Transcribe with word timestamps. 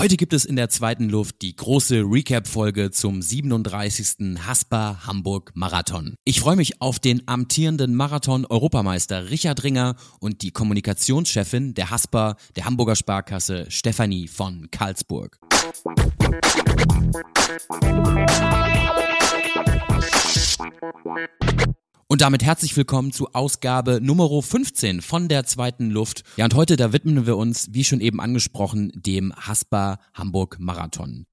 Heute 0.00 0.16
gibt 0.16 0.32
es 0.32 0.46
in 0.46 0.56
der 0.56 0.70
zweiten 0.70 1.10
Luft 1.10 1.42
die 1.42 1.54
große 1.54 2.04
Recap-Folge 2.10 2.90
zum 2.90 3.20
37. 3.20 4.38
Haspa 4.46 5.00
Hamburg 5.06 5.52
Marathon. 5.52 6.14
Ich 6.24 6.40
freue 6.40 6.56
mich 6.56 6.80
auf 6.80 6.98
den 6.98 7.28
amtierenden 7.28 7.94
Marathon-Europameister 7.94 9.28
Richard 9.28 9.62
Ringer 9.62 9.96
und 10.18 10.40
die 10.40 10.52
Kommunikationschefin 10.52 11.74
der 11.74 11.90
Haspa 11.90 12.36
der 12.56 12.64
Hamburger 12.64 12.96
Sparkasse 12.96 13.66
Stefanie 13.68 14.26
von 14.26 14.70
Karlsburg. 14.70 15.38
Und 22.12 22.22
damit 22.22 22.42
herzlich 22.42 22.76
willkommen 22.76 23.12
zu 23.12 23.34
Ausgabe 23.34 24.00
Nummer 24.02 24.42
15 24.42 25.00
von 25.00 25.28
der 25.28 25.44
zweiten 25.44 25.90
Luft. 25.90 26.24
Ja, 26.36 26.44
und 26.44 26.54
heute, 26.54 26.74
da 26.74 26.92
widmen 26.92 27.24
wir 27.24 27.36
uns, 27.36 27.68
wie 27.70 27.84
schon 27.84 28.00
eben 28.00 28.20
angesprochen, 28.20 28.90
dem 28.96 29.32
Haspa 29.36 30.00
Hamburg 30.12 30.56
Marathon. 30.58 31.24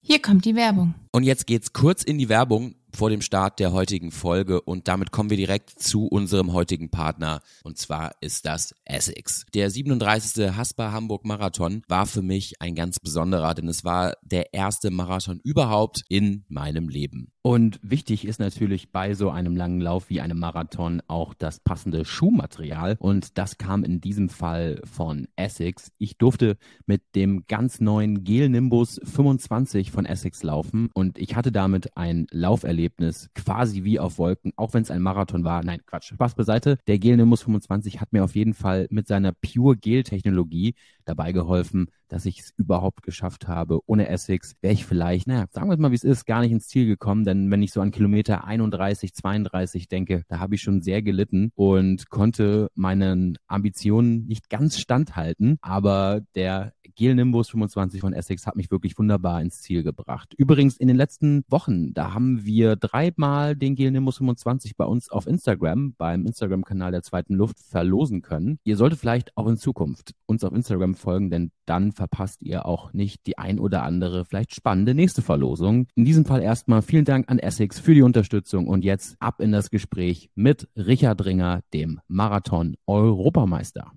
Hier 0.00 0.22
kommt 0.22 0.46
die 0.46 0.54
Werbung. 0.54 0.94
Und 1.12 1.24
jetzt 1.24 1.46
geht's 1.46 1.74
kurz 1.74 2.02
in 2.02 2.16
die 2.16 2.30
Werbung 2.30 2.76
vor 2.94 3.10
dem 3.10 3.20
Start 3.20 3.58
der 3.58 3.72
heutigen 3.72 4.10
Folge 4.10 4.60
und 4.60 4.88
damit 4.88 5.10
kommen 5.12 5.30
wir 5.30 5.36
direkt 5.36 5.70
zu 5.70 6.06
unserem 6.06 6.52
heutigen 6.52 6.90
Partner 6.90 7.40
und 7.62 7.78
zwar 7.78 8.12
ist 8.20 8.46
das 8.46 8.74
Essex. 8.84 9.44
Der 9.54 9.70
37. 9.70 10.56
Haspa 10.56 10.92
Hamburg 10.92 11.24
Marathon 11.24 11.82
war 11.88 12.06
für 12.06 12.22
mich 12.22 12.60
ein 12.60 12.74
ganz 12.74 12.98
besonderer, 12.98 13.54
denn 13.54 13.68
es 13.68 13.84
war 13.84 14.14
der 14.22 14.54
erste 14.54 14.90
Marathon 14.90 15.40
überhaupt 15.42 16.02
in 16.08 16.44
meinem 16.48 16.88
Leben. 16.88 17.32
Und 17.42 17.78
wichtig 17.82 18.26
ist 18.26 18.40
natürlich 18.40 18.92
bei 18.92 19.14
so 19.14 19.30
einem 19.30 19.56
langen 19.56 19.80
Lauf 19.80 20.10
wie 20.10 20.20
einem 20.20 20.38
Marathon 20.38 21.00
auch 21.06 21.34
das 21.34 21.60
passende 21.60 22.04
Schuhmaterial 22.04 22.96
und 22.98 23.38
das 23.38 23.58
kam 23.58 23.84
in 23.84 24.00
diesem 24.00 24.28
Fall 24.28 24.80
von 24.84 25.28
Essex. 25.36 25.92
Ich 25.98 26.18
durfte 26.18 26.56
mit 26.86 27.02
dem 27.14 27.44
ganz 27.46 27.80
neuen 27.80 28.24
Gel 28.24 28.48
Nimbus 28.48 29.00
25 29.02 29.90
von 29.90 30.04
Essex 30.04 30.42
laufen 30.42 30.90
und 30.92 31.18
ich 31.18 31.36
hatte 31.36 31.52
damit 31.52 31.96
ein 31.96 32.26
Lauferlebnis 32.30 32.77
Erlebnis, 32.78 33.28
quasi 33.34 33.82
wie 33.82 33.98
auf 33.98 34.18
Wolken, 34.18 34.52
auch 34.54 34.72
wenn 34.72 34.82
es 34.82 34.90
ein 34.92 35.02
Marathon 35.02 35.42
war. 35.42 35.64
Nein, 35.64 35.80
Quatsch. 35.84 36.12
Spaß 36.12 36.36
beiseite. 36.36 36.78
Der 36.86 37.00
Gel 37.00 37.16
Nimbus 37.16 37.42
25 37.42 38.00
hat 38.00 38.12
mir 38.12 38.22
auf 38.22 38.36
jeden 38.36 38.54
Fall 38.54 38.86
mit 38.90 39.08
seiner 39.08 39.32
Pure 39.32 39.76
Gel 39.76 40.04
Technologie 40.04 40.76
dabei 41.08 41.32
geholfen, 41.32 41.88
dass 42.08 42.26
ich 42.26 42.40
es 42.40 42.52
überhaupt 42.56 43.02
geschafft 43.02 43.48
habe. 43.48 43.80
Ohne 43.86 44.08
Essex 44.08 44.54
wäre 44.60 44.74
ich 44.74 44.84
vielleicht, 44.84 45.26
naja, 45.26 45.46
sagen 45.50 45.70
wir 45.70 45.76
mal, 45.78 45.90
wie 45.90 45.96
es 45.96 46.04
ist, 46.04 46.26
gar 46.26 46.40
nicht 46.40 46.52
ins 46.52 46.68
Ziel 46.68 46.86
gekommen, 46.86 47.24
denn 47.24 47.50
wenn 47.50 47.62
ich 47.62 47.72
so 47.72 47.80
an 47.80 47.90
Kilometer 47.90 48.44
31, 48.44 49.14
32 49.14 49.88
denke, 49.88 50.22
da 50.28 50.38
habe 50.38 50.54
ich 50.54 50.62
schon 50.62 50.80
sehr 50.80 51.02
gelitten 51.02 51.52
und 51.54 52.10
konnte 52.10 52.70
meinen 52.74 53.38
Ambitionen 53.46 54.26
nicht 54.26 54.48
ganz 54.48 54.78
standhalten, 54.78 55.58
aber 55.60 56.20
der 56.34 56.72
Gel 56.98 57.14
Nimbus 57.14 57.50
25 57.50 58.00
von 58.00 58.12
Essex 58.12 58.44
hat 58.44 58.56
mich 58.56 58.72
wirklich 58.72 58.98
wunderbar 58.98 59.40
ins 59.40 59.60
Ziel 59.60 59.84
gebracht. 59.84 60.34
Übrigens 60.36 60.76
in 60.76 60.88
den 60.88 60.96
letzten 60.96 61.44
Wochen, 61.48 61.94
da 61.94 62.12
haben 62.12 62.44
wir 62.44 62.74
dreimal 62.74 63.54
den 63.54 63.76
Gel 63.76 63.92
Nimbus 63.92 64.16
25 64.16 64.76
bei 64.76 64.84
uns 64.84 65.08
auf 65.08 65.28
Instagram, 65.28 65.94
beim 65.96 66.26
Instagram-Kanal 66.26 66.90
der 66.90 67.02
zweiten 67.02 67.34
Luft 67.34 67.60
verlosen 67.60 68.20
können. 68.20 68.58
Ihr 68.64 68.76
solltet 68.76 68.98
vielleicht 68.98 69.36
auch 69.36 69.46
in 69.46 69.58
Zukunft 69.58 70.14
uns 70.26 70.42
auf 70.42 70.52
Instagram 70.52 70.96
folgen, 70.98 71.30
denn 71.30 71.50
dann 71.66 71.92
verpasst 71.92 72.42
ihr 72.42 72.66
auch 72.66 72.92
nicht 72.92 73.26
die 73.26 73.38
ein 73.38 73.58
oder 73.58 73.82
andere 73.82 74.24
vielleicht 74.24 74.54
spannende 74.54 74.94
nächste 74.94 75.22
Verlosung. 75.22 75.86
In 75.94 76.04
diesem 76.04 76.24
Fall 76.24 76.42
erstmal 76.42 76.82
vielen 76.82 77.04
Dank 77.04 77.30
an 77.30 77.38
Essex 77.38 77.78
für 77.78 77.94
die 77.94 78.02
Unterstützung 78.02 78.68
und 78.68 78.84
jetzt 78.84 79.16
ab 79.20 79.40
in 79.40 79.52
das 79.52 79.70
Gespräch 79.70 80.30
mit 80.34 80.68
Richard 80.76 81.24
Ringer, 81.24 81.62
dem 81.72 82.00
Marathon-Europameister. 82.08 83.92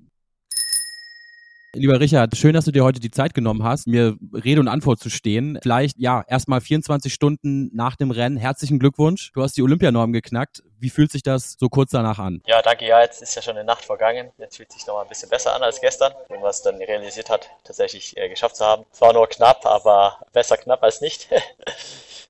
Lieber 1.74 2.02
Richard, 2.02 2.36
schön, 2.36 2.54
dass 2.54 2.66
du 2.66 2.72
dir 2.74 2.84
heute 2.84 3.00
die 3.00 3.12
Zeit 3.12 3.34
genommen 3.34 3.64
hast, 3.64 3.88
mir 3.88 4.18
Rede 4.34 4.60
und 4.60 4.68
Antwort 4.68 5.00
zu 5.00 5.10
stehen. 5.10 5.58
Vielleicht, 5.62 5.98
ja, 6.00 6.22
erstmal 6.28 6.60
24 6.60 7.14
Stunden 7.14 7.70
nach 7.74 7.96
dem 7.96 8.12
Rennen. 8.12 8.36
Herzlichen 8.36 8.78
Glückwunsch. 8.78 9.32
Du 9.34 9.42
hast 9.42 9.56
die 9.56 9.62
Olympianorm 9.62 10.12
geknackt. 10.12 10.64
Wie 10.82 10.90
fühlt 10.90 11.12
sich 11.12 11.22
das 11.22 11.58
so 11.60 11.70
kurz 11.70 11.92
danach 11.92 12.18
an? 12.18 12.42
Ja, 12.48 12.62
danke. 12.62 12.86
Ja, 12.88 13.02
jetzt 13.02 13.22
ist 13.22 13.36
ja 13.36 13.42
schon 13.42 13.56
eine 13.56 13.64
Nacht 13.64 13.86
vergangen. 13.86 14.32
Jetzt 14.40 14.58
fühlt 14.58 14.72
sich 14.72 14.88
noch 14.88 14.96
mal 14.96 15.04
ein 15.04 15.10
bisschen 15.10 15.30
besser 15.30 15.54
an 15.56 15.62
als 15.62 15.80
gestern, 15.80 16.12
wenn 16.28 16.42
man 16.42 16.50
es 16.50 16.64
dann 16.64 16.78
realisiert 16.78 17.30
hat, 17.30 17.50
tatsächlich 17.64 18.18
äh, 18.18 18.30
geschafft 18.30 18.56
zu 18.56 18.66
haben. 18.66 18.84
Es 18.92 19.00
war 19.00 19.14
nur 19.14 19.28
knapp, 19.28 19.66
aber 19.66 20.18
besser 20.34 20.58
knapp 20.58 20.82
als 20.82 21.00
nicht. 21.02 21.30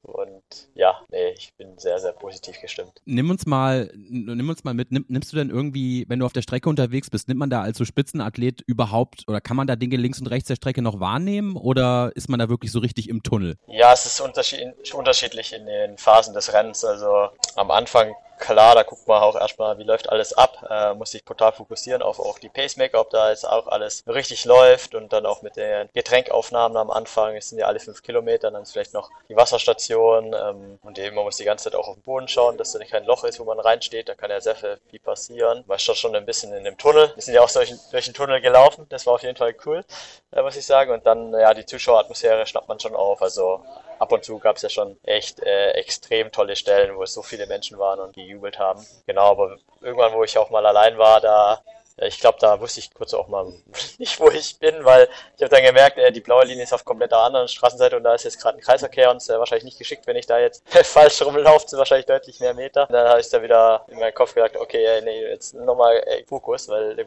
Und 0.03 0.41
ja, 0.73 0.99
nee, 1.09 1.29
ich 1.37 1.53
bin 1.57 1.77
sehr, 1.77 1.99
sehr 1.99 2.13
positiv 2.13 2.59
gestimmt. 2.59 2.93
Nimm 3.05 3.29
uns 3.29 3.45
mal, 3.45 3.91
nimm 3.95 4.49
uns 4.49 4.63
mal 4.63 4.73
mit, 4.73 4.91
nimm, 4.91 5.05
nimmst 5.07 5.31
du 5.31 5.37
denn 5.37 5.51
irgendwie, 5.51 6.05
wenn 6.07 6.19
du 6.19 6.25
auf 6.25 6.33
der 6.33 6.41
Strecke 6.41 6.69
unterwegs 6.69 7.09
bist, 7.11 7.27
nimmt 7.27 7.39
man 7.39 7.51
da 7.51 7.61
als 7.61 7.77
so 7.77 7.85
Spitzenathlet 7.85 8.61
überhaupt 8.61 9.25
oder 9.27 9.41
kann 9.41 9.55
man 9.55 9.67
da 9.67 9.75
Dinge 9.75 9.97
links 9.97 10.19
und 10.19 10.27
rechts 10.27 10.47
der 10.47 10.55
Strecke 10.55 10.81
noch 10.81 10.99
wahrnehmen 10.99 11.55
oder 11.55 12.11
ist 12.15 12.29
man 12.29 12.39
da 12.39 12.49
wirklich 12.49 12.71
so 12.71 12.79
richtig 12.79 13.09
im 13.09 13.21
Tunnel? 13.21 13.57
Ja, 13.67 13.93
es 13.93 14.07
ist 14.07 14.19
unterschiedlich 14.19 15.53
in 15.53 15.65
den 15.67 15.97
Phasen 15.99 16.33
des 16.33 16.51
Rennens. 16.51 16.83
Also 16.83 17.29
am 17.55 17.69
Anfang 17.69 18.11
klar, 18.41 18.75
da 18.75 18.83
guckt 18.83 19.07
man 19.07 19.21
auch 19.21 19.35
erstmal, 19.35 19.77
wie 19.77 19.83
läuft 19.83 20.09
alles 20.09 20.33
ab, 20.33 20.65
äh, 20.69 20.93
muss 20.95 21.11
sich 21.11 21.23
total 21.23 21.53
fokussieren 21.53 22.01
auf 22.01 22.19
auch 22.19 22.39
die 22.39 22.49
Pacemaker, 22.49 22.99
ob 22.99 23.11
da 23.11 23.29
jetzt 23.29 23.47
auch 23.47 23.67
alles 23.67 24.03
richtig 24.07 24.43
läuft 24.45 24.95
und 24.95 25.13
dann 25.13 25.25
auch 25.25 25.43
mit 25.43 25.55
den 25.55 25.87
Getränkaufnahmen 25.93 26.75
am 26.75 26.91
Anfang, 26.91 27.35
es 27.35 27.49
sind 27.49 27.59
ja 27.59 27.67
alle 27.67 27.79
fünf 27.79 28.01
Kilometer, 28.01 28.51
dann 28.51 28.63
ist 28.63 28.73
vielleicht 28.73 28.93
noch 28.93 29.09
die 29.29 29.35
Wasserstation 29.35 30.33
ähm, 30.33 30.79
und 30.81 30.99
eben 30.99 31.15
man 31.15 31.23
muss 31.23 31.37
die 31.37 31.45
ganze 31.45 31.65
Zeit 31.65 31.75
auch 31.75 31.87
auf 31.87 31.95
den 31.95 32.03
Boden 32.03 32.27
schauen, 32.27 32.57
dass 32.57 32.71
da 32.71 32.79
nicht 32.79 32.91
kein 32.91 33.05
Loch 33.05 33.23
ist, 33.23 33.39
wo 33.39 33.45
man 33.45 33.59
reinsteht, 33.59 34.09
da 34.09 34.15
kann 34.15 34.31
ja 34.31 34.41
sehr 34.41 34.55
viel, 34.55 34.79
passieren. 35.03 35.63
Man 35.67 35.77
ist 35.77 35.97
schon 35.97 36.15
ein 36.15 36.25
bisschen 36.25 36.53
in 36.53 36.63
dem 36.63 36.77
Tunnel, 36.77 37.11
wir 37.15 37.23
sind 37.23 37.33
ja 37.33 37.41
auch 37.41 37.51
durch, 37.51 37.73
durch 37.91 38.05
den 38.05 38.13
Tunnel 38.13 38.41
gelaufen, 38.41 38.85
das 38.89 39.05
war 39.05 39.13
auf 39.13 39.23
jeden 39.23 39.37
Fall 39.37 39.55
cool, 39.65 39.85
äh, 40.31 40.41
muss 40.41 40.55
ich 40.55 40.65
sagen. 40.65 40.91
Und 40.91 41.05
dann, 41.05 41.31
ja, 41.33 41.53
die 41.53 41.65
Zuschaueratmosphäre 41.65 42.45
schnappt 42.45 42.67
man 42.67 42.79
schon 42.79 42.95
auf, 42.95 43.21
also 43.21 43.63
ab 44.01 44.11
und 44.11 44.25
zu 44.25 44.39
gab 44.39 44.55
es 44.55 44.63
ja 44.63 44.69
schon 44.69 44.97
echt 45.03 45.41
äh, 45.41 45.71
extrem 45.71 46.31
tolle 46.31 46.55
Stellen, 46.55 46.97
wo 46.97 47.03
es 47.03 47.13
so 47.13 47.21
viele 47.21 47.45
Menschen 47.45 47.77
waren 47.77 47.99
und 47.99 48.13
gejubelt 48.13 48.57
haben. 48.57 48.83
Genau, 49.05 49.31
aber 49.31 49.57
irgendwann, 49.79 50.13
wo 50.13 50.23
ich 50.23 50.37
auch 50.37 50.49
mal 50.49 50.65
allein 50.65 50.97
war, 50.97 51.21
da 51.21 51.61
ich 51.97 52.19
glaube, 52.19 52.39
da 52.41 52.59
wusste 52.59 52.79
ich 52.79 52.93
kurz 52.93 53.13
auch 53.13 53.27
mal 53.27 53.53
nicht, 53.99 54.19
wo 54.19 54.29
ich 54.29 54.57
bin, 54.57 54.85
weil 54.85 55.07
ich 55.35 55.43
habe 55.43 55.53
dann 55.53 55.63
gemerkt, 55.63 55.97
äh, 55.97 56.11
die 56.11 56.21
blaue 56.21 56.45
Linie 56.45 56.63
ist 56.63 56.73
auf 56.73 56.83
komplett 56.83 57.11
der 57.11 57.19
anderen 57.19 57.47
Straßenseite 57.47 57.95
und 57.95 58.03
da 58.03 58.15
ist 58.15 58.23
jetzt 58.23 58.41
gerade 58.41 58.57
ein 58.57 58.61
Kreisverkehr 58.61 59.11
und 59.11 59.17
es 59.17 59.29
ist 59.29 59.37
wahrscheinlich 59.37 59.65
nicht 59.65 59.77
geschickt, 59.77 60.07
wenn 60.07 60.15
ich 60.15 60.25
da 60.25 60.39
jetzt 60.39 60.67
falsch 60.85 61.21
rumlaufe, 61.21 61.67
sind 61.67 61.77
wahrscheinlich 61.77 62.07
deutlich 62.07 62.39
mehr 62.39 62.55
Meter. 62.55 62.87
Und 62.87 62.93
dann 62.93 63.07
habe 63.07 63.21
ich 63.21 63.29
da 63.29 63.43
wieder 63.43 63.85
in 63.87 63.99
meinen 63.99 64.15
Kopf 64.15 64.33
gedacht, 64.33 64.55
okay, 64.57 65.01
nee, 65.03 65.27
jetzt 65.27 65.53
nochmal 65.53 65.97
äh, 65.97 66.23
Fokus, 66.25 66.67
weil 66.69 66.97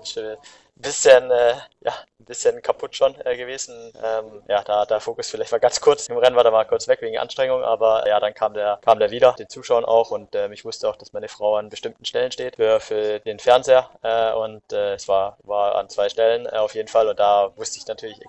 bisschen, 0.76 1.30
äh, 1.30 1.54
ja, 1.80 1.92
ein 2.20 2.24
bisschen 2.24 2.60
kaputt 2.62 2.96
schon 2.96 3.14
äh, 3.24 3.36
gewesen. 3.36 3.92
Ähm, 4.02 4.42
ja, 4.48 4.62
da 4.62 4.84
der 4.86 5.00
Fokus 5.00 5.30
vielleicht 5.30 5.52
war 5.52 5.60
ganz 5.60 5.80
kurz. 5.80 6.08
Im 6.08 6.16
Rennen 6.16 6.36
war 6.36 6.44
da 6.44 6.50
mal 6.50 6.64
kurz 6.64 6.88
weg 6.88 7.00
wegen 7.02 7.18
Anstrengung, 7.18 7.62
aber 7.62 8.06
ja, 8.08 8.18
dann 8.20 8.34
kam 8.34 8.54
der, 8.54 8.78
kam 8.84 8.98
der 8.98 9.10
wieder, 9.10 9.34
den 9.34 9.48
Zuschauern 9.48 9.84
auch 9.84 10.10
und 10.10 10.34
ähm, 10.34 10.52
ich 10.52 10.64
wusste 10.64 10.88
auch, 10.88 10.96
dass 10.96 11.12
meine 11.12 11.28
Frau 11.28 11.56
an 11.56 11.68
bestimmten 11.68 12.04
Stellen 12.04 12.32
steht 12.32 12.56
für, 12.56 12.80
für 12.80 13.20
den 13.20 13.38
Fernseher 13.38 13.88
äh, 14.02 14.32
und 14.32 14.72
äh, 14.72 14.94
es 14.94 15.08
war, 15.08 15.38
war 15.44 15.76
an 15.76 15.88
zwei 15.88 16.08
Stellen 16.08 16.46
äh, 16.46 16.56
auf 16.56 16.74
jeden 16.74 16.88
Fall 16.88 17.08
und 17.08 17.18
da 17.18 17.52
wusste 17.56 17.78
ich 17.78 17.86
natürlich 17.86 18.20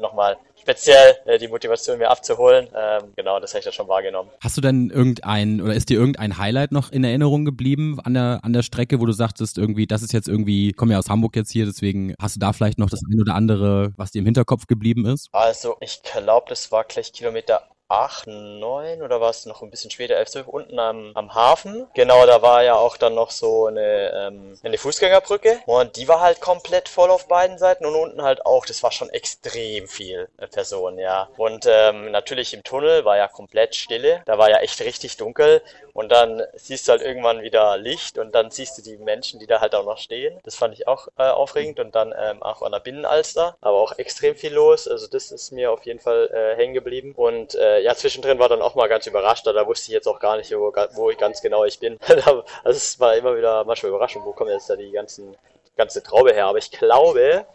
nochmal 0.00 0.36
speziell 0.60 1.16
äh, 1.26 1.38
die 1.38 1.48
Motivation 1.48 1.98
mir 1.98 2.10
abzuholen. 2.10 2.68
Ähm, 2.74 3.12
genau, 3.16 3.38
das 3.40 3.52
habe 3.52 3.60
ich 3.60 3.64
da 3.64 3.72
schon 3.72 3.88
wahrgenommen. 3.88 4.30
Hast 4.40 4.56
du 4.56 4.60
denn 4.60 4.90
irgendein 4.90 5.60
oder 5.60 5.74
ist 5.74 5.88
dir 5.88 5.98
irgendein 5.98 6.38
Highlight 6.38 6.72
noch 6.72 6.90
in 6.90 7.04
Erinnerung 7.04 7.44
geblieben 7.44 7.98
an 8.02 8.14
der 8.14 8.40
an 8.42 8.52
der 8.52 8.62
Strecke, 8.62 9.00
wo 9.00 9.06
du 9.06 9.12
sagtest 9.12 9.58
irgendwie, 9.58 9.86
das 9.86 10.02
ist 10.02 10.12
jetzt 10.12 10.28
irgendwie, 10.28 10.70
ich 10.70 10.76
komme 10.76 10.92
ja 10.92 10.98
aus 10.98 11.08
Hamburg 11.08 11.36
jetzt 11.36 11.50
hier, 11.50 11.66
deswegen 11.66 12.14
hast 12.20 12.36
du 12.36 12.40
da 12.40 12.52
vielleicht 12.52 12.78
noch 12.78 12.90
das 12.90 13.00
ein 13.02 13.20
oder 13.20 13.34
andere, 13.34 13.92
was 13.96 14.10
dir 14.10 14.20
im 14.20 14.24
Hinterkopf 14.24 14.66
geblieben 14.66 15.06
ist? 15.06 15.28
Also 15.32 15.76
ich 15.80 16.02
glaube, 16.02 16.46
das 16.48 16.72
war 16.72 16.84
gleich 16.84 17.12
Kilometer 17.12 17.62
8, 17.88 18.26
9 18.26 19.02
oder 19.02 19.20
was, 19.20 19.46
noch 19.46 19.62
ein 19.62 19.70
bisschen 19.70 19.90
später, 19.90 20.16
11, 20.16 20.30
12, 20.30 20.48
unten 20.48 20.78
am, 20.78 21.12
am 21.14 21.34
Hafen. 21.34 21.86
Genau, 21.94 22.26
da 22.26 22.42
war 22.42 22.62
ja 22.64 22.74
auch 22.74 22.96
dann 22.96 23.14
noch 23.14 23.30
so 23.30 23.66
eine, 23.66 24.12
ähm, 24.12 24.58
eine 24.62 24.78
Fußgängerbrücke. 24.78 25.60
Und 25.66 25.96
die 25.96 26.08
war 26.08 26.20
halt 26.20 26.40
komplett 26.40 26.88
voll 26.88 27.10
auf 27.10 27.28
beiden 27.28 27.58
Seiten 27.58 27.86
und 27.86 27.94
unten 27.94 28.22
halt 28.22 28.44
auch, 28.44 28.66
das 28.66 28.82
war 28.82 28.90
schon 28.90 29.10
extrem 29.10 29.86
viel 29.88 30.28
äh, 30.38 30.48
Personen, 30.48 30.98
ja. 30.98 31.28
Und 31.36 31.66
ähm, 31.68 32.10
natürlich 32.10 32.54
im 32.54 32.64
Tunnel 32.64 33.04
war 33.04 33.16
ja 33.16 33.28
komplett 33.28 33.74
Stille, 33.76 34.22
da 34.26 34.38
war 34.38 34.50
ja 34.50 34.58
echt 34.58 34.80
richtig 34.80 35.16
dunkel. 35.16 35.62
Und 35.92 36.12
dann 36.12 36.42
siehst 36.54 36.88
du 36.88 36.92
halt 36.92 37.00
irgendwann 37.00 37.40
wieder 37.40 37.78
Licht 37.78 38.18
und 38.18 38.34
dann 38.34 38.50
siehst 38.50 38.76
du 38.76 38.82
die 38.82 38.98
Menschen, 38.98 39.40
die 39.40 39.46
da 39.46 39.60
halt 39.60 39.74
auch 39.74 39.86
noch 39.86 39.96
stehen. 39.96 40.38
Das 40.44 40.54
fand 40.54 40.74
ich 40.74 40.86
auch 40.86 41.08
äh, 41.16 41.22
aufregend. 41.22 41.80
Und 41.80 41.94
dann 41.94 42.14
ähm, 42.18 42.42
auch 42.42 42.60
an 42.60 42.72
der 42.72 42.80
Binnenalster, 42.80 43.56
aber 43.62 43.78
auch 43.78 43.96
extrem 43.98 44.34
viel 44.36 44.52
los, 44.52 44.88
also 44.88 45.06
das 45.06 45.30
ist 45.30 45.52
mir 45.52 45.72
auf 45.72 45.86
jeden 45.86 46.00
Fall 46.00 46.28
äh, 46.34 46.56
hängen 46.56 46.74
geblieben. 46.74 47.14
Und 47.16 47.54
äh, 47.54 47.75
ja, 47.78 47.94
zwischendrin 47.94 48.38
war 48.38 48.48
dann 48.48 48.62
auch 48.62 48.74
mal 48.74 48.88
ganz 48.88 49.06
überrascht, 49.06 49.46
da 49.46 49.66
wusste 49.66 49.88
ich 49.90 49.94
jetzt 49.94 50.06
auch 50.06 50.20
gar 50.20 50.36
nicht, 50.36 50.50
wo, 50.52 50.72
wo 50.94 51.10
ich 51.10 51.18
ganz 51.18 51.40
genau 51.40 51.64
ich 51.64 51.78
bin. 51.78 51.98
also 52.08 52.42
es 52.64 52.98
war 53.00 53.16
immer 53.16 53.36
wieder 53.36 53.64
manchmal 53.64 53.90
überraschend, 53.90 54.24
wo 54.24 54.32
kommen 54.32 54.50
jetzt 54.50 54.68
da 54.70 54.76
die 54.76 54.90
ganzen, 54.90 55.36
ganze 55.76 56.02
Traube 56.02 56.32
her. 56.32 56.46
Aber 56.46 56.58
ich 56.58 56.70
glaube, 56.70 57.46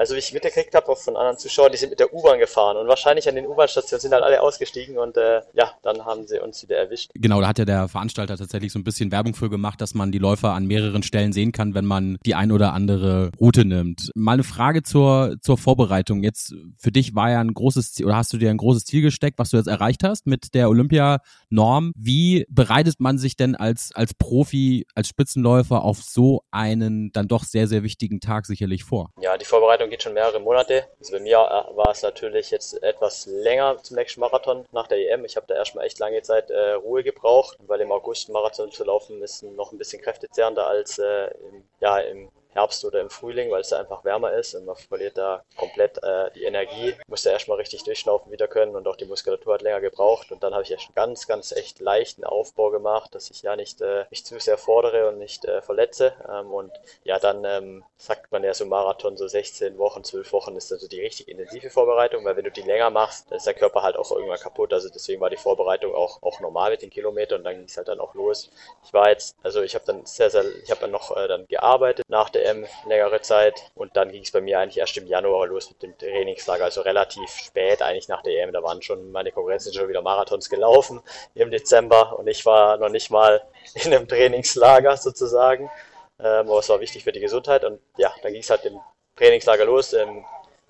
also 0.00 0.14
wie 0.14 0.18
ich 0.18 0.32
mitgekriegt 0.32 0.74
habe, 0.74 0.88
auch 0.88 0.96
von 0.96 1.14
anderen 1.14 1.36
Zuschauern, 1.36 1.70
die 1.70 1.76
sind 1.76 1.90
mit 1.90 2.00
der 2.00 2.14
U-Bahn 2.14 2.38
gefahren 2.38 2.78
und 2.78 2.88
wahrscheinlich 2.88 3.28
an 3.28 3.34
den 3.34 3.46
U-Bahn-Stationen 3.46 4.00
sind 4.00 4.14
halt 4.14 4.24
alle 4.24 4.40
ausgestiegen 4.40 4.96
und 4.96 5.18
äh, 5.18 5.42
ja, 5.52 5.72
dann 5.82 6.06
haben 6.06 6.26
sie 6.26 6.40
uns 6.40 6.62
wieder 6.62 6.78
erwischt. 6.78 7.10
Genau, 7.12 7.42
da 7.42 7.48
hat 7.48 7.58
ja 7.58 7.66
der 7.66 7.86
Veranstalter 7.86 8.38
tatsächlich 8.38 8.72
so 8.72 8.78
ein 8.78 8.84
bisschen 8.84 9.12
Werbung 9.12 9.34
für 9.34 9.50
gemacht, 9.50 9.78
dass 9.82 9.92
man 9.92 10.10
die 10.10 10.18
Läufer 10.18 10.54
an 10.54 10.66
mehreren 10.66 11.02
Stellen 11.02 11.34
sehen 11.34 11.52
kann, 11.52 11.74
wenn 11.74 11.84
man 11.84 12.16
die 12.24 12.34
ein 12.34 12.50
oder 12.50 12.72
andere 12.72 13.30
Route 13.38 13.66
nimmt. 13.66 14.10
Mal 14.14 14.32
eine 14.32 14.42
Frage 14.42 14.82
zur, 14.82 15.36
zur 15.42 15.58
Vorbereitung. 15.58 16.22
Jetzt 16.22 16.54
für 16.78 16.92
dich 16.92 17.14
war 17.14 17.30
ja 17.30 17.40
ein 17.40 17.52
großes 17.52 17.92
Ziel, 17.92 18.06
oder 18.06 18.16
hast 18.16 18.32
du 18.32 18.38
dir 18.38 18.48
ein 18.48 18.56
großes 18.56 18.86
Ziel 18.86 19.02
gesteckt, 19.02 19.38
was 19.38 19.50
du 19.50 19.58
jetzt 19.58 19.68
erreicht 19.68 20.02
hast 20.02 20.26
mit 20.26 20.54
der 20.54 20.70
Olympia-Norm. 20.70 21.92
Wie 21.94 22.46
bereitet 22.48 23.00
man 23.00 23.18
sich 23.18 23.36
denn 23.36 23.54
als, 23.54 23.90
als 23.94 24.14
Profi, 24.14 24.86
als 24.94 25.08
Spitzenläufer 25.08 25.82
auf 25.82 26.02
so 26.02 26.40
einen 26.50 27.12
dann 27.12 27.28
doch 27.28 27.44
sehr, 27.44 27.68
sehr 27.68 27.82
wichtigen 27.82 28.20
Tag 28.20 28.46
sicherlich 28.46 28.84
vor? 28.84 29.10
Ja, 29.20 29.36
die 29.36 29.44
Vorbereitung 29.44 29.89
geht 29.90 30.02
schon 30.02 30.14
mehrere 30.14 30.40
Monate. 30.40 30.86
Also 30.98 31.12
bei 31.12 31.20
mir 31.20 31.36
äh, 31.36 31.76
war 31.76 31.90
es 31.90 32.02
natürlich 32.02 32.50
jetzt 32.50 32.82
etwas 32.82 33.26
länger 33.26 33.78
zum 33.82 33.96
nächsten 33.96 34.20
Marathon 34.20 34.66
nach 34.72 34.86
der 34.86 34.98
EM. 34.98 35.24
Ich 35.24 35.36
habe 35.36 35.46
da 35.46 35.54
erstmal 35.54 35.86
echt 35.86 35.98
lange 35.98 36.22
Zeit 36.22 36.50
äh, 36.50 36.72
Ruhe 36.72 37.02
gebraucht, 37.02 37.58
weil 37.66 37.80
im 37.80 37.92
August 37.92 38.28
Marathon 38.28 38.70
zu 38.70 38.84
laufen 38.84 39.22
ist 39.22 39.42
noch 39.42 39.72
ein 39.72 39.78
bisschen 39.78 40.02
kräftezehrender 40.02 40.66
als 40.66 40.98
äh, 40.98 41.26
im, 41.26 41.64
ja, 41.80 41.98
im 41.98 42.30
Herbst 42.52 42.84
oder 42.84 43.00
im 43.00 43.10
Frühling, 43.10 43.50
weil 43.50 43.60
es 43.60 43.68
da 43.68 43.78
einfach 43.78 44.04
wärmer 44.04 44.32
ist 44.32 44.54
und 44.54 44.64
man 44.64 44.76
verliert 44.76 45.16
da 45.16 45.44
komplett 45.56 46.02
äh, 46.02 46.30
die 46.32 46.44
Energie. 46.44 46.94
Musste 47.06 47.30
erstmal 47.30 47.58
richtig 47.58 47.84
durchschnaufen 47.84 48.32
wieder 48.32 48.48
können 48.48 48.76
und 48.76 48.86
auch 48.88 48.96
die 48.96 49.04
Muskulatur 49.04 49.54
hat 49.54 49.62
länger 49.62 49.80
gebraucht. 49.80 50.32
Und 50.32 50.42
dann 50.42 50.52
habe 50.52 50.62
ich 50.62 50.72
echt 50.72 50.88
einen 50.88 50.94
ganz, 50.94 51.26
ganz 51.26 51.52
echt 51.52 51.80
leichten 51.80 52.24
Aufbau 52.24 52.70
gemacht, 52.70 53.14
dass 53.14 53.30
ich 53.30 53.42
ja 53.42 53.56
nicht 53.56 53.80
äh, 53.80 54.04
mich 54.10 54.24
zu 54.24 54.38
sehr 54.40 54.58
fordere 54.58 55.08
und 55.08 55.18
nicht 55.18 55.44
äh, 55.44 55.62
verletze. 55.62 56.12
Ähm, 56.28 56.52
und 56.52 56.72
ja, 57.04 57.18
dann 57.18 57.44
ähm, 57.44 57.84
sagt 57.96 58.32
man 58.32 58.42
ja 58.42 58.54
so 58.54 58.66
Marathon, 58.66 59.16
so 59.16 59.28
16 59.28 59.78
Wochen, 59.78 60.04
12 60.04 60.32
Wochen 60.32 60.56
ist 60.56 60.70
dann 60.70 60.78
so 60.78 60.88
die 60.88 61.00
richtig 61.00 61.28
intensive 61.28 61.70
Vorbereitung, 61.70 62.24
weil 62.24 62.36
wenn 62.36 62.44
du 62.44 62.50
die 62.50 62.62
länger 62.62 62.90
machst, 62.90 63.30
dann 63.30 63.38
ist 63.38 63.46
der 63.46 63.54
Körper 63.54 63.82
halt 63.82 63.96
auch 63.96 64.10
irgendwann 64.10 64.38
kaputt. 64.38 64.72
Also 64.72 64.88
deswegen 64.88 65.20
war 65.20 65.30
die 65.30 65.36
Vorbereitung 65.36 65.94
auch, 65.94 66.22
auch 66.22 66.40
normal 66.40 66.70
mit 66.70 66.82
den 66.82 66.90
Kilometern 66.90 67.38
und 67.38 67.44
dann 67.44 67.56
ging 67.56 67.64
es 67.64 67.76
halt 67.76 67.88
dann 67.88 68.00
auch 68.00 68.14
los. 68.14 68.50
Ich 68.84 68.92
war 68.92 69.08
jetzt, 69.10 69.36
also 69.42 69.62
ich 69.62 69.74
habe 69.74 69.84
dann 69.86 70.04
sehr, 70.06 70.30
sehr, 70.30 70.44
ich 70.62 70.70
habe 70.70 70.80
dann 70.80 70.90
noch 70.90 71.16
äh, 71.16 71.28
dann 71.28 71.46
gearbeitet 71.46 72.04
nach 72.08 72.30
der 72.30 72.39
DM 72.40 72.66
längere 72.86 73.20
Zeit. 73.20 73.70
Und 73.74 73.96
dann 73.96 74.10
ging 74.10 74.22
es 74.22 74.30
bei 74.30 74.40
mir 74.40 74.58
eigentlich 74.58 74.78
erst 74.78 74.96
im 74.96 75.06
Januar 75.06 75.46
los 75.46 75.70
mit 75.70 75.82
dem 75.82 75.96
Trainingslager, 75.96 76.64
also 76.64 76.80
relativ 76.82 77.30
spät 77.30 77.82
eigentlich 77.82 78.08
nach 78.08 78.22
der 78.22 78.42
EM. 78.42 78.52
Da 78.52 78.62
waren 78.62 78.82
schon 78.82 79.12
meine 79.12 79.32
Konkurrenzen 79.32 79.72
schon 79.72 79.88
wieder 79.88 80.02
Marathons 80.02 80.48
gelaufen 80.48 81.00
im 81.34 81.50
Dezember 81.50 82.18
und 82.18 82.26
ich 82.26 82.44
war 82.46 82.76
noch 82.76 82.88
nicht 82.88 83.10
mal 83.10 83.42
in 83.74 83.92
einem 83.94 84.08
Trainingslager 84.08 84.96
sozusagen. 84.96 85.70
Ähm, 86.18 86.48
aber 86.48 86.58
es 86.58 86.68
war 86.68 86.80
wichtig 86.80 87.04
für 87.04 87.12
die 87.12 87.20
Gesundheit 87.20 87.64
und 87.64 87.80
ja, 87.96 88.12
dann 88.22 88.32
ging 88.32 88.42
es 88.42 88.50
halt 88.50 88.64
im 88.64 88.78
Trainingslager 89.16 89.64
los 89.64 89.92
im 89.92 90.24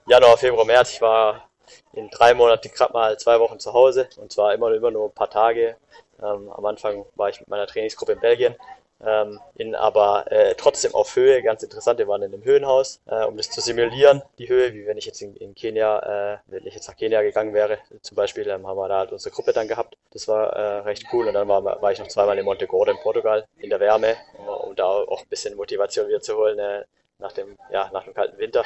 Januar, 0.07 0.37
Februar, 0.37 0.65
März. 0.65 0.93
Ich 0.95 1.01
war 1.01 1.49
in 1.93 2.09
drei 2.11 2.35
Monaten 2.35 2.71
gerade 2.71 2.93
mal 2.93 3.19
zwei 3.19 3.39
Wochen 3.41 3.59
zu 3.59 3.73
Hause 3.73 4.09
und 4.17 4.33
zwar 4.33 4.55
immer, 4.55 4.73
immer 4.73 4.91
nur 4.91 5.09
ein 5.09 5.15
paar 5.15 5.31
Tage. 5.31 5.77
Ähm, 6.23 6.51
am 6.51 6.67
Anfang 6.67 7.05
war 7.15 7.29
ich 7.29 7.41
mit 7.41 7.49
meiner 7.49 7.67
Trainingsgruppe 7.67 8.13
in 8.13 8.21
Belgien 8.21 8.57
ähm, 9.05 9.41
in 9.55 9.75
aber 9.75 10.31
äh, 10.31 10.55
trotzdem 10.57 10.95
auf 10.95 11.17
Höhe. 11.17 11.43
Ganz 11.43 11.63
interessant, 11.63 11.99
wir 11.99 12.09
waren 12.09 12.23
in 12.23 12.33
einem 12.33 12.45
Höhenhaus, 12.45 13.01
äh, 13.07 13.25
um 13.25 13.37
das 13.37 13.51
zu 13.51 13.61
simulieren, 13.61 14.23
die 14.39 14.49
Höhe, 14.49 14.75
wie 14.75 14.87
wenn 14.87 14.99
ich 14.99 15.07
jetzt 15.07 15.23
in, 15.23 15.35
in 15.37 15.55
Kenia, 15.55 16.35
äh, 16.35 16.39
wenn 16.47 16.67
ich 16.67 16.75
jetzt 16.75 16.89
nach 16.89 16.97
Kenia 16.97 17.23
gegangen 17.23 17.55
wäre, 17.55 17.79
zum 18.03 18.17
Beispiel, 18.17 18.49
ähm, 18.49 18.67
haben 18.67 18.77
wir 18.77 18.89
da 18.89 18.99
halt 18.99 19.13
unsere 19.13 19.35
Gruppe 19.35 19.53
dann 19.53 19.69
gehabt. 19.69 19.97
Das 20.13 20.29
war 20.29 20.53
äh, 20.53 20.79
recht 20.81 21.07
cool 21.13 21.29
und 21.29 21.35
dann 21.35 21.49
war, 21.49 21.65
war 21.65 21.93
ich 21.93 21.99
noch 21.99 22.09
zweimal 22.09 22.39
in 22.39 22.45
Monte 22.45 22.67
Gordo 22.67 22.93
in 22.93 22.99
Portugal 22.99 23.47
in 23.59 23.71
der 23.71 23.81
Wärme, 23.81 24.17
um 24.65 24.75
da 24.77 24.85
auch 24.87 25.23
ein 25.23 25.29
bisschen 25.29 25.57
Motivation 25.57 26.09
wieder 26.09 26.21
zu 26.21 26.37
holen 26.37 26.59
äh, 26.59 26.85
nach 27.19 27.33
dem, 27.33 27.59
ja, 27.71 27.91
nach 27.93 28.05
dem 28.05 28.15
kalten 28.15 28.39
Winter 28.39 28.65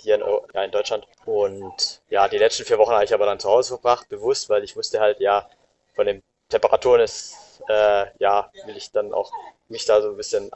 hier 0.00 0.16
in, 0.16 0.22
ja, 0.54 0.64
in 0.64 0.70
Deutschland. 0.70 1.06
Und 1.24 2.00
ja, 2.08 2.28
die 2.28 2.38
letzten 2.38 2.64
vier 2.64 2.78
Wochen 2.78 2.92
habe 2.92 3.04
ich 3.04 3.14
aber 3.14 3.26
dann 3.26 3.40
zu 3.40 3.48
Hause 3.48 3.74
verbracht, 3.74 4.08
bewusst, 4.08 4.48
weil 4.48 4.64
ich 4.64 4.76
wusste 4.76 5.00
halt, 5.00 5.20
ja, 5.20 5.48
von 5.94 6.06
den 6.06 6.22
Temperaturen 6.48 7.00
ist, 7.00 7.36
äh, 7.68 8.06
ja, 8.18 8.50
will 8.64 8.76
ich 8.76 8.90
dann 8.90 9.12
auch 9.12 9.30
mich 9.68 9.84
da 9.84 10.00
so 10.00 10.10
ein 10.10 10.16
bisschen 10.16 10.50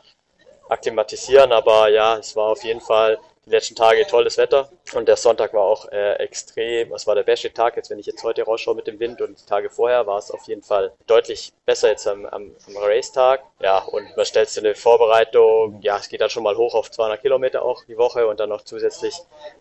akklimatisieren. 0.68 1.52
Aber 1.52 1.88
ja, 1.88 2.16
es 2.18 2.36
war 2.36 2.48
auf 2.48 2.64
jeden 2.64 2.80
Fall 2.80 3.18
die 3.50 3.56
letzten 3.56 3.74
Tage 3.74 4.06
tolles 4.06 4.38
Wetter 4.38 4.70
und 4.94 5.08
der 5.08 5.16
Sonntag 5.16 5.52
war 5.54 5.62
auch 5.62 5.90
äh, 5.90 6.14
extrem. 6.14 6.92
Es 6.92 7.06
war 7.06 7.16
der 7.16 7.24
beste 7.24 7.52
Tag 7.52 7.76
jetzt, 7.76 7.90
wenn 7.90 7.98
ich 7.98 8.06
jetzt 8.06 8.22
heute 8.22 8.44
rausschaue 8.44 8.76
mit 8.76 8.86
dem 8.86 9.00
Wind 9.00 9.20
und 9.20 9.40
die 9.40 9.44
Tage 9.46 9.70
vorher 9.70 10.06
war 10.06 10.18
es 10.18 10.30
auf 10.30 10.46
jeden 10.46 10.62
Fall 10.62 10.92
deutlich 11.08 11.52
besser 11.66 11.88
jetzt 11.88 12.06
am, 12.06 12.26
am, 12.26 12.54
am 12.68 12.76
Race-Tag. 12.76 13.42
Ja, 13.60 13.78
und 13.78 14.16
man 14.16 14.24
stellt 14.24 14.48
sich 14.48 14.62
eine 14.64 14.76
Vorbereitung, 14.76 15.80
ja, 15.82 15.96
es 15.96 16.08
geht 16.08 16.20
dann 16.20 16.30
schon 16.30 16.44
mal 16.44 16.56
hoch 16.56 16.74
auf 16.74 16.92
200 16.92 17.20
Kilometer 17.20 17.62
auch 17.62 17.84
die 17.84 17.98
Woche 17.98 18.28
und 18.28 18.38
dann 18.38 18.50
noch 18.50 18.62
zusätzlich 18.62 19.16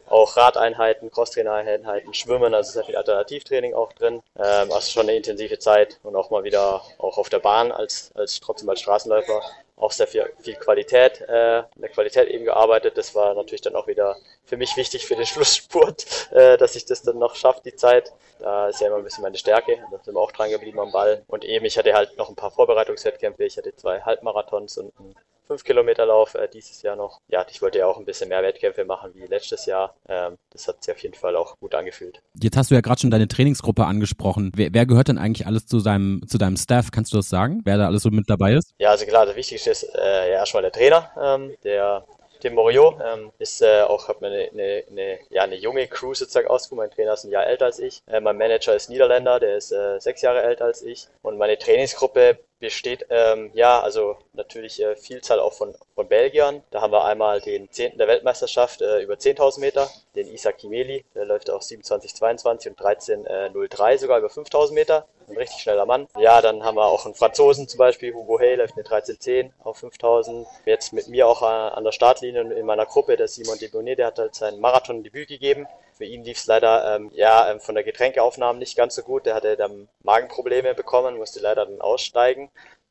auch 0.07 0.37
Radeinheiten, 0.37 1.09
Crosstrainer-Einheiten, 1.09 2.13
Schwimmen, 2.13 2.53
also 2.53 2.71
sehr 2.71 2.83
viel 2.83 2.95
Alternativtraining 2.95 3.73
auch 3.73 3.91
drin. 3.93 4.21
Ähm, 4.37 4.71
also 4.71 4.91
schon 4.91 5.03
eine 5.03 5.15
intensive 5.15 5.57
Zeit 5.57 5.99
und 6.03 6.15
auch 6.15 6.29
mal 6.29 6.43
wieder 6.43 6.83
auch 6.99 7.17
auf 7.17 7.29
der 7.29 7.39
Bahn 7.39 7.71
als, 7.71 8.11
als 8.13 8.39
trotzdem 8.39 8.69
als 8.69 8.81
Straßenläufer 8.81 9.41
auch 9.79 9.91
sehr 9.91 10.07
viel, 10.07 10.31
viel 10.39 10.55
Qualität, 10.55 11.21
äh, 11.21 11.59
in 11.59 11.81
der 11.81 11.89
Qualität 11.89 12.27
eben 12.27 12.45
gearbeitet. 12.45 12.97
Das 12.97 13.15
war 13.15 13.33
natürlich 13.33 13.61
dann 13.61 13.75
auch 13.75 13.87
wieder 13.87 14.17
für 14.49 14.57
mich 14.57 14.75
wichtig 14.75 15.05
für 15.05 15.15
den 15.15 15.25
Schlussspurt, 15.27 16.31
äh, 16.31 16.57
dass 16.57 16.75
ich 16.75 16.85
das 16.85 17.03
dann 17.03 17.19
noch 17.19 17.35
schaffe, 17.35 17.61
die 17.63 17.75
Zeit. 17.75 18.11
Da 18.39 18.69
ist 18.69 18.81
ja 18.81 18.87
immer 18.87 18.97
ein 18.97 19.03
bisschen 19.03 19.21
meine 19.21 19.37
Stärke. 19.37 19.77
Da 19.91 20.03
sind 20.03 20.15
wir 20.15 20.19
auch 20.19 20.31
dran 20.31 20.49
geblieben 20.49 20.79
am 20.79 20.91
Ball. 20.91 21.23
Und 21.27 21.45
eben, 21.45 21.65
ich 21.65 21.77
hatte 21.77 21.93
halt 21.93 22.17
noch 22.17 22.29
ein 22.29 22.35
paar 22.35 22.51
Vorbereitungswettkämpfe. 22.51 23.43
Ich 23.43 23.57
hatte 23.57 23.75
zwei 23.75 24.01
Halbmarathons 24.01 24.77
und 24.77 24.93
einen 24.99 25.13
5 25.47 25.63
Kilometer 25.63 26.05
Lauf 26.05 26.35
äh, 26.35 26.47
dieses 26.47 26.81
Jahr 26.83 26.95
noch. 26.95 27.19
Ja, 27.27 27.45
ich 27.49 27.61
wollte 27.61 27.79
ja 27.79 27.87
auch 27.87 27.97
ein 27.97 28.05
bisschen 28.05 28.29
mehr 28.29 28.43
Wettkämpfe 28.43 28.85
machen 28.85 29.11
wie 29.15 29.25
letztes 29.25 29.65
Jahr. 29.65 29.95
Ähm, 30.07 30.37
das 30.51 30.67
hat 30.67 30.83
sich 30.83 30.93
auf 30.93 31.01
jeden 31.01 31.15
Fall 31.15 31.35
auch 31.35 31.57
gut 31.59 31.73
angefühlt. 31.73 32.21
Jetzt 32.39 32.55
hast 32.55 32.69
du 32.69 32.75
ja 32.75 32.81
gerade 32.81 33.01
schon 33.01 33.09
deine 33.09 33.27
Trainingsgruppe 33.27 33.85
angesprochen. 33.85 34.51
Wer, 34.55 34.73
wer, 34.73 34.85
gehört 34.85 35.07
denn 35.07 35.17
eigentlich 35.17 35.47
alles 35.47 35.65
zu 35.65 35.79
seinem, 35.79 36.21
zu 36.27 36.37
deinem 36.37 36.55
Staff? 36.55 36.91
Kannst 36.91 37.13
du 37.13 37.17
das 37.17 37.29
sagen? 37.29 37.61
Wer 37.65 37.77
da 37.77 37.87
alles 37.87 38.03
so 38.03 38.11
mit 38.11 38.29
dabei 38.29 38.53
ist? 38.53 38.73
Ja, 38.77 38.91
also 38.91 39.05
klar, 39.05 39.25
das 39.25 39.35
Wichtigste 39.35 39.71
ist 39.71 39.83
äh, 39.95 40.31
ja 40.31 40.37
erstmal 40.37 40.61
der 40.61 40.71
Trainer, 40.71 41.11
ähm, 41.19 41.55
der 41.63 42.05
Tim 42.39 42.53
Morio 42.53 42.97
ähm, 43.03 43.31
ist 43.37 43.61
äh, 43.61 43.81
auch, 43.81 44.07
hat 44.07 44.21
mir 44.21 44.27
eine, 44.27 44.49
eine, 44.51 44.83
eine, 44.89 45.19
ja, 45.29 45.43
eine 45.43 45.55
junge 45.55 45.87
Crew 45.87 46.13
sozusagen 46.13 46.47
ausgesucht. 46.47 46.77
Mein 46.77 46.91
Trainer 46.91 47.13
ist 47.13 47.25
ein 47.25 47.31
Jahr 47.31 47.45
älter 47.45 47.65
als 47.65 47.79
ich. 47.79 48.01
Äh, 48.07 48.21
mein 48.21 48.37
Manager 48.37 48.75
ist 48.75 48.89
Niederländer, 48.89 49.39
der 49.41 49.57
ist 49.57 49.71
äh, 49.71 49.99
sechs 49.99 50.21
Jahre 50.21 50.41
älter 50.41 50.65
als 50.65 50.81
ich. 50.81 51.07
Und 51.21 51.37
meine 51.37 51.57
Trainingsgruppe 51.57 52.39
besteht 52.59 53.05
ähm, 53.09 53.51
ja 53.53 53.81
also 53.81 54.17
natürlich 54.33 54.81
äh, 54.81 54.95
Vielzahl 54.95 55.39
auch 55.39 55.53
von, 55.53 55.73
von 55.95 56.07
Belgiern. 56.07 56.63
Da 56.71 56.81
haben 56.81 56.91
wir 56.91 57.05
einmal 57.05 57.41
den 57.41 57.71
zehnten 57.71 57.97
der 57.97 58.07
Weltmeisterschaft 58.07 58.81
äh, 58.81 59.01
über 59.01 59.15
10.000 59.15 59.59
Meter, 59.59 59.89
den 60.15 60.27
Isa 60.27 60.51
Kimeli, 60.51 61.05
der 61.15 61.25
läuft 61.25 61.49
auch 61.49 61.61
27,22 61.61 62.69
und 62.69 62.79
13,03 62.79 63.93
äh, 63.93 63.97
sogar 63.97 64.19
über 64.19 64.27
5.000 64.27 64.73
Meter. 64.73 65.07
Ein 65.27 65.37
richtig 65.37 65.61
schneller 65.61 65.85
Mann. 65.85 66.07
Ja, 66.17 66.41
dann 66.41 66.63
haben 66.63 66.75
wir 66.75 66.85
auch 66.85 67.05
einen 67.05 67.13
Franzosen 67.13 67.67
zum 67.67 67.77
Beispiel, 67.77 68.13
Hugo 68.13 68.39
Hay 68.39 68.55
läuft 68.55 68.75
eine 68.75 68.83
13,10 68.83 69.51
auf 69.59 69.77
5000. 69.77 70.47
Jetzt 70.65 70.91
mit 70.91 71.07
mir 71.07 71.27
auch 71.27 71.41
äh, 71.41 71.45
an 71.45 71.83
der 71.83 71.91
Startlinie 71.91 72.41
in 72.53 72.65
meiner 72.65 72.85
Gruppe, 72.85 73.15
der 73.15 73.27
Simon 73.27 73.59
Debonet, 73.59 73.99
der 73.99 74.07
hat 74.07 74.19
halt 74.19 74.35
sein 74.35 74.59
Marathon-Debüt 74.59 75.27
gegeben. 75.27 75.67
Für 75.99 76.05
ihn 76.05 76.23
lief 76.23 76.37
es 76.37 76.47
leider 76.47 76.95
ähm, 76.95 77.11
ja 77.13 77.51
ähm, 77.51 77.59
von 77.59 77.75
der 77.75 77.83
Getränkeaufnahme 77.83 78.57
nicht 78.57 78.77
ganz 78.77 78.95
so 78.95 79.03
gut. 79.03 79.25
Der 79.25 79.35
hatte 79.35 79.57
dann 79.57 79.89
Magenprobleme 80.01 80.73
bekommen, 80.73 81.17
musste 81.17 81.41
leider 81.41 81.65
dann 81.65 81.81
aussteigen 81.81 82.49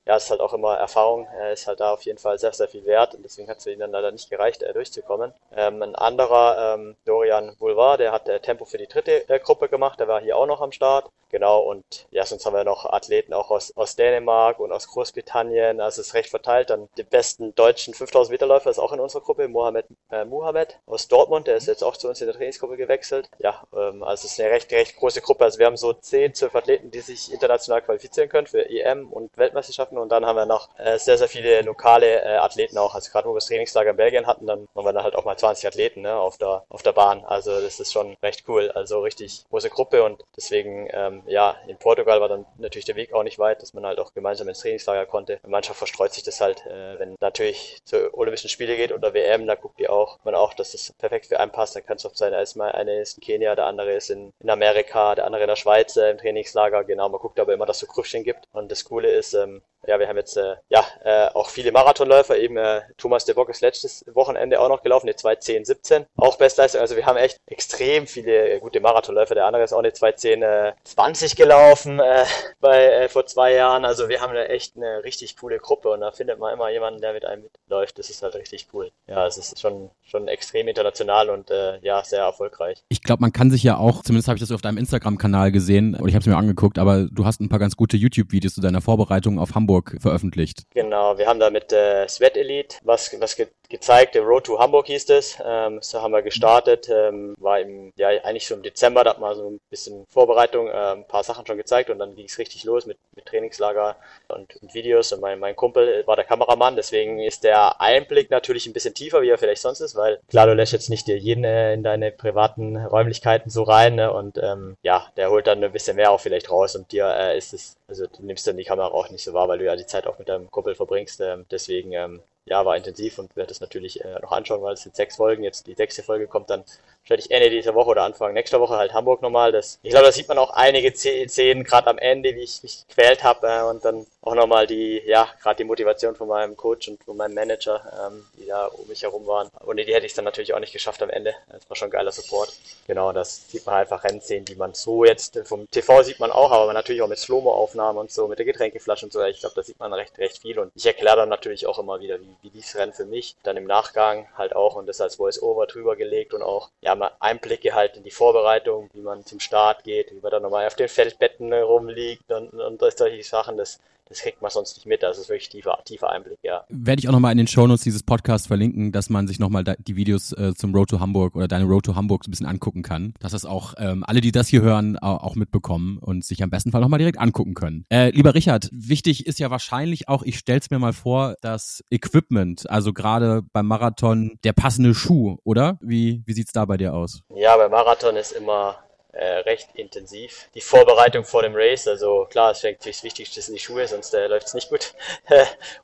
ja, 0.08 0.16
ist 0.16 0.30
halt 0.30 0.40
auch 0.40 0.54
immer 0.54 0.74
Erfahrung. 0.74 1.28
Er 1.38 1.52
ist 1.52 1.66
halt 1.66 1.80
da 1.80 1.92
auf 1.92 2.02
jeden 2.02 2.18
Fall 2.18 2.38
sehr, 2.38 2.52
sehr 2.54 2.66
viel 2.66 2.86
wert 2.86 3.14
und 3.14 3.22
deswegen 3.24 3.48
hat 3.48 3.58
es 3.58 3.66
ihn 3.66 3.78
dann 3.78 3.90
leider 3.90 4.10
nicht 4.10 4.30
gereicht, 4.30 4.62
äh, 4.62 4.72
durchzukommen. 4.72 5.34
Ähm, 5.54 5.82
ein 5.82 5.94
anderer, 5.94 6.74
ähm, 6.74 6.96
Dorian 7.04 7.54
Boulevard, 7.58 8.00
der 8.00 8.10
hat 8.10 8.26
äh, 8.26 8.40
Tempo 8.40 8.64
für 8.64 8.78
die 8.78 8.86
dritte 8.86 9.28
äh, 9.28 9.38
Gruppe 9.38 9.68
gemacht, 9.68 10.00
der 10.00 10.08
war 10.08 10.22
hier 10.22 10.38
auch 10.38 10.46
noch 10.46 10.62
am 10.62 10.72
Start. 10.72 11.10
Genau, 11.30 11.60
und 11.60 12.06
ja, 12.10 12.24
sonst 12.24 12.46
haben 12.46 12.54
wir 12.54 12.64
noch 12.64 12.86
Athleten 12.86 13.34
auch 13.34 13.50
aus, 13.50 13.76
aus 13.76 13.96
Dänemark 13.96 14.60
und 14.60 14.72
aus 14.72 14.88
Großbritannien. 14.88 15.80
Also 15.80 16.00
es 16.00 16.08
ist 16.08 16.14
recht 16.14 16.30
verteilt. 16.30 16.70
Dann 16.70 16.88
den 16.96 17.06
besten 17.06 17.54
deutschen 17.54 17.92
5000 17.92 18.32
Meter 18.32 18.46
Läufer 18.46 18.70
ist 18.70 18.78
auch 18.78 18.92
in 18.92 19.00
unserer 19.00 19.20
Gruppe, 19.20 19.46
Mohamed 19.46 19.86
äh, 20.10 20.24
Muhammad 20.24 20.78
aus 20.86 21.06
Dortmund. 21.08 21.46
Der 21.46 21.56
ist 21.56 21.66
jetzt 21.66 21.84
auch 21.84 21.98
zu 21.98 22.08
uns 22.08 22.20
in 22.22 22.28
der 22.28 22.36
Trainingsgruppe 22.36 22.78
gewechselt. 22.78 23.28
Ja, 23.38 23.62
ähm, 23.74 24.02
also 24.02 24.24
es 24.24 24.32
ist 24.32 24.40
eine 24.40 24.50
recht, 24.50 24.72
recht 24.72 24.96
große 24.96 25.20
Gruppe. 25.20 25.44
Also 25.44 25.58
wir 25.58 25.66
haben 25.66 25.76
so 25.76 25.92
10, 25.92 26.32
12 26.34 26.54
Athleten, 26.54 26.90
die 26.90 27.00
sich 27.00 27.30
international 27.30 27.82
qualifizieren 27.82 28.30
können 28.30 28.46
für 28.46 28.68
EM 28.70 29.12
und 29.12 29.36
Weltmeisterschaften. 29.36 29.97
Und 29.98 30.10
dann 30.10 30.24
haben 30.24 30.36
wir 30.36 30.46
noch 30.46 30.68
äh, 30.78 30.98
sehr, 30.98 31.18
sehr 31.18 31.28
viele 31.28 31.62
lokale 31.62 32.22
äh, 32.22 32.36
Athleten 32.36 32.78
auch. 32.78 32.94
Also 32.94 33.10
gerade 33.10 33.28
wo 33.28 33.32
wir 33.32 33.36
das 33.36 33.46
Trainingslager 33.46 33.90
in 33.90 33.96
Belgien 33.96 34.26
hatten, 34.26 34.46
dann 34.46 34.68
haben 34.74 34.84
wir 34.84 34.92
dann 34.92 35.02
halt 35.02 35.16
auch 35.16 35.24
mal 35.24 35.36
20 35.36 35.66
Athleten 35.66 36.02
ne, 36.02 36.14
auf, 36.14 36.38
der, 36.38 36.64
auf 36.68 36.82
der 36.82 36.92
Bahn. 36.92 37.24
Also 37.24 37.60
das 37.60 37.80
ist 37.80 37.92
schon 37.92 38.16
recht 38.22 38.44
cool. 38.48 38.70
Also 38.72 39.00
richtig 39.00 39.44
große 39.50 39.70
Gruppe 39.70 40.02
und 40.04 40.22
deswegen 40.36 40.88
ähm, 40.92 41.22
ja, 41.26 41.56
in 41.66 41.76
Portugal 41.76 42.20
war 42.20 42.28
dann 42.28 42.46
natürlich 42.58 42.84
der 42.84 42.96
Weg 42.96 43.12
auch 43.12 43.22
nicht 43.22 43.38
weit, 43.38 43.62
dass 43.62 43.74
man 43.74 43.86
halt 43.86 43.98
auch 43.98 44.14
gemeinsam 44.14 44.48
ins 44.48 44.60
Trainingslager 44.60 45.06
konnte. 45.06 45.40
Die 45.44 45.50
Mannschaft 45.50 45.78
verstreut 45.78 46.12
sich 46.12 46.22
das 46.22 46.40
halt, 46.40 46.64
äh, 46.66 46.98
wenn 46.98 47.16
natürlich 47.20 47.78
zu 47.84 48.12
Olympischen 48.14 48.48
Spiele 48.48 48.76
geht 48.76 48.92
oder 48.92 49.14
WM, 49.14 49.46
da 49.46 49.54
guckt 49.54 49.80
ihr 49.80 49.92
auch, 49.92 50.18
man 50.24 50.34
auch, 50.34 50.54
dass 50.54 50.72
das 50.72 50.92
perfekt 50.98 51.26
für 51.26 51.40
einen 51.40 51.52
passt. 51.52 51.76
Dann 51.76 51.84
kann 51.84 51.96
es 51.96 52.06
oft 52.06 52.16
sein, 52.16 52.32
erstmal 52.32 52.72
eine 52.72 53.00
ist 53.00 53.18
in 53.18 53.24
Kenia, 53.24 53.54
der 53.54 53.66
andere 53.66 53.92
ist 53.92 54.10
in, 54.10 54.32
in 54.40 54.50
Amerika, 54.50 55.14
der 55.14 55.26
andere 55.26 55.42
in 55.42 55.48
der 55.48 55.56
Schweiz 55.56 55.96
äh, 55.96 56.10
im 56.10 56.18
Trainingslager. 56.18 56.84
Genau, 56.84 57.08
man 57.08 57.20
guckt 57.20 57.40
aber 57.40 57.52
immer, 57.52 57.66
dass 57.66 57.76
es 57.76 57.88
so 57.88 57.92
Grüppchen 57.92 58.24
gibt. 58.24 58.46
Und 58.52 58.70
das 58.70 58.84
Coole 58.84 59.10
ist, 59.10 59.34
ähm, 59.34 59.62
ja, 59.88 59.98
wir 59.98 60.06
haben 60.06 60.18
jetzt 60.18 60.36
äh, 60.36 60.56
ja 60.68 60.84
äh, 61.02 61.28
auch 61.32 61.48
viele 61.48 61.72
Marathonläufer, 61.72 62.36
eben 62.36 62.58
äh, 62.58 62.82
Thomas 62.98 63.24
de 63.24 63.34
Bock 63.34 63.48
ist 63.48 63.62
letztes 63.62 64.04
Wochenende 64.12 64.60
auch 64.60 64.68
noch 64.68 64.82
gelaufen, 64.82 65.08
eine 65.08 65.16
2.10, 65.16 65.64
17, 65.64 66.06
auch 66.16 66.36
Bestleistung. 66.36 66.82
Also 66.82 66.94
wir 66.94 67.06
haben 67.06 67.16
echt 67.16 67.38
extrem 67.46 68.06
viele 68.06 68.50
äh, 68.50 68.60
gute 68.60 68.80
Marathonläufer. 68.80 69.34
Der 69.34 69.46
andere 69.46 69.64
ist 69.64 69.72
auch 69.72 69.78
eine 69.78 69.88
2.10, 69.88 70.44
äh, 70.44 70.74
20 70.84 71.36
gelaufen 71.36 72.00
äh, 72.00 72.26
bei 72.60 72.84
äh, 72.84 73.08
vor 73.08 73.24
zwei 73.24 73.54
Jahren. 73.54 73.86
Also 73.86 74.10
wir 74.10 74.20
haben 74.20 74.30
eine, 74.30 74.48
echt 74.48 74.76
eine 74.76 75.02
richtig 75.04 75.38
coole 75.38 75.58
Gruppe 75.58 75.88
und 75.88 76.00
da 76.00 76.12
findet 76.12 76.38
man 76.38 76.52
immer 76.52 76.68
jemanden, 76.68 77.00
der 77.00 77.14
mit 77.14 77.24
einem 77.24 77.44
mitläuft. 77.44 77.98
Das 77.98 78.10
ist 78.10 78.22
halt 78.22 78.34
richtig 78.34 78.68
cool. 78.74 78.90
Ja, 79.06 79.26
es 79.26 79.38
ist 79.38 79.58
schon 79.58 79.90
schon 80.02 80.28
extrem 80.28 80.68
international 80.68 81.30
und 81.30 81.50
äh, 81.50 81.78
ja 81.80 82.04
sehr 82.04 82.20
erfolgreich. 82.20 82.84
Ich 82.90 83.02
glaube, 83.02 83.20
man 83.22 83.32
kann 83.32 83.50
sich 83.50 83.62
ja 83.62 83.78
auch, 83.78 84.02
zumindest 84.02 84.28
habe 84.28 84.36
ich 84.36 84.40
das 84.40 84.52
auf 84.52 84.60
deinem 84.60 84.78
Instagram-Kanal 84.78 85.50
gesehen 85.50 85.94
und 85.94 86.08
ich 86.08 86.14
habe 86.14 86.20
es 86.20 86.26
mir 86.26 86.36
angeguckt, 86.36 86.78
aber 86.78 87.06
du 87.10 87.24
hast 87.24 87.40
ein 87.40 87.48
paar 87.48 87.58
ganz 87.58 87.76
gute 87.76 87.96
YouTube-Videos 87.96 88.54
zu 88.54 88.60
deiner 88.60 88.80
Vorbereitung 88.80 89.38
auf 89.38 89.54
Hamburg 89.54 89.67
veröffentlicht. 90.00 90.64
Genau, 90.74 91.18
wir 91.18 91.26
haben 91.26 91.40
da 91.40 91.50
mit 91.50 91.72
äh, 91.72 92.08
Sweat 92.08 92.36
Elite 92.36 92.76
was, 92.82 93.14
was 93.20 93.36
ge 93.36 93.48
gezeigt, 93.68 94.16
Road 94.16 94.44
to 94.44 94.58
Hamburg 94.58 94.86
hieß 94.86 95.10
es. 95.10 95.38
Ähm, 95.44 95.80
so 95.82 96.00
haben 96.00 96.12
wir 96.12 96.22
gestartet, 96.22 96.88
ähm, 96.88 97.34
war 97.38 97.60
im, 97.60 97.92
ja, 97.96 98.08
eigentlich 98.24 98.46
schon 98.46 98.58
im 98.58 98.62
Dezember, 98.62 99.04
da 99.04 99.10
hat 99.10 99.20
man 99.20 99.36
so 99.36 99.50
ein 99.50 99.60
bisschen 99.68 100.06
Vorbereitung, 100.08 100.68
äh, 100.68 100.92
ein 100.94 101.06
paar 101.06 101.22
Sachen 101.22 101.46
schon 101.46 101.58
gezeigt 101.58 101.90
und 101.90 101.98
dann 101.98 102.14
ging 102.14 102.24
es 102.24 102.38
richtig 102.38 102.64
los 102.64 102.86
mit, 102.86 102.96
mit 103.14 103.26
Trainingslager 103.26 103.96
und, 104.28 104.56
und 104.56 104.74
Videos 104.74 105.12
und 105.12 105.20
mein, 105.20 105.38
mein 105.38 105.54
Kumpel 105.54 106.02
war 106.06 106.16
der 106.16 106.24
Kameramann, 106.24 106.76
deswegen 106.76 107.20
ist 107.20 107.44
der 107.44 107.80
Einblick 107.80 108.30
natürlich 108.30 108.66
ein 108.66 108.72
bisschen 108.72 108.94
tiefer, 108.94 109.20
wie 109.20 109.28
er 109.28 109.38
vielleicht 109.38 109.62
sonst 109.62 109.80
ist, 109.80 109.96
weil 109.96 110.18
klar, 110.28 110.46
du 110.46 110.54
lässt 110.54 110.72
jetzt 110.72 110.88
nicht 110.88 111.06
dir 111.06 111.18
jeden 111.18 111.44
äh, 111.44 111.74
in 111.74 111.82
deine 111.82 112.10
privaten 112.10 112.76
Räumlichkeiten 112.76 113.50
so 113.50 113.64
rein 113.64 113.96
ne, 113.96 114.12
und 114.12 114.38
ähm, 114.38 114.76
ja, 114.82 115.06
der 115.16 115.30
holt 115.30 115.46
dann 115.46 115.62
ein 115.62 115.72
bisschen 115.72 115.96
mehr 115.96 116.10
auch 116.10 116.20
vielleicht 116.20 116.50
raus 116.50 116.74
und 116.74 116.90
dir 116.92 117.06
äh, 117.06 117.36
ist 117.36 117.52
es, 117.52 117.76
also 117.86 118.06
du 118.06 118.24
nimmst 118.24 118.46
dann 118.46 118.56
die 118.56 118.64
Kamera 118.64 118.88
auch 118.88 119.10
nicht 119.10 119.24
so 119.24 119.34
wahr, 119.34 119.48
weil 119.48 119.57
du 119.58 119.64
ja 119.66 119.76
die 119.76 119.86
Zeit 119.86 120.06
auch 120.06 120.18
mit 120.18 120.28
deinem 120.28 120.50
Kumpel 120.50 120.74
verbringst, 120.74 121.20
ähm, 121.20 121.46
deswegen 121.50 121.92
ähm, 121.92 122.22
ja, 122.48 122.64
war 122.64 122.76
intensiv 122.76 123.18
und 123.18 123.34
werde 123.36 123.52
es 123.52 123.60
natürlich 123.60 124.04
äh, 124.04 124.18
noch 124.20 124.32
anschauen, 124.32 124.62
weil 124.62 124.74
es 124.74 124.82
sind 124.82 124.96
sechs 124.96 125.16
Folgen. 125.16 125.42
Jetzt 125.42 125.66
die 125.66 125.74
sechste 125.74 126.02
Folge 126.02 126.26
kommt 126.26 126.50
dann 126.50 126.64
wahrscheinlich 127.02 127.30
Ende 127.30 127.50
dieser 127.50 127.74
Woche 127.74 127.90
oder 127.90 128.02
Anfang 128.02 128.34
nächster 128.34 128.60
Woche 128.60 128.76
halt 128.76 128.92
Hamburg 128.92 129.22
nochmal. 129.22 129.52
Das, 129.52 129.78
ich 129.82 129.90
glaube, 129.90 130.06
da 130.06 130.12
sieht 130.12 130.28
man 130.28 130.38
auch 130.38 130.50
einige 130.50 130.94
Szenen 130.94 131.64
gerade 131.64 131.88
am 131.88 131.98
Ende, 131.98 132.34
wie 132.34 132.42
ich 132.42 132.62
mich 132.62 132.84
gequält 132.86 133.24
habe 133.24 133.46
äh, 133.46 133.62
und 133.62 133.84
dann 133.84 134.06
auch 134.20 134.34
nochmal 134.34 134.66
die, 134.66 135.02
ja, 135.06 135.28
gerade 135.42 135.56
die 135.56 135.64
Motivation 135.64 136.14
von 136.14 136.28
meinem 136.28 136.56
Coach 136.56 136.88
und 136.88 137.02
von 137.02 137.16
meinem 137.16 137.34
Manager, 137.34 137.80
ähm, 138.06 138.26
die 138.38 138.46
da 138.46 138.66
um 138.66 138.86
mich 138.88 139.02
herum 139.02 139.26
waren. 139.26 139.48
Ohne 139.64 139.84
die 139.84 139.94
hätte 139.94 140.06
ich 140.06 140.12
es 140.12 140.16
dann 140.16 140.24
natürlich 140.24 140.52
auch 140.52 140.60
nicht 140.60 140.72
geschafft 140.72 141.02
am 141.02 141.10
Ende. 141.10 141.34
Das 141.50 141.68
war 141.68 141.76
schon 141.76 141.90
geiler 141.90 142.12
Support. 142.12 142.52
Genau, 142.86 143.12
das 143.12 143.50
sieht 143.50 143.64
man 143.64 143.76
einfach 143.76 144.04
Rennszenen, 144.04 144.44
die 144.44 144.56
man 144.56 144.74
so 144.74 145.04
jetzt 145.04 145.40
vom 145.44 145.70
TV 145.70 146.02
sieht 146.02 146.20
man 146.20 146.30
auch, 146.30 146.50
aber 146.50 146.72
natürlich 146.72 147.00
auch 147.00 147.08
mit 147.08 147.18
Slow-Mo-Aufnahmen 147.18 147.98
und 147.98 148.10
so, 148.10 148.28
mit 148.28 148.38
der 148.38 148.46
Getränkeflasche 148.46 149.06
und 149.06 149.12
so. 149.12 149.22
Ich 149.24 149.40
glaube, 149.40 149.54
da 149.54 149.62
sieht 149.62 149.78
man 149.78 149.92
recht, 149.92 150.18
recht 150.18 150.42
viel 150.42 150.58
und 150.58 150.72
ich 150.74 150.86
erkläre 150.86 151.16
dann 151.16 151.28
natürlich 151.28 151.66
auch 151.66 151.78
immer 151.78 152.00
wieder, 152.00 152.20
wie, 152.20 152.36
wie 152.42 152.50
dieses 152.50 152.76
Rennen 152.76 152.92
für 152.92 153.06
mich, 153.06 153.36
dann 153.42 153.56
im 153.56 153.64
Nachgang 153.64 154.28
halt 154.36 154.54
auch 154.54 154.76
und 154.76 154.86
das 154.86 155.00
als 155.00 155.16
Voice-Over 155.16 155.66
drüber 155.66 155.96
gelegt 155.96 156.34
und 156.34 156.42
auch, 156.42 156.70
ja, 156.80 156.94
mal 156.94 157.12
Einblicke 157.20 157.74
halt 157.74 157.96
in 157.96 158.04
die 158.04 158.10
Vorbereitung, 158.10 158.90
wie 158.92 159.00
man 159.00 159.24
zum 159.24 159.40
Start 159.40 159.84
geht, 159.84 160.12
wie 160.12 160.20
man 160.20 160.30
dann 160.30 160.42
nochmal 160.42 160.66
auf 160.66 160.74
den 160.76 160.88
Feldbetten 160.88 161.52
rumliegt 161.52 162.30
und, 162.30 162.52
und 162.52 162.80
solche 162.96 163.22
Sachen. 163.22 163.56
Das, 163.56 163.80
das 164.08 164.20
kriegt 164.20 164.42
man 164.42 164.50
sonst 164.50 164.76
nicht 164.76 164.86
mit. 164.86 165.02
Das 165.02 165.18
ist 165.18 165.28
wirklich 165.28 165.48
tiefer, 165.48 165.78
tiefer 165.84 166.10
Einblick, 166.10 166.38
ja. 166.42 166.64
Werde 166.68 167.00
ich 167.00 167.08
auch 167.08 167.12
nochmal 167.12 167.32
in 167.32 167.38
den 167.38 167.46
Shownotes 167.46 167.82
dieses 167.82 168.02
Podcasts 168.02 168.46
verlinken, 168.46 168.92
dass 168.92 169.10
man 169.10 169.26
sich 169.26 169.38
nochmal 169.38 169.64
die 169.64 169.96
Videos 169.96 170.32
äh, 170.32 170.54
zum 170.54 170.74
Road 170.74 170.90
to 170.90 171.00
Hamburg 171.00 171.36
oder 171.36 171.48
deine 171.48 171.64
Road 171.64 171.84
to 171.84 171.94
Hamburg 171.94 172.24
so 172.24 172.28
ein 172.28 172.32
bisschen 172.32 172.46
angucken 172.46 172.82
kann. 172.82 173.14
Dass 173.20 173.32
das 173.32 173.44
auch 173.44 173.74
ähm, 173.78 174.04
alle, 174.06 174.20
die 174.20 174.32
das 174.32 174.48
hier 174.48 174.62
hören, 174.62 174.98
auch 174.98 175.34
mitbekommen 175.34 175.98
und 175.98 176.24
sich 176.24 176.42
am 176.42 176.50
besten 176.50 176.72
Fall 176.72 176.80
nochmal 176.80 176.98
direkt 176.98 177.18
angucken 177.18 177.54
können. 177.54 177.84
Äh, 177.90 178.10
lieber 178.10 178.34
Richard, 178.34 178.68
wichtig 178.72 179.26
ist 179.26 179.38
ja 179.38 179.50
wahrscheinlich 179.50 180.08
auch, 180.08 180.22
ich 180.22 180.38
stell's 180.38 180.70
mir 180.70 180.78
mal 180.78 180.92
vor, 180.92 181.36
das 181.42 181.82
Equipment, 181.90 182.68
also 182.70 182.92
gerade 182.92 183.42
beim 183.52 183.66
Marathon, 183.66 184.38
der 184.44 184.52
passende 184.52 184.94
Schuh, 184.94 185.38
oder? 185.44 185.78
Wie, 185.80 186.22
wie 186.26 186.32
sieht's 186.32 186.52
da 186.52 186.64
bei 186.64 186.76
dir 186.76 186.94
aus? 186.94 187.22
Ja, 187.34 187.56
beim 187.56 187.70
Marathon 187.70 188.16
ist 188.16 188.32
immer 188.32 188.76
äh, 189.12 189.38
recht 189.38 189.68
intensiv. 189.74 190.48
Die 190.54 190.60
Vorbereitung 190.60 191.24
vor 191.24 191.42
dem 191.42 191.54
Race, 191.54 191.86
also 191.88 192.26
klar, 192.30 192.52
es 192.52 192.60
fängt 192.60 192.86
das 192.86 193.02
Wichtigste 193.02 193.40
sind 193.40 193.54
die 193.54 193.60
Schuhe, 193.60 193.86
sonst 193.86 194.14
äh, 194.14 194.26
läuft 194.26 194.48
es 194.48 194.54
nicht 194.54 194.70
gut. 194.70 194.94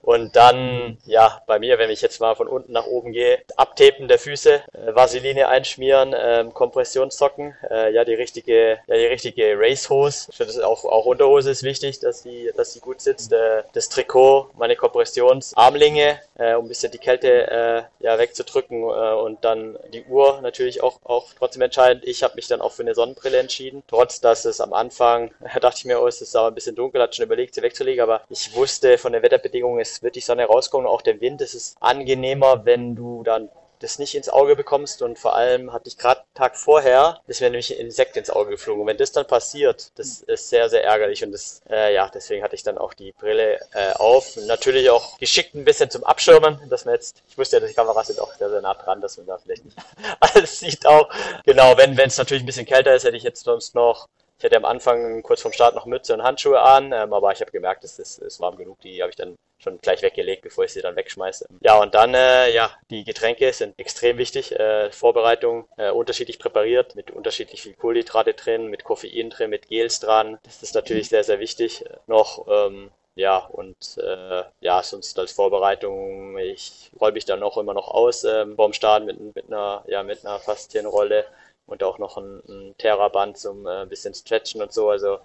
und 0.03 0.37
dann, 0.37 0.99
ja, 1.05 1.43
bei 1.47 1.59
mir, 1.59 1.79
wenn 1.79 1.91
ich 1.91 2.03
jetzt 2.03 2.21
mal 2.21 2.35
von 2.35 2.49
unten 2.49 2.73
nach 2.73 2.87
oben 2.87 3.13
gehe, 3.13 3.43
abtapen 3.57 4.09
der 4.09 4.19
Füße, 4.19 4.55
äh, 4.55 4.95
Vaseline 4.95 5.49
einschmieren, 5.49 6.15
ähm, 6.17 6.55
Kompressionssocken, 6.55 7.57
äh, 7.71 7.93
ja, 7.93 8.05
die 8.05 8.15
richtige, 8.15 8.79
ja, 8.87 8.97
die 8.97 9.07
richtige 9.07 9.59
Racehose. 9.59 10.33
Auch, 10.65 10.85
auch 10.85 11.07
Unterhose 11.07 11.51
ist 11.51 11.63
wichtig, 11.63 12.01
dass 12.01 12.23
die, 12.23 12.51
dass 12.57 12.73
die 12.73 12.81
gut 12.81 13.01
sitzt. 13.01 13.33
Äh, 13.33 13.65
das 13.73 13.89
Trikot, 13.89 14.51
meine 14.57 14.77
Kompressionsarmlinge, 14.77 16.21
äh, 16.37 16.55
um 16.55 16.67
ein 16.67 16.69
bisschen 16.69 16.93
die 16.93 16.99
Kälte 16.99 17.51
äh, 17.51 17.83
ja, 18.01 18.19
wegzudrücken 18.19 18.83
äh, 18.83 19.15
und 19.15 19.45
dann 19.45 19.79
die 19.93 20.05
Uhr 20.05 20.41
natürlich 20.41 20.83
auch, 20.83 21.01
auch 21.05 21.33
trotzdem 21.39 21.63
entscheidend. 21.63 22.05
Ich 22.05 22.23
habe 22.23 22.35
mich 22.37 22.47
dann 22.47 22.61
auch 22.61 22.73
für 22.73 22.83
eine 22.83 22.95
Sonnenbrille 22.95 23.24
Sonnenbrille 23.25 23.39
entschieden. 23.39 23.83
Trotz, 23.87 24.21
dass 24.21 24.45
es 24.45 24.61
am 24.61 24.73
Anfang, 24.73 25.31
da 25.55 25.61
dachte 25.61 25.79
ich 25.79 25.85
mir, 25.85 26.01
oh, 26.01 26.07
es 26.07 26.21
ist 26.21 26.37
aber 26.37 26.49
ein 26.49 26.55
bisschen 26.55 26.77
dunkel, 26.77 27.01
hatte 27.01 27.17
schon 27.17 27.27
überlegt, 27.27 27.55
sie 27.55 27.63
wegzulegen, 27.63 28.03
aber 28.03 28.23
ich 28.29 28.55
wusste 28.55 28.99
von 28.99 29.13
den 29.13 29.23
Wetterbedingungen, 29.23 29.81
es 29.81 30.03
wird 30.03 30.17
die 30.17 30.21
Sonne 30.21 30.45
rauskommen, 30.45 30.87
auch 30.87 31.03
der 31.03 31.21
Wind, 31.21 31.41
es 31.41 31.55
ist 31.55 31.77
angenehmer, 31.81 32.65
wenn 32.65 32.95
du 32.95 33.23
dann 33.23 33.49
das 33.85 33.99
nicht 33.99 34.15
ins 34.15 34.29
Auge 34.29 34.57
bekommst 34.57 35.03
und 35.03 35.19
vor 35.19 35.37
allem 35.37 35.73
hatte 35.73 35.89
ich 35.89 35.99
gerade 35.99 36.23
Tag 36.35 36.57
vorher, 36.57 37.21
ist 37.27 37.41
mir 37.41 37.51
nämlich 37.51 37.71
ein 37.73 37.79
Insekt 37.79 38.17
ins 38.17 38.31
Auge 38.31 38.51
geflogen. 38.51 38.81
Und 38.83 38.87
wenn 38.89 38.97
das 38.97 39.13
dann 39.13 39.27
passiert, 39.27 39.93
das 39.97 40.23
ist 40.23 40.49
sehr, 40.49 40.69
sehr 40.69 40.83
ärgerlich 40.85 41.23
und 41.23 41.33
das, 41.33 41.63
äh, 41.71 41.95
ja, 41.95 42.11
deswegen 42.13 42.43
hatte 42.43 42.55
ich 42.55 42.63
dann 42.63 42.79
auch 42.79 42.95
die 42.95 43.13
Brille 43.13 43.61
äh, 43.73 43.93
auf. 43.95 44.37
Und 44.37 44.47
natürlich 44.47 44.91
auch 44.91 45.19
geschickt 45.19 45.55
ein 45.55 45.65
bisschen 45.65 45.91
zum 45.91 46.05
Abschirmen, 46.05 46.59
dass 46.69 46.85
man 46.85 46.95
jetzt, 46.95 47.23
ich 47.29 47.39
wusste 47.39 47.57
ja, 47.57 47.61
dass 47.61 47.69
die 47.69 47.77
Kameras 47.77 48.09
sind 48.09 48.21
auch 48.21 48.33
sehr, 48.35 48.51
sehr 48.51 48.63
nah 48.63 48.75
dran, 48.75 49.01
dass 49.01 49.17
man 49.19 49.27
da 49.27 49.39
vielleicht 49.39 49.65
nicht 49.65 49.77
alles 50.21 50.61
sieht 50.61 50.87
auch. 50.87 51.09
Genau, 51.45 51.77
wenn 51.77 51.99
es 51.99 52.19
natürlich 52.19 52.43
ein 52.43 52.47
bisschen 52.47 52.67
kälter 52.67 52.95
ist, 52.95 53.05
hätte 53.05 53.17
ich 53.17 53.23
jetzt 53.23 53.45
sonst 53.45 53.75
noch 53.75 54.09
ich 54.39 54.45
hatte 54.45 54.57
am 54.57 54.65
Anfang 54.65 55.23
kurz 55.23 55.43
vorm 55.43 55.53
Start 55.53 55.75
noch 55.75 55.87
Mütze 55.87 56.13
und 56.15 56.23
Handschuhe 56.23 56.61
an, 56.61 56.93
ähm, 56.93 57.13
aber 57.13 57.33
ich 57.33 57.41
habe 57.41 57.51
gemerkt, 57.51 57.85
es 57.85 57.99
ist, 57.99 58.19
ist 58.19 58.41
warm 58.41 58.57
genug. 58.57 58.81
Die 58.81 59.01
habe 59.01 59.11
ich 59.11 59.17
dann 59.17 59.37
schon 59.59 59.79
gleich 59.79 60.03
weggelegt, 60.03 60.43
bevor 60.43 60.65
ich 60.65 60.73
sie 60.73 60.83
dann 60.83 60.97
wegschmeiße. 60.97 61.47
Ja, 61.61 61.81
und 61.81 61.95
dann, 61.95 62.15
äh, 62.15 62.53
ja, 62.53 62.71
die 62.91 63.05
Getränke 63.05 63.53
sind 63.53 63.79
extrem 63.79 64.19
wichtig. 64.19 64.53
Äh, 64.53 64.91
Vorbereitung 64.91 65.69
äh, 65.77 65.91
unterschiedlich 65.91 66.39
präpariert, 66.39 66.95
mit 66.95 67.11
unterschiedlich 67.11 67.63
viel 67.63 67.75
Kohlenhydrate 67.75 68.35
drin, 68.35 68.69
mit 68.69 68.85
Koffein 68.85 69.31
drin, 69.31 69.51
mit 69.51 69.69
Gels 69.69 70.01
dran. 70.01 70.39
Das 70.43 70.63
ist 70.63 70.75
natürlich 70.75 71.09
sehr, 71.09 71.25
sehr 71.25 71.41
wichtig. 71.41 71.85
Noch, 72.07 72.47
ähm, 72.49 72.91
ja, 73.17 73.39
und 73.39 73.77
äh, 73.99 74.43
ja, 74.61 74.83
sonst 74.83 75.19
als 75.19 75.33
Vorbereitung, 75.33 76.37
ich 76.39 76.91
roll 77.01 77.13
mich 77.13 77.25
dann 77.25 77.43
auch 77.45 77.57
immer 77.57 77.73
noch 77.73 77.89
aus 77.89 78.25
ähm, 78.25 78.57
vorm 78.57 78.73
Start 78.73 79.05
mit, 79.05 79.21
mit 79.21 79.47
einer, 79.47 79.85
ja, 79.87 80.03
mit 80.03 80.27
einer 80.27 80.41
Faszienrolle 80.41 81.25
und 81.67 81.83
auch 81.83 81.99
noch 81.99 82.17
ein, 82.17 82.43
ein 82.49 82.75
Terra-Band 82.79 83.39
zum 83.39 83.67
äh, 83.67 83.87
bisschen 83.87 84.15
stretchen 84.15 84.63
und 84.63 84.73
so. 84.73 84.91
Also 84.91 85.19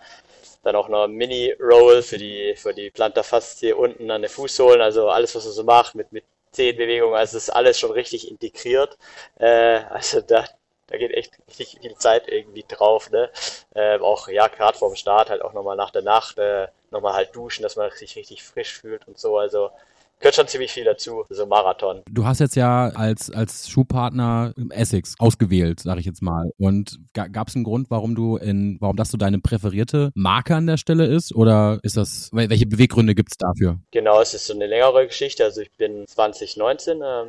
dann 0.64 0.76
auch 0.76 0.90
noch 0.90 1.08
Mini-Roll 1.08 2.02
für 2.02 2.18
die, 2.18 2.56
für 2.56 2.74
die 2.74 2.92
Plantarfaszie 2.92 3.74
unten 3.74 4.12
an 4.12 4.22
den 4.22 4.30
Fußsohlen. 4.30 4.82
Also 4.82 5.10
alles, 5.10 5.36
was 5.36 5.46
man 5.46 5.54
so 5.54 5.64
macht 5.64 5.96
mit, 5.96 6.12
mit 6.12 6.26
Zehenbewegungen. 6.52 7.16
Also 7.16 7.38
ist 7.38 7.50
alles 7.50 7.80
schon 7.80 7.92
richtig 7.92 8.30
integriert. 8.30 8.98
Äh, 9.40 9.82
also 9.90 10.22
da, 10.22 10.46
da 10.88 10.98
geht 10.98 11.12
echt 11.12 11.34
richtig 11.48 11.80
viel 11.82 11.96
Zeit 11.96 12.28
irgendwie 12.28 12.66
drauf. 12.68 13.10
Ne? 13.12 13.30
Äh, 13.76 14.00
auch 14.00 14.28
ja, 14.28 14.48
gerade 14.48 14.78
vorm 14.78 14.96
Start 14.96 15.30
halt 15.30 15.42
auch 15.42 15.54
nochmal 15.54 15.78
nach 15.78 15.92
der 15.92 16.02
Nacht 16.02 16.38
äh, 16.40 16.68
nochmal 16.92 17.14
halt 17.14 17.36
duschen, 17.36 17.64
dass 17.64 17.76
man 17.76 17.92
sich 17.92 18.16
richtig 18.16 18.44
frisch 18.44 18.80
fühlt 18.80 19.08
und 19.08 19.18
so. 19.20 19.38
Also 19.38 19.72
gehört 20.20 20.36
schon 20.36 20.48
ziemlich 20.48 20.72
viel 20.72 20.84
dazu, 20.84 21.24
so 21.30 21.46
Marathon. 21.46 22.02
Du 22.10 22.26
hast 22.26 22.40
jetzt 22.40 22.56
ja 22.56 22.90
als, 22.90 23.32
als 23.32 23.70
Schuhpartner 23.70 24.54
Essex 24.70 25.16
ausgewählt, 25.20 25.80
sage 25.80 26.00
ich 26.00 26.06
jetzt 26.06 26.22
mal. 26.22 26.52
Und 26.58 27.00
gab 27.14 27.48
es 27.48 27.56
einen 27.56 27.64
Grund, 27.64 27.90
warum 27.90 28.16
du 28.16 28.38
in, 28.38 28.78
warum 28.80 28.96
das 28.96 29.12
so 29.12 29.18
deine 29.18 29.40
präferierte 29.40 30.12
Marke 30.16 30.56
an 30.56 30.68
der 30.68 30.78
Stelle 30.78 31.06
ist? 31.06 31.34
Oder 31.34 31.80
ist 31.84 31.98
das, 31.98 32.30
welche 32.34 32.68
Beweggründe 32.68 33.16
gibt 33.16 33.32
es 33.32 33.38
dafür? 33.38 33.80
Genau, 33.92 34.22
es 34.22 34.34
ist 34.34 34.48
so 34.48 34.54
eine 34.54 34.68
längere 34.68 35.08
Geschichte. 35.08 35.44
Also 35.44 35.62
ich 35.62 35.72
bin 35.72 36.06
2019 36.08 37.02
äh, 37.02 37.26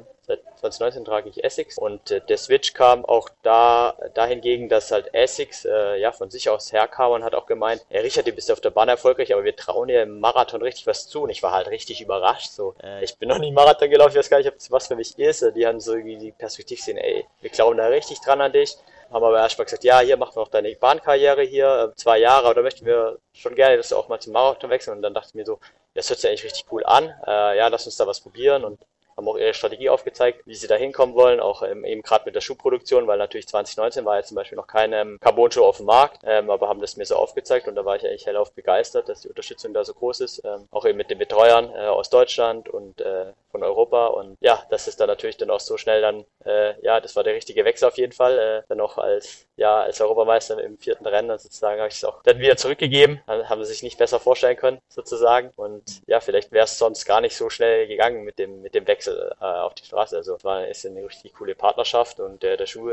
2019 0.56 1.04
trage 1.04 1.28
ich 1.28 1.44
Essex 1.44 1.78
und 1.78 2.10
äh, 2.10 2.20
der 2.20 2.37
Switch 2.37 2.75
kam 2.75 3.04
auch 3.04 3.28
da 3.42 3.94
dahingegen, 4.14 4.68
dass 4.68 4.90
halt 4.90 5.14
Essex 5.14 5.64
äh, 5.64 5.96
ja 5.96 6.12
von 6.12 6.30
sich 6.30 6.49
aus 6.49 6.72
herkam 6.72 7.12
und 7.12 7.25
hat 7.25 7.34
auch 7.34 7.46
gemeint, 7.46 7.84
hey 7.88 8.00
Richard, 8.00 8.26
du 8.26 8.32
bist 8.32 8.50
auf 8.50 8.60
der 8.60 8.70
Bahn 8.70 8.88
erfolgreich, 8.88 9.32
aber 9.32 9.44
wir 9.44 9.56
trauen 9.56 9.88
dir 9.88 10.02
im 10.02 10.20
Marathon 10.20 10.62
richtig 10.62 10.87
was 10.87 11.08
zu 11.08 11.22
und 11.22 11.30
ich 11.30 11.42
war 11.42 11.52
halt 11.52 11.68
richtig 11.68 12.00
überrascht. 12.00 12.50
So, 12.50 12.75
äh, 12.82 13.02
ich 13.04 13.16
bin 13.16 13.28
noch 13.28 13.38
nie 13.38 13.52
Marathon 13.52 13.90
gelaufen, 13.90 14.12
ich 14.12 14.18
weiß 14.18 14.30
gar 14.30 14.38
nicht, 14.38 14.49
ob 14.49 14.54
das 14.54 14.70
was 14.70 14.88
für 14.88 14.96
mich 14.96 15.18
ist. 15.18 15.44
Die 15.54 15.66
haben 15.66 15.80
so 15.80 15.94
irgendwie 15.94 16.18
die 16.18 16.32
Perspektive 16.32 16.78
gesehen, 16.78 16.99
ey, 16.99 17.26
wir 17.40 17.50
glauben 17.50 17.78
da 17.78 17.87
richtig 17.87 18.20
dran 18.20 18.40
an 18.40 18.52
dich 18.52 18.76
haben 19.10 19.25
aber 19.25 19.38
erstmal 19.38 19.64
gesagt, 19.64 19.84
ja, 19.84 20.00
hier 20.00 20.16
machen 20.16 20.37
wir 20.37 20.40
noch 20.40 20.49
deine 20.49 20.75
Bahnkarriere 20.75 21.42
hier, 21.42 21.90
äh, 21.92 21.96
zwei 21.96 22.18
Jahre, 22.18 22.49
oder 22.49 22.62
möchten 22.62 22.87
wir 22.87 23.18
schon 23.32 23.54
gerne, 23.54 23.76
dass 23.76 23.88
du 23.88 23.96
auch 23.96 24.08
mal 24.08 24.20
zum 24.20 24.32
Marathon 24.32 24.70
wechseln. 24.70 24.96
Und 24.96 25.02
dann 25.02 25.14
dachte 25.14 25.28
ich 25.30 25.34
mir 25.34 25.44
so, 25.44 25.58
das 25.94 26.08
hört 26.08 26.20
sich 26.20 26.30
eigentlich 26.30 26.44
richtig 26.44 26.66
cool 26.70 26.84
an, 26.84 27.12
äh, 27.26 27.58
ja, 27.58 27.68
lass 27.68 27.87
uns 27.87 27.96
da 27.96 28.06
was 28.06 28.20
probieren. 28.20 28.64
Und 28.64 28.80
haben 29.21 29.29
auch 29.29 29.39
ihre 29.39 29.55
Strategie 29.55 29.91
aufgezeigt, 29.91 30.43
wie 30.47 30.55
sie 30.55 30.67
da 30.67 30.77
hinkommen 30.77 31.15
wollen, 31.15 31.41
auch 31.41 31.62
ähm, 31.62 31.85
eben 31.85 32.03
gerade 32.03 32.25
mit 32.25 32.35
der 32.35 32.41
Schuhproduktion, 32.41 33.07
weil 33.07 33.19
natürlich 33.19 33.47
2019 33.49 34.05
war 34.05 34.17
ja 34.17 34.23
zum 34.23 34.35
Beispiel 34.35 34.57
noch 34.57 34.67
keine 34.67 35.00
ähm, 35.00 35.19
Carbon-Schuh 35.21 35.65
auf 35.65 35.77
dem 35.77 35.87
Markt, 35.87 36.23
ähm, 36.25 36.50
aber 36.50 36.69
haben 36.69 36.81
das 36.81 36.97
mir 36.97 37.05
so 37.05 37.17
aufgezeigt 37.17 37.69
und 37.69 37.75
da 37.75 37.85
war 37.85 37.97
ich 37.97 38.05
eigentlich 38.05 38.27
hellauf 38.27 38.53
begeistert, 38.53 39.09
dass 39.09 39.23
die 39.23 39.29
Unterstützung 39.29 39.75
da 39.75 39.85
so 39.85 39.95
groß 39.95 40.21
ist, 40.21 40.43
ähm, 40.45 40.69
auch 40.71 40.87
eben 40.87 40.97
mit 40.97 41.11
den 41.11 41.19
Betreuern 41.19 41.71
äh, 41.75 41.87
aus 41.87 42.11
Deutschland 42.11 42.69
und 42.69 43.00
äh, 43.00 43.33
von 43.50 43.62
Europa 43.62 44.07
und 44.07 44.37
ja, 44.41 44.60
das 44.80 44.88
ist 44.88 45.00
dann 45.00 45.08
natürlich 45.08 45.37
dann 45.37 45.50
auch 45.50 45.60
so 45.60 45.76
schnell 45.76 46.00
dann, 46.00 46.25
äh, 46.44 46.75
ja, 46.82 47.00
das 47.00 47.14
war 47.14 47.22
der 47.22 47.34
richtige 47.34 47.64
Wechsel 47.66 47.87
auf 47.87 47.99
jeden 47.99 48.12
Fall, 48.12 48.38
äh, 48.38 48.62
dann 48.68 48.80
auch 48.80 48.96
als, 48.96 49.46
ja, 49.56 49.82
als 49.82 50.00
Europameister 50.00 50.62
im 50.62 50.78
vierten 50.78 51.06
Rennen 51.06 51.38
sozusagen 51.38 51.78
habe 51.80 51.88
ich 51.88 51.96
es 51.96 52.04
auch 52.04 52.22
dann 52.22 52.38
wieder 52.38 52.56
zurückgegeben, 52.56 53.20
haben 53.26 53.62
sie 53.62 53.72
sich 53.72 53.82
nicht 53.82 53.99
besser 53.99 54.20
vorstellen 54.20 54.56
können 54.56 54.80
sozusagen. 54.88 55.50
Und 55.56 56.00
ja, 56.06 56.20
vielleicht 56.20 56.50
wäre 56.52 56.64
es 56.64 56.78
sonst 56.78 57.04
gar 57.04 57.20
nicht 57.20 57.37
so 57.37 57.50
schnell 57.50 57.87
gegangen 57.88 58.25
mit 58.25 58.38
dem, 58.38 58.62
mit 58.62 58.75
dem 58.75 58.87
Wechsel 58.87 59.34
äh, 59.40 59.44
auf 59.44 59.75
die 59.75 59.84
Straße, 59.84 60.16
also 60.16 60.37
es 60.37 60.44
war 60.44 60.66
ist 60.66 60.87
eine 60.87 61.04
richtig 61.04 61.34
coole 61.34 61.54
Partnerschaft 61.54 62.18
und 62.20 62.42
äh, 62.42 62.56
der 62.56 62.66
Schuh 62.66 62.90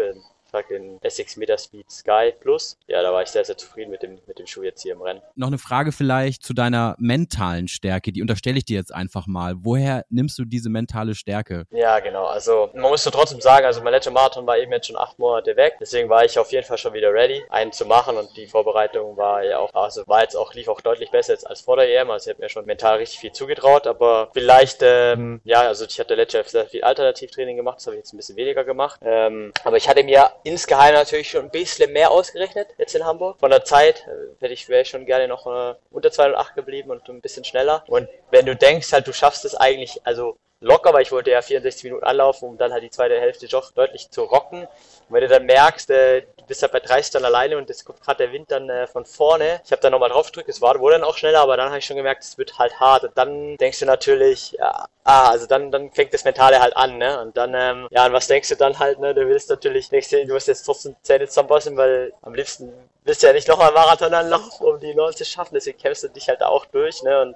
Tag 0.58 0.70
den 0.70 0.98
Essex 1.02 1.38
Metaspeed 1.38 1.90
Sky 1.92 2.34
Plus. 2.40 2.78
Ja, 2.88 3.02
da 3.02 3.14
war 3.14 3.22
ich 3.22 3.30
sehr, 3.30 3.46
sehr 3.46 3.58
zufrieden 3.58 3.92
mit 3.92 4.02
dem, 4.02 4.20
mit 4.26 4.40
dem 4.40 4.48
Schuh 4.48 4.64
jetzt 4.64 4.82
hier 4.82 4.94
im 4.94 5.02
Rennen. 5.02 5.22
Noch 5.36 5.48
eine 5.48 5.58
Frage 5.58 5.92
vielleicht 5.92 6.44
zu 6.44 6.54
deiner 6.54 6.96
mentalen 7.00 7.68
Stärke, 7.68 8.12
die 8.12 8.22
unterstelle 8.22 8.58
ich 8.58 8.66
dir 8.66 8.78
jetzt 8.78 8.94
einfach 8.94 9.28
mal. 9.28 9.54
Woher 9.60 10.06
nimmst 10.10 10.40
du 10.40 10.46
diese 10.46 10.70
mentale 10.70 11.16
Stärke? 11.16 11.66
Ja, 11.72 12.00
genau. 12.00 12.26
Also 12.26 12.70
man 12.74 12.90
muss 12.90 13.04
trotzdem 13.04 13.42
sagen, 13.42 13.66
also 13.66 13.82
mein 13.82 13.94
letzter 13.94 14.12
Marathon 14.12 14.48
war 14.48 14.58
eben 14.58 14.72
jetzt 14.72 14.88
schon 14.88 14.98
acht 14.98 15.20
Monate 15.20 15.56
weg. 15.56 15.76
Deswegen 15.80 16.10
war 16.10 16.26
ich 16.26 16.40
auf 16.40 16.52
jeden 16.52 16.66
Fall 16.66 16.78
schon 16.78 16.94
wieder 16.94 17.14
ready, 17.14 17.44
einen 17.50 17.72
zu 17.72 17.86
machen 17.86 18.18
und 18.18 18.36
die 18.36 18.48
Vorbereitung 18.48 19.16
war 19.18 19.44
ja 19.44 19.60
auch, 19.60 19.74
also 19.74 20.04
war 20.08 20.22
jetzt 20.24 20.36
auch, 20.36 20.54
lief 20.54 20.68
auch 20.68 20.82
deutlich 20.82 21.12
besser 21.12 21.34
jetzt 21.34 21.48
als 21.48 21.62
vor 21.62 21.78
der 21.78 21.90
EM. 21.90 22.10
Also 22.10 22.30
ich 22.30 22.36
habe 22.36 22.44
mir 22.44 22.50
schon 22.50 22.66
mental 22.66 22.98
richtig 22.98 23.20
viel 23.20 23.32
zugetraut, 23.32 23.86
aber 23.86 24.30
vielleicht, 24.34 24.80
ähm, 24.82 25.40
ja, 25.44 25.62
also 25.62 25.86
ich 25.86 26.00
hatte 26.00 26.16
letztes 26.16 26.34
Jahr 26.34 26.64
sehr 26.64 26.66
viel 26.66 26.84
Alternativtraining 26.84 27.58
gemacht, 27.58 27.78
das 27.78 27.88
habe 27.88 27.96
ich 27.96 28.00
jetzt 28.00 28.14
ein 28.14 28.18
bisschen 28.18 28.36
weniger 28.38 28.64
gemacht. 28.64 29.00
Ähm, 29.04 29.52
aber 29.64 29.78
ich 29.78 29.88
hatte 29.88 30.04
mir 30.04 30.32
insgeheim 30.48 30.94
natürlich 30.94 31.30
schon 31.30 31.46
ein 31.46 31.52
bisschen 31.52 31.92
mehr 31.92 32.12
ausgerechnet 32.12 32.68
jetzt 32.78 32.96
in 32.96 33.06
Hamburg. 33.06 33.40
Von 33.40 33.52
der 33.52 33.64
Zeit 33.64 34.08
äh, 34.08 34.42
hätte 34.42 34.54
ich, 34.54 34.70
wäre 34.70 34.82
ich 34.82 34.90
schon 34.90 35.06
gerne 35.06 35.28
noch 35.28 35.46
äh, 35.46 35.76
unter 35.92 36.12
208 36.12 36.56
geblieben 36.56 36.92
und 36.92 37.08
ein 37.10 37.22
bisschen 37.22 37.44
schneller. 37.44 37.84
Und 37.88 38.08
wenn 38.32 38.46
du 38.46 38.56
denkst 38.56 38.92
halt, 38.94 39.08
du 39.08 39.14
schaffst 39.14 39.46
es 39.46 39.56
eigentlich, 39.56 40.02
also 40.06 40.38
locker, 40.60 40.94
weil 40.94 41.04
ich 41.04 41.12
wollte 41.12 41.32
ja 41.32 41.42
64 41.42 41.84
Minuten 41.84 42.04
anlaufen, 42.04 42.50
um 42.50 42.58
dann 42.58 42.72
halt 42.72 42.84
die 42.84 42.90
zweite 42.90 43.20
Hälfte 43.20 43.48
doch 43.48 43.72
deutlich 43.72 44.10
zu 44.10 44.24
rocken. 44.24 44.62
Und 44.62 44.68
wenn 45.10 45.22
du 45.22 45.28
dann 45.28 45.46
merkst, 45.46 45.90
äh, 45.92 46.22
du 46.22 46.46
bist 46.48 46.62
halt 46.62 46.72
bei 46.72 46.80
30 46.80 47.12
dann 47.12 47.26
alleine 47.26 47.58
und 47.58 47.70
es 47.70 47.86
kommt 47.86 48.02
gerade 48.02 48.26
der 48.26 48.34
Wind 48.34 48.52
dann 48.52 48.70
äh, 48.70 48.88
von 48.88 49.06
vorne. 49.06 49.62
Ich 49.64 49.72
habe 49.72 49.82
dann 49.82 49.92
nochmal 49.92 50.10
drauf 50.10 50.28
gedrückt, 50.28 50.50
es 50.50 50.62
wurde 50.62 50.92
dann 50.92 51.04
auch 51.04 51.18
schneller, 51.18 51.42
aber 51.42 51.58
dann 51.58 51.70
habe 51.70 51.80
ich 51.80 51.86
schon 51.86 51.98
gemerkt, 51.98 52.24
es 52.24 52.38
wird 52.38 52.58
halt 52.58 52.80
hart. 52.80 53.04
Und 53.04 53.18
dann 53.18 53.58
denkst 53.58 53.80
du 53.80 53.86
natürlich, 53.86 54.54
ja, 54.54 54.88
ah, 55.04 55.30
also 55.30 55.46
dann, 55.46 55.72
dann 55.72 55.92
fängt 55.92 56.14
das 56.14 56.24
Mentale 56.24 56.60
halt 56.60 56.76
an, 56.76 56.98
ne? 56.98 57.22
Und 57.22 57.38
dann, 57.38 57.54
ähm, 57.54 57.88
ja, 57.92 58.06
und 58.06 58.14
was 58.14 58.28
denkst 58.28 58.50
du 58.50 58.56
dann 58.56 58.80
halt, 58.80 59.00
ne? 59.00 59.14
Du 59.14 59.28
willst 59.28 59.50
natürlich, 59.50 59.90
denkst 59.90 60.10
du, 60.10 60.26
du 60.26 60.34
musst 60.34 60.48
jetzt 60.48 60.64
trotzdem 60.64 60.96
Zähne 61.04 61.28
zusammenpassen, 61.28 61.78
weil 61.78 62.14
am 62.22 62.34
liebsten 62.34 62.74
willst 63.04 63.24
du 63.24 63.28
ja 63.28 63.34
nicht 63.34 63.48
nochmal 63.48 63.72
Marathon 63.72 64.14
anlaufen, 64.14 64.66
um 64.66 64.80
die 64.80 64.94
90 64.94 65.28
zu 65.28 65.34
schaffen, 65.34 65.54
deswegen 65.54 65.78
kämpfst 65.78 66.04
du 66.04 66.10
dich 66.10 66.28
halt 66.28 66.44
auch 66.44 66.66
durch, 66.66 67.04
ne? 67.04 67.22
Und 67.22 67.36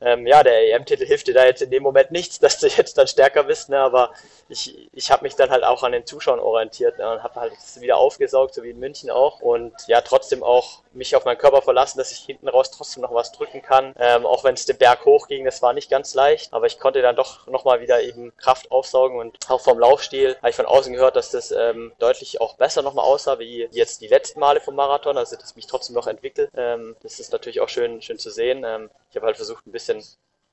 ähm, 0.00 0.26
ja, 0.26 0.42
der 0.42 0.74
EM-Titel 0.74 1.04
hilft 1.04 1.26
dir 1.26 1.34
da 1.34 1.44
jetzt 1.44 1.62
in 1.62 1.70
dem 1.70 1.82
Moment 1.82 2.10
nichts, 2.10 2.38
dass 2.40 2.58
du 2.58 2.68
jetzt 2.68 2.96
dann 2.98 3.06
stärker 3.06 3.44
bist, 3.44 3.68
ne? 3.68 3.78
aber 3.78 4.12
ich, 4.48 4.88
ich 4.92 5.10
habe 5.10 5.24
mich 5.24 5.36
dann 5.36 5.50
halt 5.50 5.64
auch 5.64 5.82
an 5.82 5.92
den 5.92 6.06
Zuschauern 6.06 6.40
orientiert 6.40 6.98
ne? 6.98 7.12
und 7.12 7.22
habe 7.22 7.40
halt 7.40 7.52
wieder 7.78 7.96
aufgesaugt, 7.96 8.54
so 8.54 8.62
wie 8.62 8.70
in 8.70 8.78
München 8.78 9.10
auch 9.10 9.40
und 9.40 9.72
ja, 9.86 10.00
trotzdem 10.00 10.42
auch 10.42 10.82
mich 10.92 11.14
auf 11.16 11.24
meinen 11.24 11.38
Körper 11.38 11.62
verlassen, 11.62 11.98
dass 11.98 12.12
ich 12.12 12.18
hinten 12.18 12.48
raus 12.48 12.70
trotzdem 12.70 13.02
noch 13.02 13.14
was 13.14 13.32
drücken 13.32 13.62
kann, 13.62 13.94
ähm, 13.98 14.26
auch 14.26 14.44
wenn 14.44 14.54
es 14.54 14.66
den 14.66 14.78
Berg 14.78 15.04
hoch 15.04 15.28
ging, 15.28 15.44
das 15.44 15.62
war 15.62 15.72
nicht 15.72 15.90
ganz 15.90 16.14
leicht, 16.14 16.52
aber 16.52 16.66
ich 16.66 16.78
konnte 16.78 17.02
dann 17.02 17.16
doch 17.16 17.46
nochmal 17.46 17.80
wieder 17.80 18.02
eben 18.02 18.36
Kraft 18.36 18.70
aufsaugen 18.70 19.18
und 19.18 19.38
auch 19.48 19.60
vom 19.60 19.78
Laufstil. 19.78 20.36
Habe 20.36 20.50
ich 20.50 20.56
von 20.56 20.66
außen 20.66 20.92
gehört, 20.92 21.16
dass 21.16 21.30
das 21.30 21.52
ähm, 21.52 21.92
deutlich 21.98 22.40
auch 22.40 22.56
besser 22.56 22.82
nochmal 22.82 23.04
aussah, 23.04 23.38
wie 23.38 23.68
jetzt 23.72 24.00
die 24.00 24.08
letzten 24.08 24.40
Male 24.40 24.60
vom 24.60 24.74
Marathon, 24.74 25.16
also 25.16 25.36
dass 25.36 25.56
mich 25.56 25.66
trotzdem 25.66 25.94
noch 25.94 26.06
entwickelt, 26.06 26.50
ähm, 26.56 26.96
das 27.02 27.20
ist 27.20 27.32
natürlich 27.32 27.60
auch 27.60 27.68
schön, 27.68 28.02
schön 28.02 28.18
zu 28.18 28.30
sehen. 28.30 28.64
Ähm, 28.64 28.90
ich 29.10 29.16
habe 29.16 29.26
halt 29.26 29.36
versucht, 29.36 29.66
ein 29.66 29.72
bisschen 29.72 30.02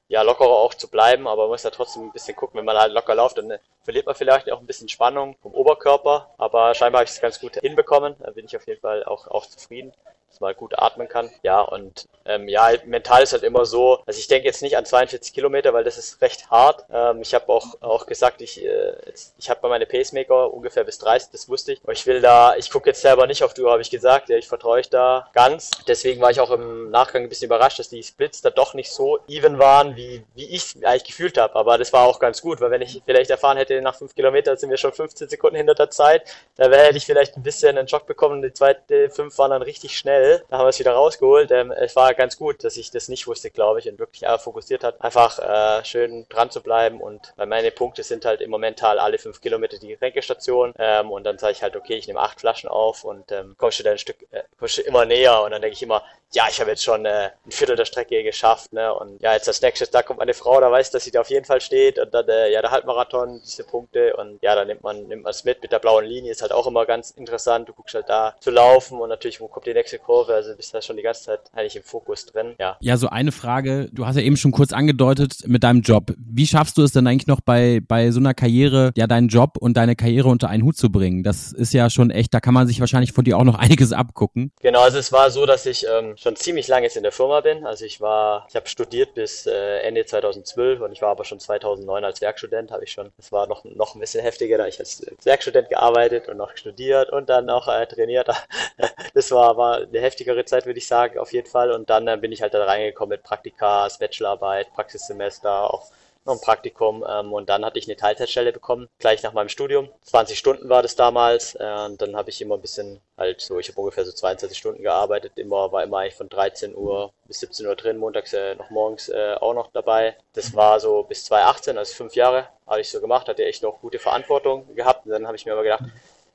ja, 0.09 0.21
lockerer 0.21 0.49
auch 0.49 0.73
zu 0.73 0.89
bleiben, 0.89 1.27
aber 1.27 1.43
man 1.43 1.51
muss 1.51 1.63
ja 1.63 1.69
trotzdem 1.69 2.03
ein 2.03 2.11
bisschen 2.11 2.35
gucken, 2.35 2.57
wenn 2.57 2.65
man 2.65 2.77
halt 2.77 2.93
locker 2.93 3.13
läuft, 3.15 3.37
dann 3.37 3.51
äh, 3.51 3.59
verliert 3.83 4.05
man 4.05 4.15
vielleicht 4.15 4.49
auch 4.51 4.59
ein 4.59 4.65
bisschen 4.65 4.87
Spannung 4.87 5.35
vom 5.41 5.53
Oberkörper, 5.53 6.33
aber 6.37 6.73
scheinbar 6.75 6.99
habe 6.99 7.09
ich 7.09 7.15
es 7.15 7.21
ganz 7.21 7.39
gut 7.39 7.55
hinbekommen, 7.55 8.15
da 8.19 8.31
bin 8.31 8.45
ich 8.45 8.55
auf 8.55 8.65
jeden 8.67 8.79
Fall 8.79 9.03
auch, 9.03 9.27
auch 9.27 9.45
zufrieden 9.45 9.93
dass 10.29 10.39
man 10.39 10.55
gut 10.55 10.77
atmen 10.77 11.07
kann. 11.07 11.29
Ja, 11.43 11.61
und 11.61 12.07
ähm, 12.25 12.47
ja, 12.49 12.69
mental 12.85 13.23
ist 13.23 13.33
halt 13.33 13.43
immer 13.43 13.65
so, 13.65 13.99
also 14.05 14.19
ich 14.19 14.27
denke 14.27 14.47
jetzt 14.47 14.61
nicht 14.61 14.77
an 14.77 14.85
42 14.85 15.33
Kilometer, 15.33 15.73
weil 15.73 15.83
das 15.83 15.97
ist 15.97 16.21
recht 16.21 16.51
hart. 16.51 16.85
Ähm, 16.91 17.21
ich 17.21 17.33
habe 17.33 17.47
auch, 17.49 17.81
auch 17.81 18.05
gesagt, 18.05 18.41
ich, 18.41 18.63
äh, 18.63 18.93
ich 19.37 19.49
habe 19.49 19.61
bei 19.61 19.69
meine 19.69 19.85
Pacemaker 19.85 20.53
ungefähr 20.53 20.83
bis 20.83 20.97
30, 20.99 21.29
das 21.31 21.47
wusste 21.47 21.73
ich. 21.73 21.81
Aber 21.83 21.93
ich 21.93 22.05
will 22.05 22.21
da, 22.21 22.55
ich 22.55 22.69
gucke 22.69 22.89
jetzt 22.89 23.01
selber 23.01 23.27
nicht 23.27 23.43
auf 23.43 23.53
die 23.53 23.61
Uhr, 23.61 23.71
habe 23.71 23.81
ich 23.81 23.89
gesagt. 23.89 24.29
Ja, 24.29 24.37
ich 24.37 24.47
vertraue 24.47 24.79
euch 24.79 24.89
da 24.89 25.29
ganz. 25.33 25.71
Deswegen 25.87 26.21
war 26.21 26.31
ich 26.31 26.39
auch 26.41 26.51
im 26.51 26.91
Nachgang 26.91 27.23
ein 27.23 27.29
bisschen 27.29 27.45
überrascht, 27.45 27.79
dass 27.79 27.89
die 27.89 28.03
Splits 28.03 28.41
da 28.41 28.49
doch 28.49 28.73
nicht 28.73 28.91
so 28.91 29.19
even 29.27 29.57
waren, 29.57 29.95
wie, 29.95 30.23
wie 30.35 30.45
ich 30.45 30.75
es 30.75 30.83
eigentlich 30.83 31.05
gefühlt 31.05 31.37
habe. 31.37 31.55
Aber 31.55 31.77
das 31.77 31.93
war 31.93 32.05
auch 32.05 32.19
ganz 32.19 32.41
gut, 32.41 32.59
weil 32.59 32.71
wenn 32.71 32.81
ich 32.81 33.01
vielleicht 33.05 33.29
erfahren 33.29 33.57
hätte, 33.57 33.81
nach 33.81 33.95
5 33.95 34.15
Kilometern 34.15 34.57
sind 34.57 34.69
wir 34.69 34.77
schon 34.77 34.91
15 34.91 35.29
Sekunden 35.29 35.55
hinter 35.55 35.75
der 35.75 35.89
Zeit, 35.89 36.23
da 36.55 36.69
hätte 36.69 36.97
ich 36.97 37.05
vielleicht 37.05 37.37
ein 37.37 37.43
bisschen 37.43 37.77
einen 37.77 37.87
Schock 37.87 38.05
bekommen. 38.05 38.41
Die 38.41 38.51
zweite 38.51 39.09
5 39.09 39.37
waren 39.37 39.51
dann 39.51 39.61
richtig 39.61 39.97
schnell 39.97 40.16
schnell. 40.17 40.43
Da 40.49 40.57
haben 40.57 40.65
wir 40.65 40.69
es 40.69 40.79
wieder 40.79 40.93
rausgeholt. 40.93 41.51
Ähm, 41.51 41.71
es 41.71 41.95
war 41.95 42.13
ganz 42.13 42.37
gut, 42.37 42.63
dass 42.63 42.77
ich 42.77 42.91
das 42.91 43.07
nicht 43.07 43.27
wusste, 43.27 43.49
glaube 43.49 43.79
ich, 43.79 43.89
und 43.89 43.99
wirklich 43.99 44.23
äh, 44.23 44.37
fokussiert 44.37 44.83
hat, 44.83 45.01
einfach 45.01 45.39
äh, 45.39 45.83
schön 45.85 46.25
dran 46.29 46.49
zu 46.49 46.61
bleiben. 46.61 47.01
Und 47.01 47.33
weil 47.35 47.47
meine 47.47 47.71
Punkte 47.71 48.03
sind 48.03 48.25
halt 48.25 48.41
im 48.41 48.49
Momental 48.49 48.99
alle 48.99 49.17
fünf 49.17 49.41
Kilometer 49.41 49.77
die 49.77 49.93
Ränkestation. 49.93 50.73
Ähm, 50.77 51.11
und 51.11 51.23
dann 51.23 51.37
sage 51.37 51.53
ich 51.53 51.63
halt, 51.63 51.75
okay, 51.75 51.95
ich 51.95 52.07
nehme 52.07 52.19
acht 52.19 52.39
Flaschen 52.39 52.69
auf 52.69 53.03
und 53.03 53.31
ähm, 53.31 53.55
kommst 53.57 53.79
du 53.79 53.83
dann 53.83 53.93
ein 53.93 53.99
Stück, 53.99 54.17
äh, 54.31 54.43
kommst 54.59 54.77
du 54.77 54.81
immer 54.81 55.05
näher. 55.05 55.41
Und 55.43 55.51
dann 55.51 55.61
denke 55.61 55.75
ich 55.75 55.83
immer, 55.83 56.03
ja, 56.33 56.45
ich 56.49 56.59
habe 56.59 56.71
jetzt 56.71 56.83
schon 56.83 57.05
äh, 57.05 57.29
ein 57.45 57.51
Viertel 57.51 57.75
der 57.75 57.85
Strecke 57.85 58.21
geschafft. 58.23 58.73
Ne? 58.73 58.93
Und 58.93 59.21
ja, 59.21 59.33
jetzt 59.33 59.47
das 59.47 59.61
nächste, 59.61 59.87
da 59.87 60.03
kommt 60.03 60.19
meine 60.19 60.33
Frau, 60.33 60.59
da 60.59 60.71
weiß, 60.71 60.91
dass 60.91 61.03
sie 61.03 61.11
da 61.11 61.21
auf 61.21 61.29
jeden 61.29 61.45
Fall 61.45 61.61
steht. 61.61 61.99
Und 61.99 62.13
dann, 62.13 62.27
äh, 62.27 62.51
ja, 62.51 62.61
der 62.61 62.71
Halbmarathon, 62.71 63.41
diese 63.43 63.63
Punkte. 63.63 64.15
Und 64.17 64.41
ja, 64.41 64.55
da 64.55 64.65
nimmt 64.65 64.83
man 64.83 65.07
nimmt 65.07 65.27
es 65.27 65.43
mit. 65.43 65.61
Mit 65.61 65.71
der 65.71 65.79
blauen 65.79 66.05
Linie 66.05 66.31
ist 66.31 66.41
halt 66.41 66.51
auch 66.51 66.67
immer 66.67 66.85
ganz 66.85 67.11
interessant. 67.11 67.69
Du 67.69 67.73
guckst 67.73 67.95
halt 67.95 68.09
da 68.09 68.35
zu 68.39 68.51
laufen 68.51 68.99
und 68.99 69.09
natürlich, 69.09 69.39
wo 69.39 69.47
kommt 69.47 69.65
die 69.65 69.73
nächste 69.73 69.99
Kurve? 70.07 70.33
Also 70.33 70.55
bist 70.55 70.73
da 70.73 70.81
schon 70.81 70.95
die 70.95 71.03
ganze 71.03 71.23
Zeit 71.23 71.41
eigentlich 71.53 71.75
im 71.75 71.83
Fokus 71.83 72.25
drin. 72.25 72.55
Ja. 72.59 72.77
Ja, 72.79 72.95
so 72.95 73.09
eine 73.09 73.33
Frage. 73.33 73.89
Du 73.91 74.05
hast 74.05 74.15
ja 74.15 74.21
eben 74.21 74.37
schon 74.37 74.51
kurz 74.51 74.71
angedeutet 74.71 75.45
mit 75.45 75.63
deinem 75.63 75.81
Job. 75.81 76.13
Wie 76.17 76.47
schaffst 76.47 76.77
du 76.77 76.83
es 76.83 76.93
denn 76.93 77.05
eigentlich 77.07 77.27
noch 77.27 77.41
bei, 77.41 77.81
bei 77.85 78.11
so 78.11 78.19
einer 78.21 78.33
Karriere, 78.33 78.91
ja, 78.95 79.05
deinen 79.05 79.27
Job 79.27 79.57
und 79.59 79.75
deine 79.75 79.97
Karriere 79.97 80.29
unter 80.29 80.47
einen 80.47 80.63
Hut 80.63 80.77
zu 80.77 80.89
bringen? 80.89 81.23
Das 81.23 81.51
ist 81.51 81.73
ja 81.73 81.89
schon 81.89 82.09
echt, 82.09 82.33
da 82.33 82.39
kann 82.39 82.53
man 82.53 82.67
sich 82.67 82.79
wahrscheinlich 82.79 83.11
von 83.11 83.25
dir 83.25 83.37
auch 83.37 83.43
noch 83.43 83.55
einiges 83.59 83.91
abgucken. 83.91 84.51
Genau, 84.61 84.81
also 84.81 84.97
es 84.97 85.11
war 85.11 85.29
so, 85.29 85.45
dass 85.45 85.65
ich 85.65 85.85
ähm, 85.85 86.15
schon 86.15 86.37
ziemlich 86.37 86.69
lange 86.69 86.85
jetzt 86.85 86.95
in 86.95 87.03
der 87.03 87.11
Firma 87.11 87.41
bin. 87.41 87.65
Also 87.65 87.83
ich 87.83 87.99
war, 87.99 88.47
ich 88.49 88.55
habe 88.55 88.67
studiert 88.69 89.13
bis 89.13 89.45
äh, 89.45 89.79
Ende 89.79 90.05
2012 90.05 90.79
und 90.79 90.93
ich 90.93 91.01
war 91.01 91.09
aber 91.09 91.25
schon 91.25 91.39
2009 91.39 92.05
als 92.05 92.21
Werkstudent, 92.21 92.71
habe 92.71 92.85
ich 92.85 92.91
schon, 92.93 93.11
es 93.17 93.33
war 93.33 93.47
noch, 93.47 93.65
noch 93.65 93.93
ein 93.95 93.99
bisschen 93.99 94.23
heftiger, 94.23 94.57
da 94.57 94.67
ich 94.67 94.79
als 94.79 95.05
Werkstudent 95.23 95.67
gearbeitet 95.67 96.29
und 96.29 96.37
noch 96.37 96.55
studiert 96.55 97.09
und 97.11 97.29
dann 97.29 97.49
auch 97.49 97.67
äh, 97.67 97.85
trainiert. 97.85 98.29
das 99.13 99.31
war, 99.31 99.57
war 99.57 99.85
eine 99.97 100.05
heftigere 100.05 100.45
Zeit, 100.45 100.65
würde 100.65 100.79
ich 100.79 100.87
sagen, 100.87 101.19
auf 101.19 101.33
jeden 101.33 101.49
Fall. 101.49 101.71
Und 101.71 101.89
dann 101.89 102.07
äh, 102.07 102.17
bin 102.17 102.31
ich 102.31 102.41
halt 102.41 102.53
da 102.53 102.63
reingekommen 102.63 103.09
mit 103.09 103.23
Praktika, 103.23 103.87
Bachelorarbeit, 103.99 104.73
Praxissemester, 104.73 105.73
auch 105.73 105.91
noch 106.27 106.35
ein 106.35 106.41
Praktikum 106.41 107.03
ähm, 107.09 107.33
und 107.33 107.49
dann 107.49 107.65
hatte 107.65 107.79
ich 107.79 107.87
eine 107.87 107.95
Teilzeitstelle 107.95 108.53
bekommen, 108.53 108.87
gleich 108.99 109.23
nach 109.23 109.33
meinem 109.33 109.49
Studium. 109.49 109.89
20 110.03 110.37
Stunden 110.37 110.69
war 110.69 110.83
das 110.83 110.95
damals 110.95 111.55
äh, 111.55 111.85
und 111.85 112.01
dann 112.01 112.15
habe 112.15 112.29
ich 112.29 112.41
immer 112.41 112.55
ein 112.55 112.61
bisschen 112.61 113.01
halt 113.17 113.41
so, 113.41 113.57
ich 113.57 113.69
habe 113.69 113.79
ungefähr 113.79 114.05
so 114.05 114.11
22 114.11 114.57
Stunden 114.57 114.83
gearbeitet, 114.83 115.33
immer 115.37 115.71
war 115.71 115.83
immer 115.83 115.99
eigentlich 115.99 116.15
von 116.15 116.29
13 116.29 116.75
Uhr 116.75 117.11
bis 117.25 117.39
17 117.39 117.65
Uhr 117.65 117.75
drin, 117.75 117.97
montags 117.97 118.33
äh, 118.33 118.55
noch 118.55 118.69
morgens 118.69 119.09
äh, 119.09 119.35
auch 119.39 119.53
noch 119.53 119.71
dabei. 119.71 120.17
Das 120.33 120.53
war 120.53 120.79
so 120.79 121.03
bis 121.03 121.25
2018, 121.25 121.77
also 121.77 121.93
fünf 121.93 122.15
Jahre 122.15 122.49
habe 122.67 122.81
ich 122.81 122.89
so 122.89 123.01
gemacht, 123.01 123.27
hatte 123.27 123.45
echt 123.45 123.63
noch 123.63 123.79
gute 123.79 123.97
Verantwortung 123.97 124.75
gehabt 124.75 125.05
und 125.05 125.13
dann 125.13 125.25
habe 125.25 125.37
ich 125.37 125.45
mir 125.45 125.53
aber 125.53 125.63
gedacht, 125.63 125.83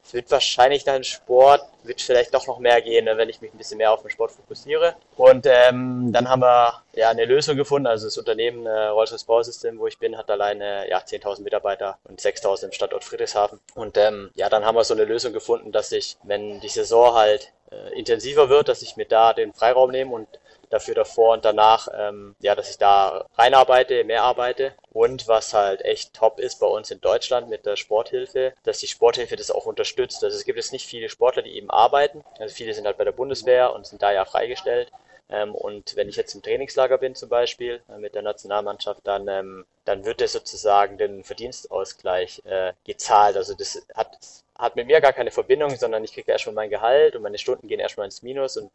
es 0.05 0.15
wird 0.15 0.31
wahrscheinlich 0.31 0.85
dann 0.85 1.05
Sport, 1.05 1.63
wird 1.85 2.01
vielleicht 2.01 2.35
doch 2.35 2.47
noch 2.47 2.59
mehr 2.59 2.83
gehen, 2.83 3.05
ne, 3.05 3.17
wenn 3.17 3.29
ich 3.29 3.41
mich 3.41 3.55
ein 3.55 3.59
bisschen 3.59 3.79
mehr 3.79 3.93
auf 3.93 4.03
den 4.03 4.11
Sport 4.11 4.33
fokussiere. 4.33 4.97
Und 5.17 5.47
ähm, 5.47 6.13
dann 6.13 6.29
haben 6.29 6.43
wir 6.43 6.83
ja 6.95 7.11
eine 7.11 7.25
Lösung 7.25 7.57
gefunden. 7.57 7.87
Also 7.87 8.07
das 8.07 8.19
Unternehmen 8.19 8.67
äh, 8.67 8.87
Rolls-Royce 8.87 9.25
Power 9.25 9.45
System, 9.45 9.79
wo 9.79 9.87
ich 9.87 9.99
bin, 9.99 10.19
hat 10.19 10.31
alleine 10.31 10.89
ja 10.89 10.99
10.000 10.99 11.43
Mitarbeiter 11.43 11.99
und 12.05 12.21
6.000 12.21 12.67
im 12.67 12.73
Standort 12.73 13.05
Friedrichshafen. 13.05 13.61
Und 13.75 13.97
ähm, 13.97 14.31
ja, 14.35 14.49
dann 14.49 14.65
haben 14.65 14.75
wir 14.75 14.85
so 14.85 14.95
eine 14.95 15.05
Lösung 15.05 15.33
gefunden, 15.33 15.71
dass 15.71 15.93
ich, 15.93 16.17
wenn 16.25 16.61
die 16.61 16.69
Saison 16.69 17.15
halt 17.15 17.53
äh, 17.71 17.97
intensiver 17.99 18.49
wird, 18.49 18.69
dass 18.69 18.83
ich 18.83 18.97
mir 18.97 19.07
da 19.07 19.33
den 19.33 19.53
Freiraum 19.53 19.91
nehme 19.91 20.13
und 20.13 20.29
dafür 20.73 20.95
davor 20.95 21.35
und 21.35 21.45
danach, 21.45 21.89
ähm, 21.97 22.35
ja, 22.41 22.55
dass 22.55 22.71
ich 22.71 22.79
da 22.79 23.27
reinarbeite, 23.37 24.05
mehr 24.05 24.23
arbeite. 24.23 24.75
Und 24.91 25.29
was 25.29 25.55
halt 25.55 25.85
echt 25.85 26.15
top 26.15 26.39
ist 26.39 26.61
bei 26.61 26.67
uns 26.67 26.91
in 26.91 27.01
Deutschland 27.01 27.49
mit 27.49 27.67
der 27.67 27.77
Sporthilfe, 27.77 28.55
dass 28.63 28.79
die 28.79 28.87
Sporthilfe 28.87 29.37
das 29.37 29.51
auch 29.51 29.67
unterstützt. 29.67 30.25
Also 30.25 30.37
es 30.37 30.45
gibt 30.45 30.57
jetzt 30.57 30.73
nicht 30.73 30.87
viele 30.87 31.09
Sportler, 31.09 31.43
die 31.43 31.57
eben 31.57 31.71
arbeiten. 31.71 32.25
Also 32.39 32.55
viele 32.55 32.75
sind 32.75 32.87
halt 32.87 32.99
bei 32.99 33.05
der 33.05 33.13
Bundeswehr 33.13 33.73
und 33.75 33.87
sind 33.87 34.03
da 34.03 34.13
ja 34.13 34.25
freigestellt. 34.25 34.91
Ähm, 35.29 35.55
und 35.55 35.97
wenn 35.97 36.09
ich 36.09 36.17
jetzt 36.17 36.35
im 36.35 36.43
Trainingslager 36.43 36.99
bin 36.99 37.15
zum 37.15 37.29
Beispiel 37.29 37.83
äh, 37.89 37.99
mit 37.99 38.15
der 38.15 38.23
Nationalmannschaft, 38.23 39.01
dann, 39.05 39.27
ähm, 39.29 39.65
dann 39.85 40.05
wird 40.05 40.21
es 40.21 40.33
sozusagen 40.33 40.99
den 40.99 41.25
Verdienstausgleich 41.25 42.43
äh, 42.45 42.73
gezahlt. 42.85 43.37
Also 43.37 43.55
das 43.55 43.87
hat, 43.95 44.19
hat 44.59 44.77
mit 44.77 44.87
mir 44.87 45.01
gar 45.01 45.13
keine 45.15 45.31
Verbindung, 45.31 45.75
sondern 45.77 46.05
ich 46.05 46.13
kriege 46.13 46.31
erstmal 46.31 46.55
mein 46.55 46.71
Gehalt 46.71 47.17
und 47.17 47.23
meine 47.23 47.39
Stunden 47.39 47.67
gehen 47.67 47.81
erstmal 47.81 48.07
ins 48.07 48.23
Minus 48.23 48.57
und 48.59 48.71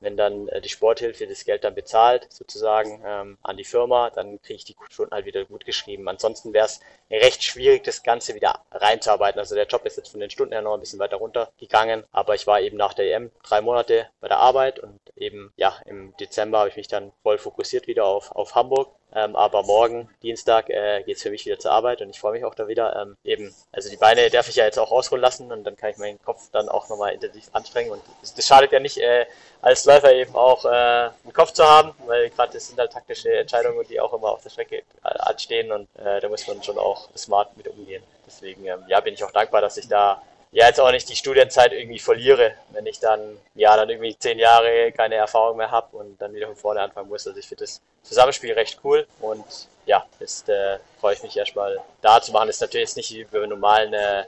wenn 0.00 0.16
dann 0.16 0.48
äh, 0.48 0.60
die 0.60 0.68
Sporthilfe 0.68 1.26
das 1.26 1.44
Geld 1.44 1.64
dann 1.64 1.74
bezahlt, 1.74 2.26
sozusagen 2.30 3.02
ähm, 3.04 3.38
an 3.42 3.56
die 3.56 3.64
Firma, 3.64 4.10
dann 4.10 4.40
kriege 4.42 4.56
ich 4.56 4.64
die 4.64 4.76
Stunden 4.90 5.14
halt 5.14 5.26
wieder 5.26 5.44
gut 5.44 5.64
geschrieben. 5.64 6.08
Ansonsten 6.08 6.52
wäre 6.52 6.66
es 6.66 6.80
recht 7.10 7.42
schwierig, 7.42 7.84
das 7.84 8.02
Ganze 8.02 8.34
wieder 8.34 8.60
reinzuarbeiten. 8.72 9.38
Also 9.38 9.54
der 9.54 9.66
Job 9.66 9.84
ist 9.84 9.96
jetzt 9.96 10.10
von 10.10 10.20
den 10.20 10.30
Stunden 10.30 10.52
her 10.52 10.62
noch 10.62 10.74
ein 10.74 10.80
bisschen 10.80 10.98
weiter 10.98 11.16
runtergegangen, 11.16 12.04
aber 12.12 12.34
ich 12.34 12.46
war 12.46 12.60
eben 12.60 12.76
nach 12.76 12.94
der 12.94 13.14
EM 13.14 13.30
drei 13.42 13.60
Monate 13.60 14.08
bei 14.20 14.28
der 14.28 14.38
Arbeit 14.38 14.78
und 14.78 14.98
eben 15.16 15.52
ja 15.56 15.76
im 15.86 16.16
Dezember 16.18 16.60
habe 16.60 16.68
ich 16.70 16.76
mich 16.76 16.88
dann 16.88 17.12
voll 17.22 17.38
fokussiert 17.38 17.86
wieder 17.86 18.04
auf, 18.06 18.32
auf 18.32 18.54
Hamburg 18.54 18.88
ähm, 19.14 19.34
aber 19.34 19.62
morgen, 19.62 20.08
Dienstag, 20.22 20.70
äh, 20.70 21.02
geht 21.02 21.18
für 21.18 21.30
mich 21.30 21.44
wieder 21.44 21.58
zur 21.58 21.72
Arbeit 21.72 22.00
und 22.00 22.10
ich 22.10 22.20
freue 22.20 22.32
mich 22.32 22.44
auch 22.44 22.54
da 22.54 22.68
wieder. 22.68 22.94
Ähm, 23.00 23.16
eben, 23.24 23.54
also 23.72 23.90
die 23.90 23.96
Beine 23.96 24.30
darf 24.30 24.48
ich 24.48 24.56
ja 24.56 24.64
jetzt 24.64 24.78
auch 24.78 24.92
ausruhen 24.92 25.20
lassen 25.20 25.50
und 25.50 25.64
dann 25.64 25.76
kann 25.76 25.90
ich 25.90 25.98
meinen 25.98 26.22
Kopf 26.22 26.50
dann 26.52 26.68
auch 26.68 26.88
nochmal 26.88 27.12
intensiv 27.12 27.48
anstrengen. 27.52 27.90
Und 27.90 28.02
das, 28.20 28.34
das 28.34 28.46
schadet 28.46 28.72
ja 28.72 28.80
nicht, 28.80 28.98
äh, 28.98 29.26
als 29.62 29.84
Läufer 29.84 30.12
eben 30.12 30.34
auch 30.34 30.64
äh, 30.64 30.68
einen 30.68 31.32
Kopf 31.32 31.52
zu 31.52 31.64
haben, 31.64 31.92
weil 32.06 32.30
gerade 32.30 32.52
das 32.52 32.68
sind 32.68 32.78
halt 32.78 32.92
taktische 32.92 33.32
Entscheidungen, 33.32 33.84
die 33.88 34.00
auch 34.00 34.12
immer 34.12 34.30
auf 34.30 34.42
der 34.42 34.50
Strecke 34.50 34.76
äh, 34.76 34.82
anstehen 35.02 35.72
und 35.72 35.88
äh, 35.96 36.20
da 36.20 36.28
muss 36.28 36.46
man 36.46 36.62
schon 36.62 36.78
auch 36.78 37.08
smart 37.16 37.56
mit 37.56 37.66
umgehen. 37.68 38.02
Deswegen 38.26 38.64
ähm, 38.66 38.84
ja, 38.86 39.00
bin 39.00 39.14
ich 39.14 39.24
auch 39.24 39.32
dankbar, 39.32 39.60
dass 39.60 39.76
ich 39.76 39.88
da 39.88 40.22
ja 40.52 40.66
jetzt 40.66 40.80
auch 40.80 40.90
nicht 40.90 41.08
die 41.08 41.16
Studienzeit 41.16 41.72
irgendwie 41.72 41.98
verliere, 41.98 42.54
wenn 42.72 42.86
ich 42.86 42.98
dann 42.98 43.20
ja 43.54 43.76
dann 43.76 43.88
irgendwie 43.88 44.16
zehn 44.18 44.38
Jahre 44.38 44.92
keine 44.92 45.14
Erfahrung 45.16 45.56
mehr 45.56 45.70
habe 45.70 45.96
und 45.96 46.20
dann 46.20 46.34
wieder 46.34 46.46
von 46.48 46.56
vorne 46.56 46.80
anfangen 46.80 47.08
muss. 47.08 47.26
Also 47.26 47.38
ich 47.38 47.46
finde 47.46 47.64
das 47.64 47.80
Zusammenspiel 48.02 48.52
recht 48.52 48.80
cool 48.84 49.06
und 49.20 49.44
ja, 49.86 50.04
jetzt 50.18 50.48
äh, 50.48 50.78
freue 51.00 51.14
ich 51.14 51.22
mich 51.22 51.36
erstmal 51.36 51.80
da 52.02 52.20
zu 52.20 52.32
machen. 52.32 52.48
Das 52.48 52.56
ist 52.56 52.62
natürlich 52.62 52.96
nicht 52.96 53.12
wie 53.12 53.24
bei 53.24 53.46
normalen 53.46 53.92
äh, 53.92 54.24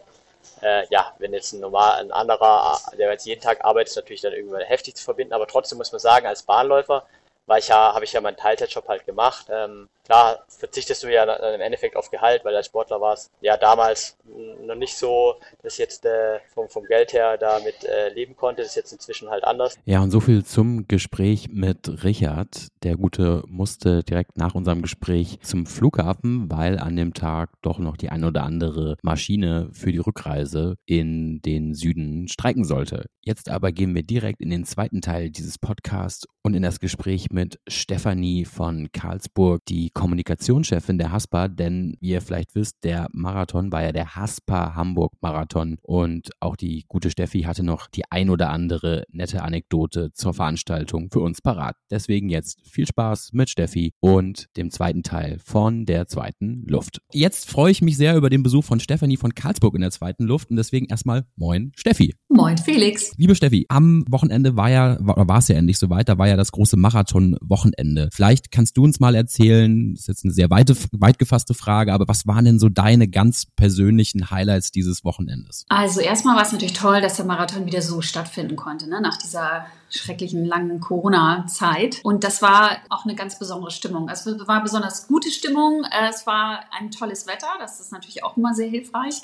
äh, 0.61 0.87
ja, 0.91 1.13
wenn 1.19 1.33
jetzt 1.33 1.53
ein 1.53 1.61
normal 1.61 2.01
ein 2.01 2.13
anderer, 2.13 2.79
der 2.99 3.11
jetzt 3.11 3.27
jeden 3.27 3.41
Tag 3.41 3.65
arbeitet, 3.65 3.97
natürlich 3.97 4.23
dann 4.23 4.33
irgendwann 4.33 4.63
heftig 4.63 4.97
zu 4.97 5.05
verbinden, 5.05 5.33
aber 5.33 5.47
trotzdem 5.47 5.79
muss 5.79 5.93
man 5.93 6.01
sagen, 6.01 6.27
als 6.27 6.43
Bahnläufer 6.43 7.07
weil 7.47 7.59
ich 7.59 7.69
ja, 7.69 7.93
habe 7.95 8.05
ich 8.05 8.13
ja 8.13 8.21
meinen 8.21 8.37
Teilzeitjob 8.37 8.89
halt 8.89 9.05
gemacht. 9.05 9.47
Ähm, 9.51 9.89
klar 10.05 10.45
verzichtest 10.49 11.03
du 11.03 11.13
ja 11.13 11.25
im 11.25 11.61
Endeffekt 11.61 11.97
auf 11.97 12.11
Gehalt, 12.11 12.45
weil 12.45 12.55
als 12.55 12.67
Sportler 12.67 13.01
war 13.01 13.15
es 13.15 13.31
ja 13.41 13.57
damals 13.57 14.17
noch 14.65 14.75
nicht 14.75 14.97
so, 14.97 15.35
dass 15.63 15.79
jetzt 15.79 16.05
äh, 16.05 16.39
vom, 16.55 16.69
vom 16.69 16.85
Geld 16.85 17.13
her 17.13 17.37
damit 17.39 17.85
äh, 17.85 18.09
leben 18.11 18.37
konnte. 18.37 18.63
Das 18.63 18.71
ist 18.71 18.77
jetzt 18.77 18.93
inzwischen 18.93 19.31
halt 19.31 19.45
anders. 19.45 19.79
Ja, 19.85 20.01
und 20.01 20.11
so 20.11 20.21
viel 20.21 20.45
zum 20.45 20.87
Gespräch 20.89 21.49
mit 21.51 22.05
Richard. 22.05 22.69
Der 22.83 22.97
Gute 22.97 23.43
musste 23.47 24.03
direkt 24.03 24.37
nach 24.37 24.55
unserem 24.55 24.83
Gespräch 24.83 25.39
zum 25.43 25.67
Flughafen, 25.67 26.51
weil 26.51 26.79
an 26.79 26.97
dem 26.97 27.15
Tag 27.15 27.51
doch 27.63 27.79
noch 27.79 27.97
die 27.97 28.11
ein 28.11 28.25
oder 28.25 28.45
andere 28.45 28.97
Maschine 29.03 29.69
für 29.73 29.93
die 29.93 29.99
Rückreise 29.99 30.77
in 30.87 31.41
den 31.43 31.75
Süden 31.75 32.29
streiken 32.29 32.65
sollte. 32.65 33.07
Jetzt 33.25 33.49
aber 33.49 33.71
gehen 33.71 33.95
wir 33.95 34.03
direkt 34.03 34.41
in 34.41 34.51
den 34.51 34.65
zweiten 34.65 35.01
Teil 35.01 35.31
dieses 35.31 35.59
Podcasts 35.59 36.27
und 36.43 36.55
in 36.55 36.63
das 36.63 36.81
Gespräch 36.81 37.31
mit 37.31 37.61
Stefanie 37.69 38.45
von 38.45 38.91
Karlsburg, 38.93 39.61
die 39.69 39.92
Kommunikationschefin 39.95 40.99
der 40.99 41.13
HASPA, 41.13 41.49
denn 41.49 41.97
wie 42.01 42.11
ihr 42.11 42.21
vielleicht 42.21 42.55
wisst, 42.55 42.85
der 42.85 43.09
Marathon 43.13 43.73
war 43.73 43.83
ja 43.83 43.93
der 43.93 44.17
HASPA 44.17 44.75
Hamburg 44.75 45.13
Marathon 45.21 45.79
und 45.83 46.31
auch 46.41 46.57
die 46.57 46.85
gute 46.89 47.11
Steffi 47.11 47.43
hatte 47.43 47.63
noch 47.63 47.89
die 47.89 48.03
ein 48.11 48.31
oder 48.31 48.51
andere 48.51 49.05
nette 49.11 49.43
Anekdote 49.43 50.13
zur 50.13 50.35
Veranstaltung 50.35 51.11
für 51.11 51.21
uns 51.21 51.41
parat. 51.41 51.77
Deswegen 51.91 52.29
jetzt 52.29 52.61
viel 52.69 52.87
Spaß 52.87 53.31
mit 53.33 53.51
Steffi 53.51 53.93
und 54.01 54.47
dem 54.57 54.71
zweiten 54.71 55.03
Teil 55.03 55.39
von 55.45 55.85
der 55.85 56.07
zweiten 56.07 56.65
Luft. 56.67 57.01
Jetzt 57.13 57.51
freue 57.51 57.71
ich 57.71 57.83
mich 57.83 57.97
sehr 57.97 58.17
über 58.17 58.31
den 58.31 58.43
Besuch 58.43 58.65
von 58.65 58.81
Stefanie 58.81 59.17
von 59.17 59.35
Karlsburg 59.35 59.75
in 59.75 59.83
der 59.83 59.91
zweiten 59.91 60.25
Luft 60.25 60.51
und 60.51 60.57
deswegen 60.57 60.87
erstmal 60.87 61.27
moin 61.37 61.73
Steffi. 61.77 62.15
Moin 62.29 62.57
Felix. 62.57 63.13
Liebe 63.17 63.35
Steffi, 63.35 63.67
am 63.69 64.05
Wochenende 64.09 64.57
war 64.57 64.71
ja, 64.71 64.97
war, 65.01 65.29
war 65.29 65.39
es 65.39 65.49
ja 65.49 65.57
endlich 65.57 65.79
soweit, 65.79 66.09
da 66.09 66.19
war 66.19 66.29
ja 66.29 66.37
das 66.37 66.53
große 66.53 66.77
Marathon-Wochenende. 66.77 68.09
Vielleicht 68.13 68.51
kannst 68.51 68.77
du 68.77 68.85
uns 68.85 69.01
mal 69.01 69.15
erzählen, 69.15 69.82
das 69.91 70.03
ist 70.03 70.09
jetzt 70.09 70.25
eine 70.25 70.33
sehr 70.33 70.51
weite, 70.51 70.77
weit 70.93 71.19
gefasste 71.19 71.55
Frage, 71.55 71.93
aber 71.93 72.07
was 72.09 72.27
waren 72.27 72.45
denn 72.45 72.59
so 72.59 72.69
deine 72.69 73.09
ganz 73.09 73.47
persönlichen 73.57 74.31
Highlights 74.31 74.71
dieses 74.71 75.05
Wochenendes? 75.05 75.67
Also 75.69 76.01
erstmal 76.01 76.37
war 76.37 76.43
es 76.43 76.53
natürlich 76.53 76.75
toll, 76.75 77.01
dass 77.01 77.17
der 77.17 77.25
Marathon 77.25 77.67
wieder 77.67 77.83
so 77.83 78.01
stattfinden 78.01 78.57
konnte, 78.57 78.89
ne? 78.89 79.01
nach 79.01 79.17
dieser 79.17 79.67
schrecklichen 79.91 80.45
langen 80.45 80.81
Corona-Zeit. 80.81 82.01
Und 82.03 82.25
das 82.25 82.41
war 82.41 82.79
auch 82.89 83.05
eine 83.05 83.15
ganz 83.15 83.39
besondere 83.39 83.71
Stimmung. 83.71 84.09
Es 84.09 84.27
war 84.27 84.63
besonders 84.63 85.07
gute 85.07 85.31
Stimmung. 85.31 85.85
Es 86.09 86.27
war 86.27 86.61
ein 86.79 86.91
tolles 86.91 87.27
Wetter. 87.27 87.49
Das 87.59 87.79
ist 87.81 87.93
natürlich 87.93 88.25
auch 88.25 88.37
immer 88.37 88.55
sehr 88.55 88.69
hilfreich. 88.69 89.21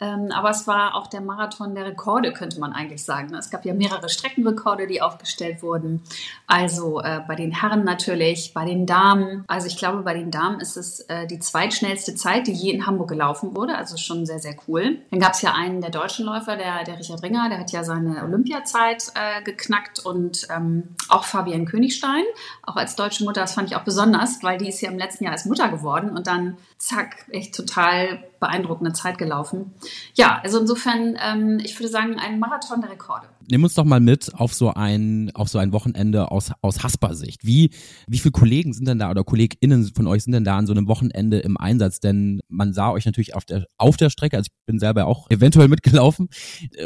Ähm, 0.00 0.30
aber 0.32 0.50
es 0.50 0.66
war 0.66 0.94
auch 0.94 1.08
der 1.08 1.20
Marathon 1.20 1.74
der 1.74 1.86
Rekorde, 1.86 2.32
könnte 2.32 2.60
man 2.60 2.72
eigentlich 2.72 3.04
sagen. 3.04 3.34
Es 3.34 3.50
gab 3.50 3.64
ja 3.64 3.74
mehrere 3.74 4.08
Streckenrekorde, 4.08 4.86
die 4.86 5.02
aufgestellt 5.02 5.62
wurden. 5.62 6.02
Also 6.46 7.00
äh, 7.00 7.20
bei 7.26 7.34
den 7.34 7.52
Herren 7.52 7.84
natürlich, 7.84 8.52
bei 8.54 8.64
den 8.64 8.86
Damen. 8.86 9.44
Also 9.48 9.66
ich 9.66 9.76
glaube, 9.76 10.02
bei 10.02 10.14
den 10.14 10.30
Damen 10.30 10.60
ist 10.60 10.76
es 10.76 11.00
äh, 11.00 11.26
die 11.26 11.38
zweitschnellste 11.38 12.14
Zeit, 12.14 12.46
die 12.46 12.52
je 12.52 12.70
in 12.70 12.86
Hamburg 12.86 13.08
gelaufen 13.08 13.56
wurde. 13.56 13.76
Also 13.76 13.96
schon 13.96 14.26
sehr, 14.26 14.38
sehr 14.38 14.54
cool. 14.68 14.98
Dann 15.10 15.20
gab 15.20 15.32
es 15.32 15.42
ja 15.42 15.54
einen 15.54 15.80
der 15.80 15.90
deutschen 15.90 16.24
Läufer, 16.26 16.56
der, 16.56 16.84
der 16.84 16.98
Richard 16.98 17.22
Ringer, 17.22 17.48
der 17.48 17.58
hat 17.58 17.72
ja 17.72 17.82
seine 17.84 18.22
Olympiazeit 18.22 19.12
äh, 19.14 19.42
geknackt 19.42 20.04
und 20.04 20.46
ähm, 20.54 20.94
auch 21.08 21.24
Fabienne 21.24 21.64
Königstein, 21.64 22.24
auch 22.62 22.76
als 22.76 22.96
deutsche 22.96 23.24
Mutter, 23.24 23.40
das 23.40 23.54
fand 23.54 23.70
ich 23.70 23.76
auch 23.76 23.84
besonders, 23.84 24.42
weil 24.42 24.58
die 24.58 24.68
ist 24.68 24.80
ja 24.80 24.90
im 24.90 24.98
letzten 24.98 25.24
Jahr 25.24 25.32
als 25.32 25.44
Mutter 25.44 25.68
geworden 25.68 26.10
und 26.16 26.26
dann 26.26 26.56
zack, 26.78 27.26
echt 27.30 27.54
total 27.54 28.22
beeindruckende 28.40 28.92
Zeit 28.92 29.18
gelaufen. 29.18 29.74
Ja, 30.14 30.40
also 30.42 30.60
insofern, 30.60 31.18
ähm, 31.20 31.58
ich 31.62 31.78
würde 31.78 31.88
sagen, 31.88 32.18
ein 32.18 32.38
Marathon 32.38 32.80
der 32.80 32.90
Rekorde 32.90 33.28
nimm 33.50 33.64
uns 33.64 33.74
doch 33.74 33.84
mal 33.84 34.00
mit 34.00 34.34
auf 34.34 34.54
so 34.54 34.72
ein, 34.72 35.30
auf 35.34 35.48
so 35.48 35.58
ein 35.58 35.72
Wochenende 35.72 36.30
aus, 36.30 36.52
aus 36.62 36.82
Hasper-Sicht. 36.82 37.46
Wie, 37.46 37.70
wie 38.06 38.18
viele 38.18 38.32
Kollegen 38.32 38.72
sind 38.72 38.86
denn 38.86 38.98
da 38.98 39.10
oder 39.10 39.24
KollegInnen 39.24 39.90
von 39.94 40.06
euch 40.06 40.24
sind 40.24 40.32
denn 40.32 40.44
da 40.44 40.56
an 40.56 40.66
so 40.66 40.72
einem 40.72 40.88
Wochenende 40.88 41.38
im 41.38 41.56
Einsatz? 41.56 42.00
Denn 42.00 42.40
man 42.48 42.72
sah 42.72 42.90
euch 42.90 43.06
natürlich 43.06 43.34
auf 43.34 43.44
der, 43.44 43.66
auf 43.78 43.96
der 43.96 44.10
Strecke, 44.10 44.36
also 44.36 44.48
ich 44.48 44.66
bin 44.66 44.78
selber 44.78 45.06
auch 45.06 45.30
eventuell 45.30 45.68
mitgelaufen 45.68 46.28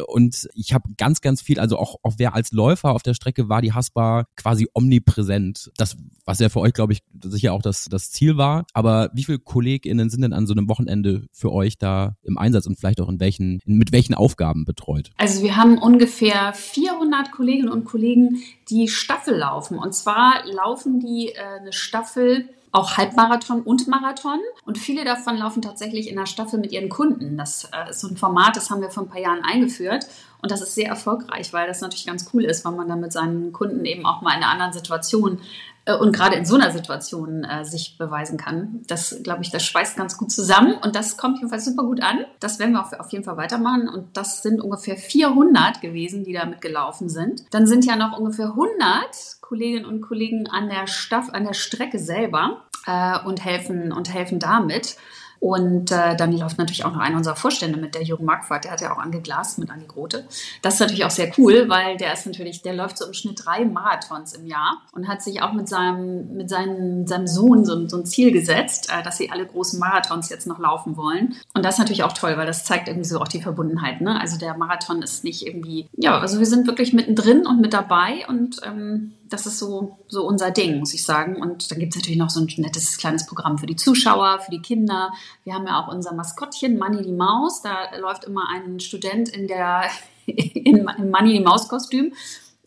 und 0.06 0.48
ich 0.54 0.72
habe 0.72 0.90
ganz, 0.96 1.20
ganz 1.20 1.42
viel, 1.42 1.58
also 1.58 1.78
auch, 1.78 1.96
auch 2.02 2.14
wer 2.18 2.34
als 2.34 2.52
Läufer 2.52 2.92
auf 2.92 3.02
der 3.02 3.14
Strecke 3.14 3.48
war, 3.48 3.62
die 3.62 3.72
Hasper 3.72 4.26
quasi 4.36 4.68
omnipräsent. 4.74 5.70
Das, 5.76 5.96
was 6.24 6.38
ja 6.38 6.48
für 6.48 6.60
euch, 6.60 6.72
glaube 6.72 6.92
ich, 6.92 7.00
sicher 7.24 7.52
auch 7.52 7.62
das, 7.62 7.86
das 7.86 8.10
Ziel 8.10 8.36
war. 8.36 8.64
Aber 8.72 9.10
wie 9.14 9.24
viele 9.24 9.38
KollegInnen 9.38 10.10
sind 10.10 10.22
denn 10.22 10.32
an 10.32 10.46
so 10.46 10.54
einem 10.54 10.68
Wochenende 10.68 11.26
für 11.32 11.52
euch 11.52 11.78
da 11.78 12.16
im 12.22 12.38
Einsatz 12.38 12.66
und 12.66 12.78
vielleicht 12.78 13.00
auch 13.00 13.08
in 13.08 13.20
welchen, 13.20 13.60
mit 13.64 13.92
welchen 13.92 14.14
Aufgaben 14.14 14.64
betreut? 14.64 15.10
Also 15.16 15.42
wir 15.42 15.56
haben 15.56 15.78
ungefähr 15.78 16.51
400 16.52 17.32
Kolleginnen 17.32 17.70
und 17.70 17.84
Kollegen, 17.84 18.42
die 18.68 18.88
Staffel 18.88 19.36
laufen. 19.36 19.78
Und 19.78 19.94
zwar 19.94 20.44
laufen 20.46 21.00
die 21.00 21.30
äh, 21.30 21.60
eine 21.60 21.72
Staffel 21.72 22.48
auch 22.72 22.96
Halbmarathon 22.96 23.62
und 23.62 23.86
Marathon. 23.86 24.40
Und 24.64 24.78
viele 24.78 25.04
davon 25.04 25.36
laufen 25.36 25.62
tatsächlich 25.62 26.08
in 26.08 26.16
der 26.16 26.26
Staffel 26.26 26.58
mit 26.58 26.72
ihren 26.72 26.88
Kunden. 26.88 27.36
Das 27.36 27.64
äh, 27.64 27.90
ist 27.90 28.00
so 28.00 28.08
ein 28.08 28.16
Format, 28.16 28.56
das 28.56 28.70
haben 28.70 28.80
wir 28.80 28.90
vor 28.90 29.04
ein 29.04 29.08
paar 29.10 29.20
Jahren 29.20 29.44
eingeführt. 29.44 30.06
Und 30.42 30.50
das 30.50 30.60
ist 30.60 30.74
sehr 30.74 30.88
erfolgreich, 30.88 31.52
weil 31.52 31.68
das 31.68 31.80
natürlich 31.80 32.06
ganz 32.06 32.28
cool 32.34 32.44
ist, 32.44 32.64
weil 32.64 32.72
man 32.72 32.88
dann 32.88 33.00
mit 33.00 33.12
seinen 33.12 33.52
Kunden 33.52 33.84
eben 33.84 34.04
auch 34.04 34.22
mal 34.22 34.36
in 34.36 34.42
einer 34.42 34.50
anderen 34.50 34.72
Situation 34.72 35.40
äh, 35.84 35.94
und 35.94 36.12
gerade 36.12 36.36
in 36.36 36.44
so 36.44 36.56
einer 36.56 36.70
Situation 36.70 37.44
äh, 37.44 37.64
sich 37.64 37.96
beweisen 37.98 38.38
kann. 38.38 38.82
Das, 38.88 39.22
glaube 39.22 39.42
ich, 39.42 39.50
das 39.50 39.64
schweißt 39.64 39.96
ganz 39.96 40.16
gut 40.16 40.30
zusammen 40.30 40.74
und 40.82 40.96
das 40.96 41.16
kommt 41.16 41.38
jedenfalls 41.38 41.64
super 41.64 41.84
gut 41.84 42.02
an. 42.02 42.24
Das 42.40 42.58
werden 42.58 42.72
wir 42.72 42.80
auf, 42.80 42.92
auf 42.92 43.12
jeden 43.12 43.24
Fall 43.24 43.36
weitermachen 43.36 43.88
und 43.88 44.16
das 44.16 44.42
sind 44.42 44.60
ungefähr 44.60 44.96
400 44.96 45.80
gewesen, 45.80 46.24
die 46.24 46.32
da 46.32 46.44
mitgelaufen 46.44 47.08
sind. 47.08 47.44
Dann 47.50 47.66
sind 47.66 47.84
ja 47.84 47.96
noch 47.96 48.18
ungefähr 48.18 48.46
100 48.46 49.40
Kolleginnen 49.40 49.86
und 49.86 50.00
Kollegen 50.00 50.48
an 50.48 50.68
der 50.68 50.86
Staff, 50.86 51.30
an 51.30 51.44
der 51.44 51.54
Strecke 51.54 51.98
selber 51.98 52.62
äh, 52.86 53.18
und 53.24 53.44
helfen 53.44 53.92
und 53.92 54.12
helfen 54.12 54.38
damit. 54.38 54.96
Und 55.42 55.90
äh, 55.90 56.14
dann 56.14 56.30
läuft 56.30 56.56
natürlich 56.58 56.84
auch 56.84 56.92
noch 56.92 57.00
einer 57.00 57.16
unserer 57.16 57.34
Vorstände 57.34 57.76
mit, 57.76 57.96
der 57.96 58.04
Jürgen 58.04 58.24
Marquardt, 58.24 58.62
der 58.62 58.70
hat 58.70 58.80
ja 58.80 58.94
auch 58.94 58.98
angeglast 58.98 59.58
mit 59.58 59.72
Andi 59.72 59.86
Grote. 59.86 60.24
Das 60.62 60.74
ist 60.74 60.80
natürlich 60.80 61.04
auch 61.04 61.10
sehr 61.10 61.32
cool, 61.36 61.68
weil 61.68 61.96
der 61.96 62.12
ist 62.12 62.26
natürlich, 62.26 62.62
der 62.62 62.74
läuft 62.74 62.96
so 62.96 63.06
im 63.06 63.12
Schnitt 63.12 63.44
drei 63.44 63.64
Marathons 63.64 64.34
im 64.34 64.46
Jahr 64.46 64.82
und 64.92 65.08
hat 65.08 65.20
sich 65.20 65.42
auch 65.42 65.52
mit 65.52 65.68
seinem, 65.68 66.36
mit 66.36 66.48
seinem, 66.48 67.08
seinem 67.08 67.26
Sohn 67.26 67.64
so, 67.64 67.88
so 67.88 67.96
ein 67.96 68.06
Ziel 68.06 68.30
gesetzt, 68.30 68.88
äh, 68.96 69.02
dass 69.02 69.16
sie 69.16 69.32
alle 69.32 69.44
großen 69.44 69.80
Marathons 69.80 70.28
jetzt 70.28 70.46
noch 70.46 70.60
laufen 70.60 70.96
wollen. 70.96 71.34
Und 71.54 71.64
das 71.64 71.74
ist 71.74 71.78
natürlich 71.80 72.04
auch 72.04 72.12
toll, 72.12 72.36
weil 72.36 72.46
das 72.46 72.64
zeigt 72.64 72.86
irgendwie 72.86 73.08
so 73.08 73.18
auch 73.18 73.26
die 73.26 73.42
Verbundenheit. 73.42 74.00
Ne? 74.00 74.20
Also 74.20 74.38
der 74.38 74.56
Marathon 74.56 75.02
ist 75.02 75.24
nicht 75.24 75.44
irgendwie, 75.44 75.88
ja, 75.96 76.20
also 76.20 76.38
wir 76.38 76.46
sind 76.46 76.68
wirklich 76.68 76.92
mittendrin 76.92 77.48
und 77.48 77.60
mit 77.60 77.72
dabei 77.72 78.24
und 78.28 78.60
ähm, 78.64 79.14
das 79.32 79.46
ist 79.46 79.58
so, 79.58 79.98
so 80.08 80.26
unser 80.26 80.50
Ding, 80.50 80.78
muss 80.78 80.94
ich 80.94 81.04
sagen. 81.04 81.36
Und 81.36 81.70
dann 81.70 81.78
gibt 81.78 81.94
es 81.94 82.00
natürlich 82.00 82.18
noch 82.18 82.30
so 82.30 82.40
ein 82.40 82.48
nettes 82.58 82.98
kleines 82.98 83.26
Programm 83.26 83.58
für 83.58 83.66
die 83.66 83.76
Zuschauer, 83.76 84.40
für 84.40 84.50
die 84.50 84.60
Kinder. 84.60 85.12
Wir 85.44 85.54
haben 85.54 85.66
ja 85.66 85.82
auch 85.82 85.88
unser 85.92 86.14
Maskottchen, 86.14 86.78
Manny 86.78 87.02
die 87.02 87.12
Maus. 87.12 87.62
Da 87.62 87.96
läuft 87.98 88.24
immer 88.24 88.48
ein 88.50 88.80
Student 88.80 89.28
in 89.30 89.48
der, 89.48 89.84
in, 90.26 90.88
im 90.98 91.10
Manny 91.10 91.32
die 91.32 91.40
Maus-Kostüm 91.40 92.12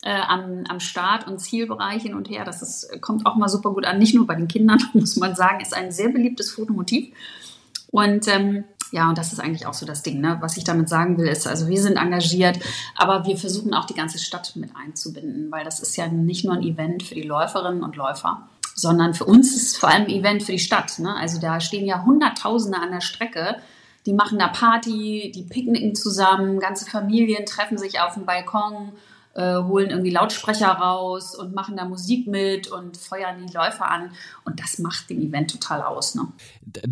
äh, 0.02 0.20
am, 0.20 0.64
am 0.68 0.80
Start- 0.80 1.26
und 1.26 1.38
Zielbereich 1.38 2.02
hin 2.02 2.14
und 2.14 2.28
her. 2.28 2.44
Das 2.44 2.62
ist, 2.62 3.00
kommt 3.00 3.26
auch 3.26 3.36
mal 3.36 3.48
super 3.48 3.72
gut 3.72 3.86
an. 3.86 3.98
Nicht 3.98 4.14
nur 4.14 4.26
bei 4.26 4.34
den 4.34 4.48
Kindern, 4.48 4.78
muss 4.92 5.16
man 5.16 5.34
sagen, 5.34 5.60
ist 5.60 5.74
ein 5.74 5.92
sehr 5.92 6.08
beliebtes 6.08 6.50
Fotomotiv. 6.50 7.14
Und 7.90 8.26
ähm, 8.28 8.64
ja, 8.92 9.08
und 9.08 9.18
das 9.18 9.32
ist 9.32 9.40
eigentlich 9.40 9.66
auch 9.66 9.74
so 9.74 9.84
das 9.84 10.02
Ding, 10.02 10.20
ne? 10.20 10.38
was 10.40 10.56
ich 10.56 10.64
damit 10.64 10.88
sagen 10.88 11.18
will, 11.18 11.26
ist, 11.26 11.46
also 11.46 11.68
wir 11.68 11.80
sind 11.80 11.96
engagiert, 11.96 12.58
aber 12.94 13.26
wir 13.26 13.36
versuchen 13.36 13.74
auch 13.74 13.84
die 13.84 13.94
ganze 13.94 14.18
Stadt 14.18 14.54
mit 14.56 14.70
einzubinden, 14.76 15.50
weil 15.50 15.64
das 15.64 15.80
ist 15.80 15.96
ja 15.96 16.06
nicht 16.06 16.44
nur 16.44 16.54
ein 16.54 16.62
Event 16.62 17.02
für 17.02 17.14
die 17.14 17.22
Läuferinnen 17.22 17.82
und 17.82 17.96
Läufer, 17.96 18.48
sondern 18.74 19.14
für 19.14 19.24
uns 19.24 19.54
ist 19.56 19.72
es 19.72 19.76
vor 19.76 19.88
allem 19.88 20.04
ein 20.04 20.10
Event 20.10 20.42
für 20.42 20.52
die 20.52 20.58
Stadt. 20.58 20.98
Ne? 20.98 21.14
Also 21.16 21.40
da 21.40 21.60
stehen 21.60 21.86
ja 21.86 22.04
Hunderttausende 22.04 22.78
an 22.78 22.92
der 22.92 23.00
Strecke, 23.00 23.56
die 24.06 24.12
machen 24.12 24.38
da 24.38 24.48
Party, 24.48 25.32
die 25.34 25.42
picknicken 25.42 25.96
zusammen, 25.96 26.60
ganze 26.60 26.88
Familien 26.88 27.44
treffen 27.44 27.78
sich 27.78 28.00
auf 28.00 28.14
dem 28.14 28.24
Balkon 28.24 28.92
äh, 29.36 29.56
holen 29.56 29.90
irgendwie 29.90 30.10
Lautsprecher 30.10 30.68
raus 30.68 31.34
und 31.34 31.54
machen 31.54 31.76
da 31.76 31.84
Musik 31.84 32.26
mit 32.26 32.68
und 32.68 32.96
feuern 32.96 33.46
die 33.46 33.52
Läufer 33.52 33.90
an. 33.90 34.10
Und 34.44 34.60
das 34.60 34.78
macht 34.78 35.10
den 35.10 35.20
Event 35.20 35.50
total 35.50 35.82
aus. 35.82 36.14
Ne? 36.14 36.26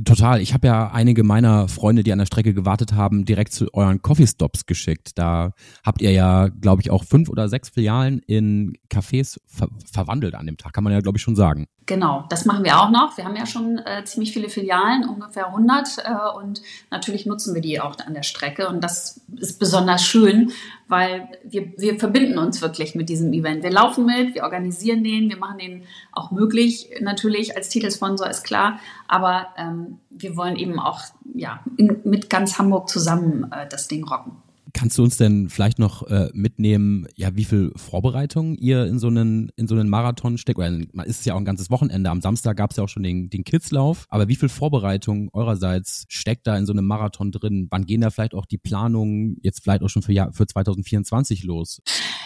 Total. 0.05 0.41
Ich 0.41 0.53
habe 0.53 0.67
ja 0.67 0.91
einige 0.93 1.25
meiner 1.25 1.69
Freunde, 1.69 2.03
die 2.05 2.13
an 2.13 2.19
der 2.19 2.27
Strecke 2.27 2.53
gewartet 2.53 2.93
haben, 2.93 3.25
direkt 3.25 3.53
zu 3.53 3.73
euren 3.73 4.03
Coffee 4.03 4.27
Stops 4.27 4.67
geschickt. 4.67 5.19
Da 5.19 5.53
habt 5.85 6.03
ihr 6.03 6.13
ja, 6.13 6.49
glaube 6.49 6.83
ich, 6.83 6.91
auch 6.91 7.05
fünf 7.05 7.31
oder 7.31 7.49
sechs 7.49 7.71
Filialen 7.71 8.21
in 8.27 8.77
Cafés 8.91 9.39
ver 9.47 9.69
verwandelt 9.91 10.35
an 10.35 10.47
dem 10.47 10.59
Tag, 10.59 10.75
kann 10.75 10.85
man 10.85 10.93
ja, 10.93 11.01
glaube 11.01 11.17
ich, 11.17 11.23
schon 11.23 11.37
sagen. 11.37 11.67
Genau, 11.87 12.25
das 12.31 12.47
machen 12.47 12.65
wir 12.65 12.81
auch 12.81 12.89
noch. 12.89 13.19
Wir 13.19 13.27
haben 13.27 13.37
ja 13.37 13.45
schon 13.45 13.77
äh, 13.79 14.05
ziemlich 14.05 14.33
viele 14.33 14.49
Filialen, 14.49 15.07
ungefähr 15.07 15.49
100. 15.49 15.99
Äh, 15.99 16.39
und 16.39 16.63
natürlich 16.91 17.27
nutzen 17.27 17.55
wir 17.55 17.61
die 17.61 17.79
auch 17.79 17.99
an 17.99 18.15
der 18.15 18.23
Strecke. 18.23 18.69
Und 18.69 18.83
das 18.83 19.21
ist 19.37 19.59
besonders 19.59 20.03
schön, 20.03 20.53
weil 20.89 21.29
wir, 21.45 21.73
wir 21.77 21.99
verbinden 21.99 22.39
uns 22.39 22.63
wirklich 22.63 22.95
mit 22.95 23.11
diesem 23.11 23.35
Event. 23.35 23.63
Wir 23.63 23.71
laufen 23.71 24.07
mit, 24.07 24.35
wir 24.35 24.45
organisieren 24.45 25.05
den, 25.05 25.29
wir 25.29 25.37
machen 25.37 25.59
den 25.59 25.83
auch 26.13 26.31
möglich, 26.31 26.89
natürlich 27.01 27.55
als 27.55 27.69
Titelsponsor 27.69 28.31
ist 28.31 28.45
klar. 28.45 28.81
Aber 29.07 29.49
ähm, 29.59 29.99
wir 30.09 30.39
wollen 30.39 30.57
eben 30.57 30.81
auch 30.81 31.03
ja, 31.35 31.61
in, 31.77 32.01
mit 32.05 32.31
ganz 32.31 32.59
Hamburg 32.59 32.89
zusammen 32.89 33.53
äh, 33.53 33.69
das 33.69 33.89
Ding 33.89 34.05
rocken. 34.05 34.44
Kannst 34.75 34.99
du 34.99 35.05
uns 35.05 35.17
denn 35.17 35.49
vielleicht 35.49 35.79
noch 35.79 36.03
äh, 36.09 36.31
mitnehmen, 36.35 37.07
ja, 37.15 37.37
wie 37.37 37.45
viel 37.45 37.71
Vorbereitung 37.77 38.57
ihr 38.57 38.87
in 38.87 38.99
so 38.99 39.07
einen, 39.07 39.51
in 39.55 39.69
so 39.69 39.77
einen 39.77 39.89
Marathon 39.89 40.37
steckt? 40.37 40.59
Oder 40.59 40.69
ist 41.07 41.21
es 41.21 41.25
ja 41.25 41.35
auch 41.35 41.39
ein 41.39 41.45
ganzes 41.45 41.71
Wochenende. 41.71 42.11
Am 42.11 42.21
Samstag 42.21 42.57
gab 42.57 42.73
es 42.73 42.77
ja 42.77 42.83
auch 42.83 42.89
schon 42.89 43.05
den, 43.05 43.31
den 43.31 43.45
Kidslauf. 43.45 44.07
Aber 44.09 44.27
wie 44.27 44.35
viel 44.35 44.49
Vorbereitung 44.49 45.31
eurerseits 45.33 46.07
steckt 46.09 46.49
da 46.49 46.59
in 46.59 46.67
so 46.67 46.73
einem 46.73 46.87
Marathon 46.87 47.31
drin? 47.31 47.69
Wann 47.71 47.87
gehen 47.87 48.01
da 48.01 48.11
vielleicht 48.11 48.35
auch 48.35 48.47
die 48.47 48.59
Planungen 48.59 49.37
jetzt 49.43 49.63
vielleicht 49.63 49.85
auch 49.85 49.89
schon 49.89 50.03
für, 50.03 50.13
Jahr, 50.13 50.33
für 50.33 50.45
2024 50.45 51.45
los? 51.45 51.81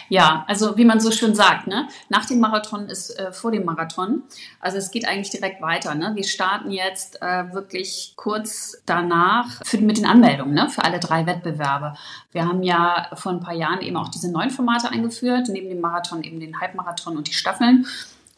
Ja, 0.09 0.43
also 0.47 0.75
wie 0.77 0.85
man 0.85 0.99
so 0.99 1.11
schön 1.11 1.35
sagt, 1.35 1.67
ne? 1.67 1.87
nach 2.09 2.25
dem 2.25 2.39
Marathon 2.39 2.87
ist 2.87 3.11
äh, 3.11 3.31
vor 3.31 3.51
dem 3.51 3.63
Marathon. 3.63 4.23
Also 4.59 4.77
es 4.77 4.91
geht 4.91 5.07
eigentlich 5.07 5.29
direkt 5.29 5.61
weiter. 5.61 5.95
Ne? 5.95 6.11
Wir 6.15 6.23
starten 6.23 6.71
jetzt 6.71 7.21
äh, 7.21 7.53
wirklich 7.53 8.13
kurz 8.15 8.81
danach 8.85 9.63
für, 9.63 9.77
mit 9.77 9.97
den 9.97 10.05
Anmeldungen 10.05 10.55
ne? 10.55 10.69
für 10.69 10.83
alle 10.83 10.99
drei 10.99 11.25
Wettbewerbe. 11.25 11.93
Wir 12.31 12.47
haben 12.47 12.63
ja 12.63 13.07
vor 13.13 13.31
ein 13.31 13.39
paar 13.39 13.53
Jahren 13.53 13.81
eben 13.81 13.97
auch 13.97 14.09
diese 14.09 14.31
neuen 14.31 14.49
Formate 14.49 14.89
eingeführt, 14.89 15.47
neben 15.49 15.69
dem 15.69 15.79
Marathon 15.79 16.23
eben 16.23 16.39
den 16.39 16.59
Halbmarathon 16.59 17.15
und 17.15 17.27
die 17.27 17.33
Staffeln. 17.33 17.85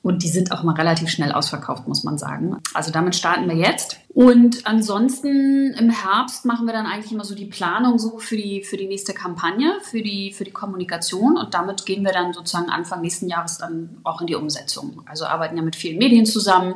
Und 0.03 0.23
die 0.23 0.29
sind 0.29 0.51
auch 0.51 0.63
mal 0.63 0.73
relativ 0.73 1.09
schnell 1.09 1.31
ausverkauft, 1.31 1.87
muss 1.87 2.03
man 2.03 2.17
sagen. 2.17 2.57
Also 2.73 2.91
damit 2.91 3.15
starten 3.15 3.47
wir 3.47 3.55
jetzt. 3.55 3.97
Und 4.09 4.65
ansonsten 4.65 5.73
im 5.73 5.89
Herbst 5.91 6.45
machen 6.45 6.65
wir 6.65 6.73
dann 6.73 6.87
eigentlich 6.87 7.11
immer 7.11 7.23
so 7.23 7.35
die 7.35 7.45
Planung 7.45 7.99
so 7.99 8.17
für 8.17 8.35
die, 8.35 8.63
für 8.63 8.77
die 8.77 8.87
nächste 8.87 9.13
Kampagne, 9.13 9.73
für 9.83 10.01
die, 10.01 10.33
für 10.33 10.43
die 10.43 10.51
Kommunikation. 10.51 11.37
Und 11.37 11.53
damit 11.53 11.85
gehen 11.85 12.03
wir 12.03 12.13
dann 12.13 12.33
sozusagen 12.33 12.69
Anfang 12.69 13.01
nächsten 13.01 13.29
Jahres 13.29 13.59
dann 13.59 13.97
auch 14.03 14.21
in 14.21 14.27
die 14.27 14.35
Umsetzung. 14.35 15.03
Also 15.05 15.25
arbeiten 15.25 15.55
ja 15.55 15.63
mit 15.63 15.75
vielen 15.75 15.99
Medien 15.99 16.25
zusammen 16.25 16.75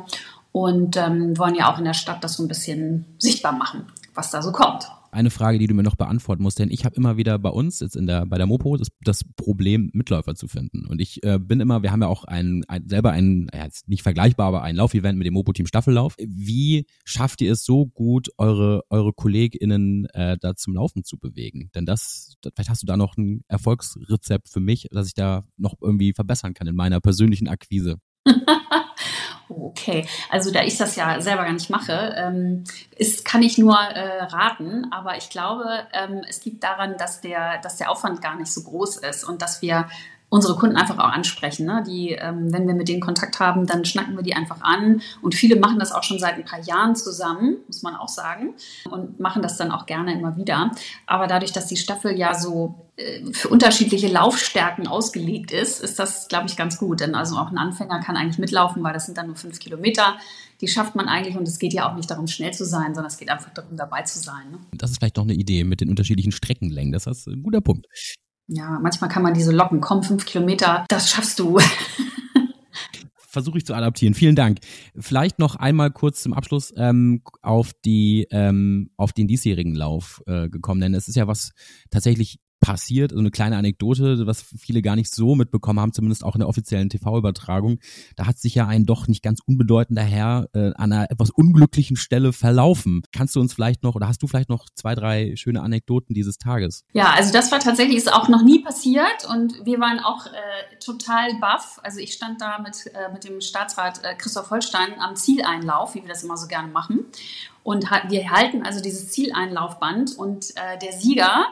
und 0.52 0.96
ähm, 0.96 1.36
wollen 1.36 1.56
ja 1.56 1.72
auch 1.72 1.78
in 1.78 1.84
der 1.84 1.94
Stadt 1.94 2.22
das 2.22 2.34
so 2.34 2.44
ein 2.44 2.48
bisschen 2.48 3.06
sichtbar 3.18 3.52
machen, 3.52 3.86
was 4.14 4.30
da 4.30 4.40
so 4.40 4.52
kommt 4.52 4.86
eine 5.16 5.30
Frage, 5.30 5.58
die 5.58 5.66
du 5.66 5.74
mir 5.74 5.82
noch 5.82 5.96
beantworten 5.96 6.42
musst, 6.42 6.58
denn 6.58 6.70
ich 6.70 6.84
habe 6.84 6.94
immer 6.96 7.16
wieder 7.16 7.38
bei 7.38 7.48
uns 7.48 7.80
jetzt 7.80 7.96
in 7.96 8.06
der 8.06 8.26
bei 8.26 8.38
der 8.38 8.46
Mopo 8.46 8.76
das, 8.76 8.88
das 9.02 9.24
Problem 9.36 9.90
Mitläufer 9.92 10.34
zu 10.34 10.46
finden 10.46 10.86
und 10.86 11.00
ich 11.00 11.22
äh, 11.24 11.38
bin 11.38 11.60
immer, 11.60 11.82
wir 11.82 11.92
haben 11.92 12.02
ja 12.02 12.08
auch 12.08 12.24
ein, 12.24 12.64
ein 12.68 12.88
selber 12.88 13.10
ein 13.10 13.48
ja, 13.52 13.66
nicht 13.86 14.02
vergleichbar, 14.02 14.48
aber 14.48 14.62
ein 14.62 14.76
Laufevent 14.76 15.18
mit 15.18 15.26
dem 15.26 15.34
Mopo 15.34 15.52
Team 15.52 15.66
Staffellauf. 15.66 16.16
Wie 16.18 16.86
schafft 17.04 17.40
ihr 17.40 17.52
es 17.52 17.64
so 17.64 17.86
gut 17.86 18.28
eure 18.38 18.82
eure 18.90 19.12
Kolleginnen 19.12 20.06
äh, 20.12 20.36
da 20.40 20.54
zum 20.54 20.74
Laufen 20.74 21.04
zu 21.04 21.18
bewegen? 21.18 21.70
Denn 21.74 21.86
das 21.86 22.36
vielleicht 22.54 22.70
hast 22.70 22.82
du 22.82 22.86
da 22.86 22.96
noch 22.96 23.16
ein 23.16 23.42
Erfolgsrezept 23.48 24.48
für 24.48 24.60
mich, 24.60 24.88
dass 24.90 25.08
ich 25.08 25.14
da 25.14 25.44
noch 25.56 25.74
irgendwie 25.80 26.12
verbessern 26.12 26.54
kann 26.54 26.68
in 26.68 26.76
meiner 26.76 27.00
persönlichen 27.00 27.48
Akquise. 27.48 27.96
Okay, 29.48 30.06
also 30.28 30.50
da 30.50 30.62
ich 30.62 30.76
das 30.76 30.96
ja 30.96 31.20
selber 31.20 31.44
gar 31.44 31.52
nicht 31.52 31.70
mache, 31.70 32.14
ähm, 32.16 32.64
ist, 32.96 33.24
kann 33.24 33.42
ich 33.42 33.58
nur 33.58 33.78
äh, 33.78 34.24
raten, 34.24 34.90
aber 34.90 35.16
ich 35.16 35.30
glaube, 35.30 35.86
ähm, 35.92 36.22
es 36.28 36.44
liegt 36.44 36.64
daran, 36.64 36.96
dass 36.96 37.20
der, 37.20 37.58
dass 37.60 37.76
der 37.76 37.90
Aufwand 37.90 38.20
gar 38.20 38.36
nicht 38.36 38.52
so 38.52 38.62
groß 38.62 38.96
ist 38.98 39.22
und 39.22 39.42
dass 39.42 39.62
wir 39.62 39.88
unsere 40.36 40.54
Kunden 40.54 40.76
einfach 40.76 40.98
auch 40.98 41.12
ansprechen. 41.12 41.66
Ne? 41.66 41.82
Die, 41.86 42.10
ähm, 42.10 42.52
wenn 42.52 42.66
wir 42.66 42.74
mit 42.74 42.88
denen 42.88 43.00
Kontakt 43.00 43.40
haben, 43.40 43.66
dann 43.66 43.84
schnacken 43.84 44.14
wir 44.16 44.22
die 44.22 44.34
einfach 44.34 44.60
an. 44.60 45.00
Und 45.22 45.34
viele 45.34 45.56
machen 45.56 45.78
das 45.78 45.92
auch 45.92 46.04
schon 46.04 46.18
seit 46.18 46.34
ein 46.34 46.44
paar 46.44 46.62
Jahren 46.62 46.94
zusammen, 46.94 47.56
muss 47.66 47.82
man 47.82 47.96
auch 47.96 48.08
sagen, 48.08 48.54
und 48.90 49.18
machen 49.18 49.42
das 49.42 49.56
dann 49.56 49.72
auch 49.72 49.86
gerne 49.86 50.12
immer 50.12 50.36
wieder. 50.36 50.70
Aber 51.06 51.26
dadurch, 51.26 51.52
dass 51.52 51.66
die 51.66 51.76
Staffel 51.76 52.16
ja 52.16 52.34
so 52.34 52.86
äh, 52.96 53.32
für 53.32 53.48
unterschiedliche 53.48 54.08
Laufstärken 54.08 54.86
ausgelegt 54.86 55.50
ist, 55.50 55.82
ist 55.82 55.98
das, 55.98 56.28
glaube 56.28 56.46
ich, 56.46 56.56
ganz 56.56 56.78
gut. 56.78 57.00
Denn 57.00 57.14
also 57.14 57.36
auch 57.36 57.50
ein 57.50 57.58
Anfänger 57.58 58.00
kann 58.00 58.16
eigentlich 58.16 58.38
mitlaufen, 58.38 58.82
weil 58.84 58.92
das 58.92 59.06
sind 59.06 59.18
dann 59.18 59.26
nur 59.26 59.36
fünf 59.36 59.58
Kilometer. 59.58 60.16
Die 60.60 60.68
schafft 60.68 60.94
man 60.94 61.08
eigentlich 61.08 61.36
und 61.36 61.46
es 61.48 61.58
geht 61.58 61.72
ja 61.72 61.90
auch 61.90 61.96
nicht 61.96 62.10
darum, 62.10 62.26
schnell 62.26 62.52
zu 62.52 62.64
sein, 62.64 62.94
sondern 62.94 63.06
es 63.06 63.18
geht 63.18 63.28
einfach 63.28 63.52
darum, 63.52 63.76
dabei 63.76 64.02
zu 64.02 64.18
sein. 64.18 64.50
Ne? 64.50 64.58
Das 64.72 64.90
ist 64.90 64.98
vielleicht 64.98 65.16
noch 65.16 65.24
eine 65.24 65.34
Idee 65.34 65.64
mit 65.64 65.80
den 65.80 65.90
unterschiedlichen 65.90 66.32
Streckenlängen. 66.32 66.92
Das 66.92 67.06
ist 67.06 67.26
ein 67.26 67.42
guter 67.42 67.60
Punkt. 67.60 67.86
Ja, 68.48 68.78
manchmal 68.80 69.10
kann 69.10 69.22
man 69.22 69.34
diese 69.34 69.52
locken. 69.52 69.80
Komm, 69.80 70.02
fünf 70.02 70.24
Kilometer, 70.24 70.84
das 70.88 71.10
schaffst 71.10 71.38
du. 71.38 71.58
Versuche 73.16 73.58
ich 73.58 73.66
zu 73.66 73.74
adaptieren. 73.74 74.14
Vielen 74.14 74.36
Dank. 74.36 74.60
Vielleicht 74.96 75.38
noch 75.38 75.56
einmal 75.56 75.90
kurz 75.90 76.22
zum 76.22 76.32
Abschluss 76.32 76.72
ähm, 76.76 77.22
auf 77.42 77.72
die 77.84 78.26
ähm, 78.30 78.90
auf 78.96 79.12
den 79.12 79.26
diesjährigen 79.26 79.74
Lauf 79.74 80.22
äh, 80.26 80.48
gekommen, 80.48 80.80
denn 80.80 80.94
es 80.94 81.06
ist 81.06 81.16
ja 81.16 81.26
was 81.26 81.52
tatsächlich 81.90 82.38
passiert, 82.66 83.12
so 83.12 83.18
eine 83.20 83.30
kleine 83.30 83.56
Anekdote, 83.56 84.26
was 84.26 84.42
viele 84.42 84.82
gar 84.82 84.96
nicht 84.96 85.14
so 85.14 85.36
mitbekommen 85.36 85.78
haben, 85.78 85.92
zumindest 85.92 86.24
auch 86.24 86.34
in 86.34 86.40
der 86.40 86.48
offiziellen 86.48 86.88
TV-Übertragung. 86.88 87.78
Da 88.16 88.26
hat 88.26 88.38
sich 88.38 88.56
ja 88.56 88.66
ein 88.66 88.86
doch 88.86 89.06
nicht 89.06 89.22
ganz 89.22 89.38
unbedeutender 89.46 90.02
Herr 90.02 90.48
äh, 90.52 90.72
an 90.74 90.90
einer 90.90 91.08
etwas 91.08 91.30
unglücklichen 91.30 91.96
Stelle 91.96 92.32
verlaufen. 92.32 93.04
Kannst 93.12 93.36
du 93.36 93.40
uns 93.40 93.54
vielleicht 93.54 93.84
noch 93.84 93.94
oder 93.94 94.08
hast 94.08 94.20
du 94.20 94.26
vielleicht 94.26 94.48
noch 94.48 94.66
zwei, 94.74 94.96
drei 94.96 95.36
schöne 95.36 95.62
Anekdoten 95.62 96.12
dieses 96.12 96.38
Tages? 96.38 96.84
Ja, 96.92 97.12
also 97.12 97.32
das 97.32 97.52
war 97.52 97.60
tatsächlich 97.60 97.98
ist 97.98 98.12
auch 98.12 98.28
noch 98.28 98.42
nie 98.42 98.58
passiert 98.58 99.28
und 99.30 99.64
wir 99.64 99.78
waren 99.78 100.00
auch 100.00 100.26
äh, 100.26 100.30
total 100.80 101.38
baff. 101.40 101.78
Also 101.84 102.00
ich 102.00 102.14
stand 102.14 102.40
da 102.40 102.58
mit, 102.58 102.90
äh, 102.94 103.12
mit 103.12 103.22
dem 103.22 103.40
Staatsrat 103.40 104.02
äh, 104.02 104.16
Christoph 104.16 104.50
Holstein 104.50 104.98
am 104.98 105.14
Zieleinlauf, 105.14 105.94
wie 105.94 106.02
wir 106.02 106.08
das 106.08 106.24
immer 106.24 106.36
so 106.36 106.48
gerne 106.48 106.66
machen. 106.66 107.04
Und 107.62 107.84
wir 108.08 108.30
halten 108.30 108.62
also 108.62 108.80
dieses 108.80 109.10
Zieleinlaufband 109.10 110.16
und 110.16 110.50
äh, 110.56 110.78
der 110.80 110.92
Sieger 110.92 111.46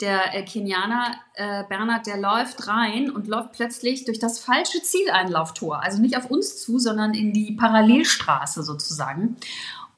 der 0.00 0.34
äh, 0.34 0.42
Kenianer 0.44 1.14
äh, 1.34 1.64
Bernhard, 1.68 2.06
der 2.06 2.18
läuft 2.18 2.66
rein 2.68 3.10
und 3.10 3.28
läuft 3.28 3.52
plötzlich 3.52 4.04
durch 4.04 4.18
das 4.18 4.38
falsche 4.38 4.82
Zieleinlauftor. 4.82 5.82
Also 5.82 6.00
nicht 6.00 6.16
auf 6.16 6.30
uns 6.30 6.62
zu, 6.62 6.78
sondern 6.78 7.14
in 7.14 7.32
die 7.32 7.52
Parallelstraße 7.52 8.62
sozusagen. 8.62 9.36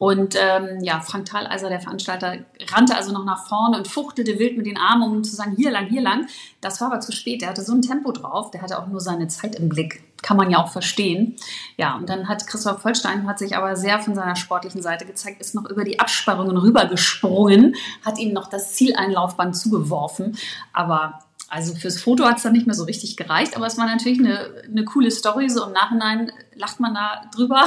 Und 0.02 0.34
ähm, 0.36 0.82
ja, 0.82 1.00
Frank 1.00 1.26
Thaleiser, 1.26 1.68
der 1.68 1.78
Veranstalter, 1.78 2.38
rannte 2.72 2.96
also 2.96 3.12
noch 3.12 3.24
nach 3.24 3.46
vorne 3.46 3.76
und 3.76 3.86
fuchtelte 3.86 4.36
wild 4.36 4.56
mit 4.56 4.66
den 4.66 4.76
Armen, 4.76 5.08
um 5.08 5.22
zu 5.22 5.36
sagen, 5.36 5.54
hier 5.56 5.70
lang, 5.70 5.86
hier 5.86 6.02
lang. 6.02 6.26
Das 6.60 6.80
war 6.80 6.90
aber 6.90 6.98
zu 6.98 7.12
spät. 7.12 7.40
Der 7.40 7.48
hatte 7.50 7.62
so 7.62 7.72
ein 7.72 7.82
Tempo 7.82 8.10
drauf, 8.10 8.50
der 8.50 8.62
hatte 8.62 8.80
auch 8.80 8.88
nur 8.88 9.00
seine 9.00 9.28
Zeit 9.28 9.54
im 9.54 9.68
Blick. 9.68 10.02
Kann 10.20 10.36
man 10.36 10.50
ja 10.50 10.58
auch 10.58 10.72
verstehen. 10.72 11.36
Ja, 11.76 11.94
und 11.94 12.08
dann 12.08 12.28
hat 12.28 12.48
Christoph 12.48 12.82
Vollstein 12.82 13.28
hat 13.28 13.38
sich 13.38 13.56
aber 13.56 13.76
sehr 13.76 14.00
von 14.00 14.16
seiner 14.16 14.34
sportlichen 14.34 14.82
Seite 14.82 15.06
gezeigt, 15.06 15.40
ist 15.40 15.54
noch 15.54 15.70
über 15.70 15.84
die 15.84 16.00
Absperrungen 16.00 16.56
rübergesprungen, 16.56 17.76
hat 18.04 18.18
ihm 18.18 18.32
noch 18.32 18.50
das 18.50 18.72
Zieleinlaufband 18.72 19.56
zugeworfen. 19.56 20.36
Aber 20.72 21.20
also 21.48 21.76
fürs 21.76 22.02
Foto 22.02 22.24
hat 22.24 22.38
es 22.38 22.42
dann 22.42 22.54
nicht 22.54 22.66
mehr 22.66 22.74
so 22.74 22.82
richtig 22.82 23.16
gereicht, 23.16 23.54
aber 23.54 23.68
es 23.68 23.78
war 23.78 23.86
natürlich 23.86 24.18
eine, 24.18 24.64
eine 24.68 24.84
coole 24.84 25.12
Story. 25.12 25.48
So 25.48 25.64
im 25.64 25.72
Nachhinein 25.72 26.32
lacht 26.56 26.80
man 26.80 26.92
da 26.92 27.22
drüber. 27.32 27.66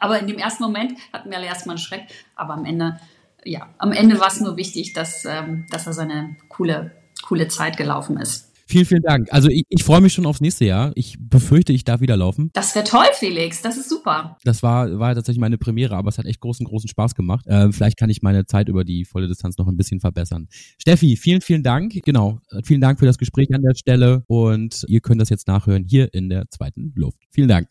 Aber 0.00 0.18
in 0.18 0.26
dem 0.26 0.38
ersten 0.38 0.62
Moment 0.62 0.98
hatten 1.12 1.30
wir 1.30 1.36
alle 1.36 1.46
erstmal 1.46 1.76
einen 1.76 1.82
Schreck. 1.82 2.06
Aber 2.34 2.54
am 2.54 2.64
Ende, 2.64 2.98
ja, 3.44 3.68
am 3.78 3.92
Ende 3.92 4.20
war 4.20 4.28
es 4.28 4.40
nur 4.40 4.56
wichtig, 4.56 4.92
dass, 4.92 5.24
ähm, 5.24 5.66
dass 5.70 5.86
er 5.86 5.92
seine 5.92 6.36
coole, 6.48 6.92
coole 7.22 7.48
Zeit 7.48 7.76
gelaufen 7.76 8.18
ist. 8.18 8.46
Vielen, 8.68 8.84
vielen 8.84 9.02
Dank. 9.02 9.28
Also 9.30 9.48
ich, 9.48 9.62
ich 9.68 9.84
freue 9.84 10.00
mich 10.00 10.12
schon 10.12 10.26
aufs 10.26 10.40
nächste 10.40 10.64
Jahr. 10.64 10.90
Ich 10.96 11.16
befürchte, 11.20 11.72
ich 11.72 11.84
darf 11.84 12.00
wieder 12.00 12.16
laufen. 12.16 12.50
Das 12.52 12.74
wäre 12.74 12.84
toll, 12.84 13.06
Felix. 13.14 13.62
Das 13.62 13.76
ist 13.76 13.88
super. 13.88 14.36
Das 14.42 14.64
war, 14.64 14.98
war 14.98 15.14
tatsächlich 15.14 15.40
meine 15.40 15.56
Premiere, 15.56 15.94
aber 15.94 16.08
es 16.08 16.18
hat 16.18 16.26
echt 16.26 16.40
großen, 16.40 16.66
großen 16.66 16.88
Spaß 16.88 17.14
gemacht. 17.14 17.46
Äh, 17.46 17.70
vielleicht 17.70 17.96
kann 17.96 18.10
ich 18.10 18.22
meine 18.22 18.44
Zeit 18.44 18.68
über 18.68 18.82
die 18.82 19.04
volle 19.04 19.28
Distanz 19.28 19.56
noch 19.56 19.68
ein 19.68 19.76
bisschen 19.76 20.00
verbessern. 20.00 20.48
Steffi, 20.80 21.16
vielen, 21.16 21.42
vielen 21.42 21.62
Dank. 21.62 21.92
Genau. 22.04 22.40
Vielen 22.64 22.80
Dank 22.80 22.98
für 22.98 23.06
das 23.06 23.18
Gespräch 23.18 23.54
an 23.54 23.62
der 23.62 23.76
Stelle 23.76 24.24
und 24.26 24.84
ihr 24.88 25.00
könnt 25.00 25.20
das 25.20 25.28
jetzt 25.28 25.46
nachhören 25.46 25.84
hier 25.88 26.12
in 26.12 26.28
der 26.28 26.50
zweiten 26.50 26.92
Luft. 26.96 27.18
Vielen 27.30 27.48
Dank. 27.48 27.64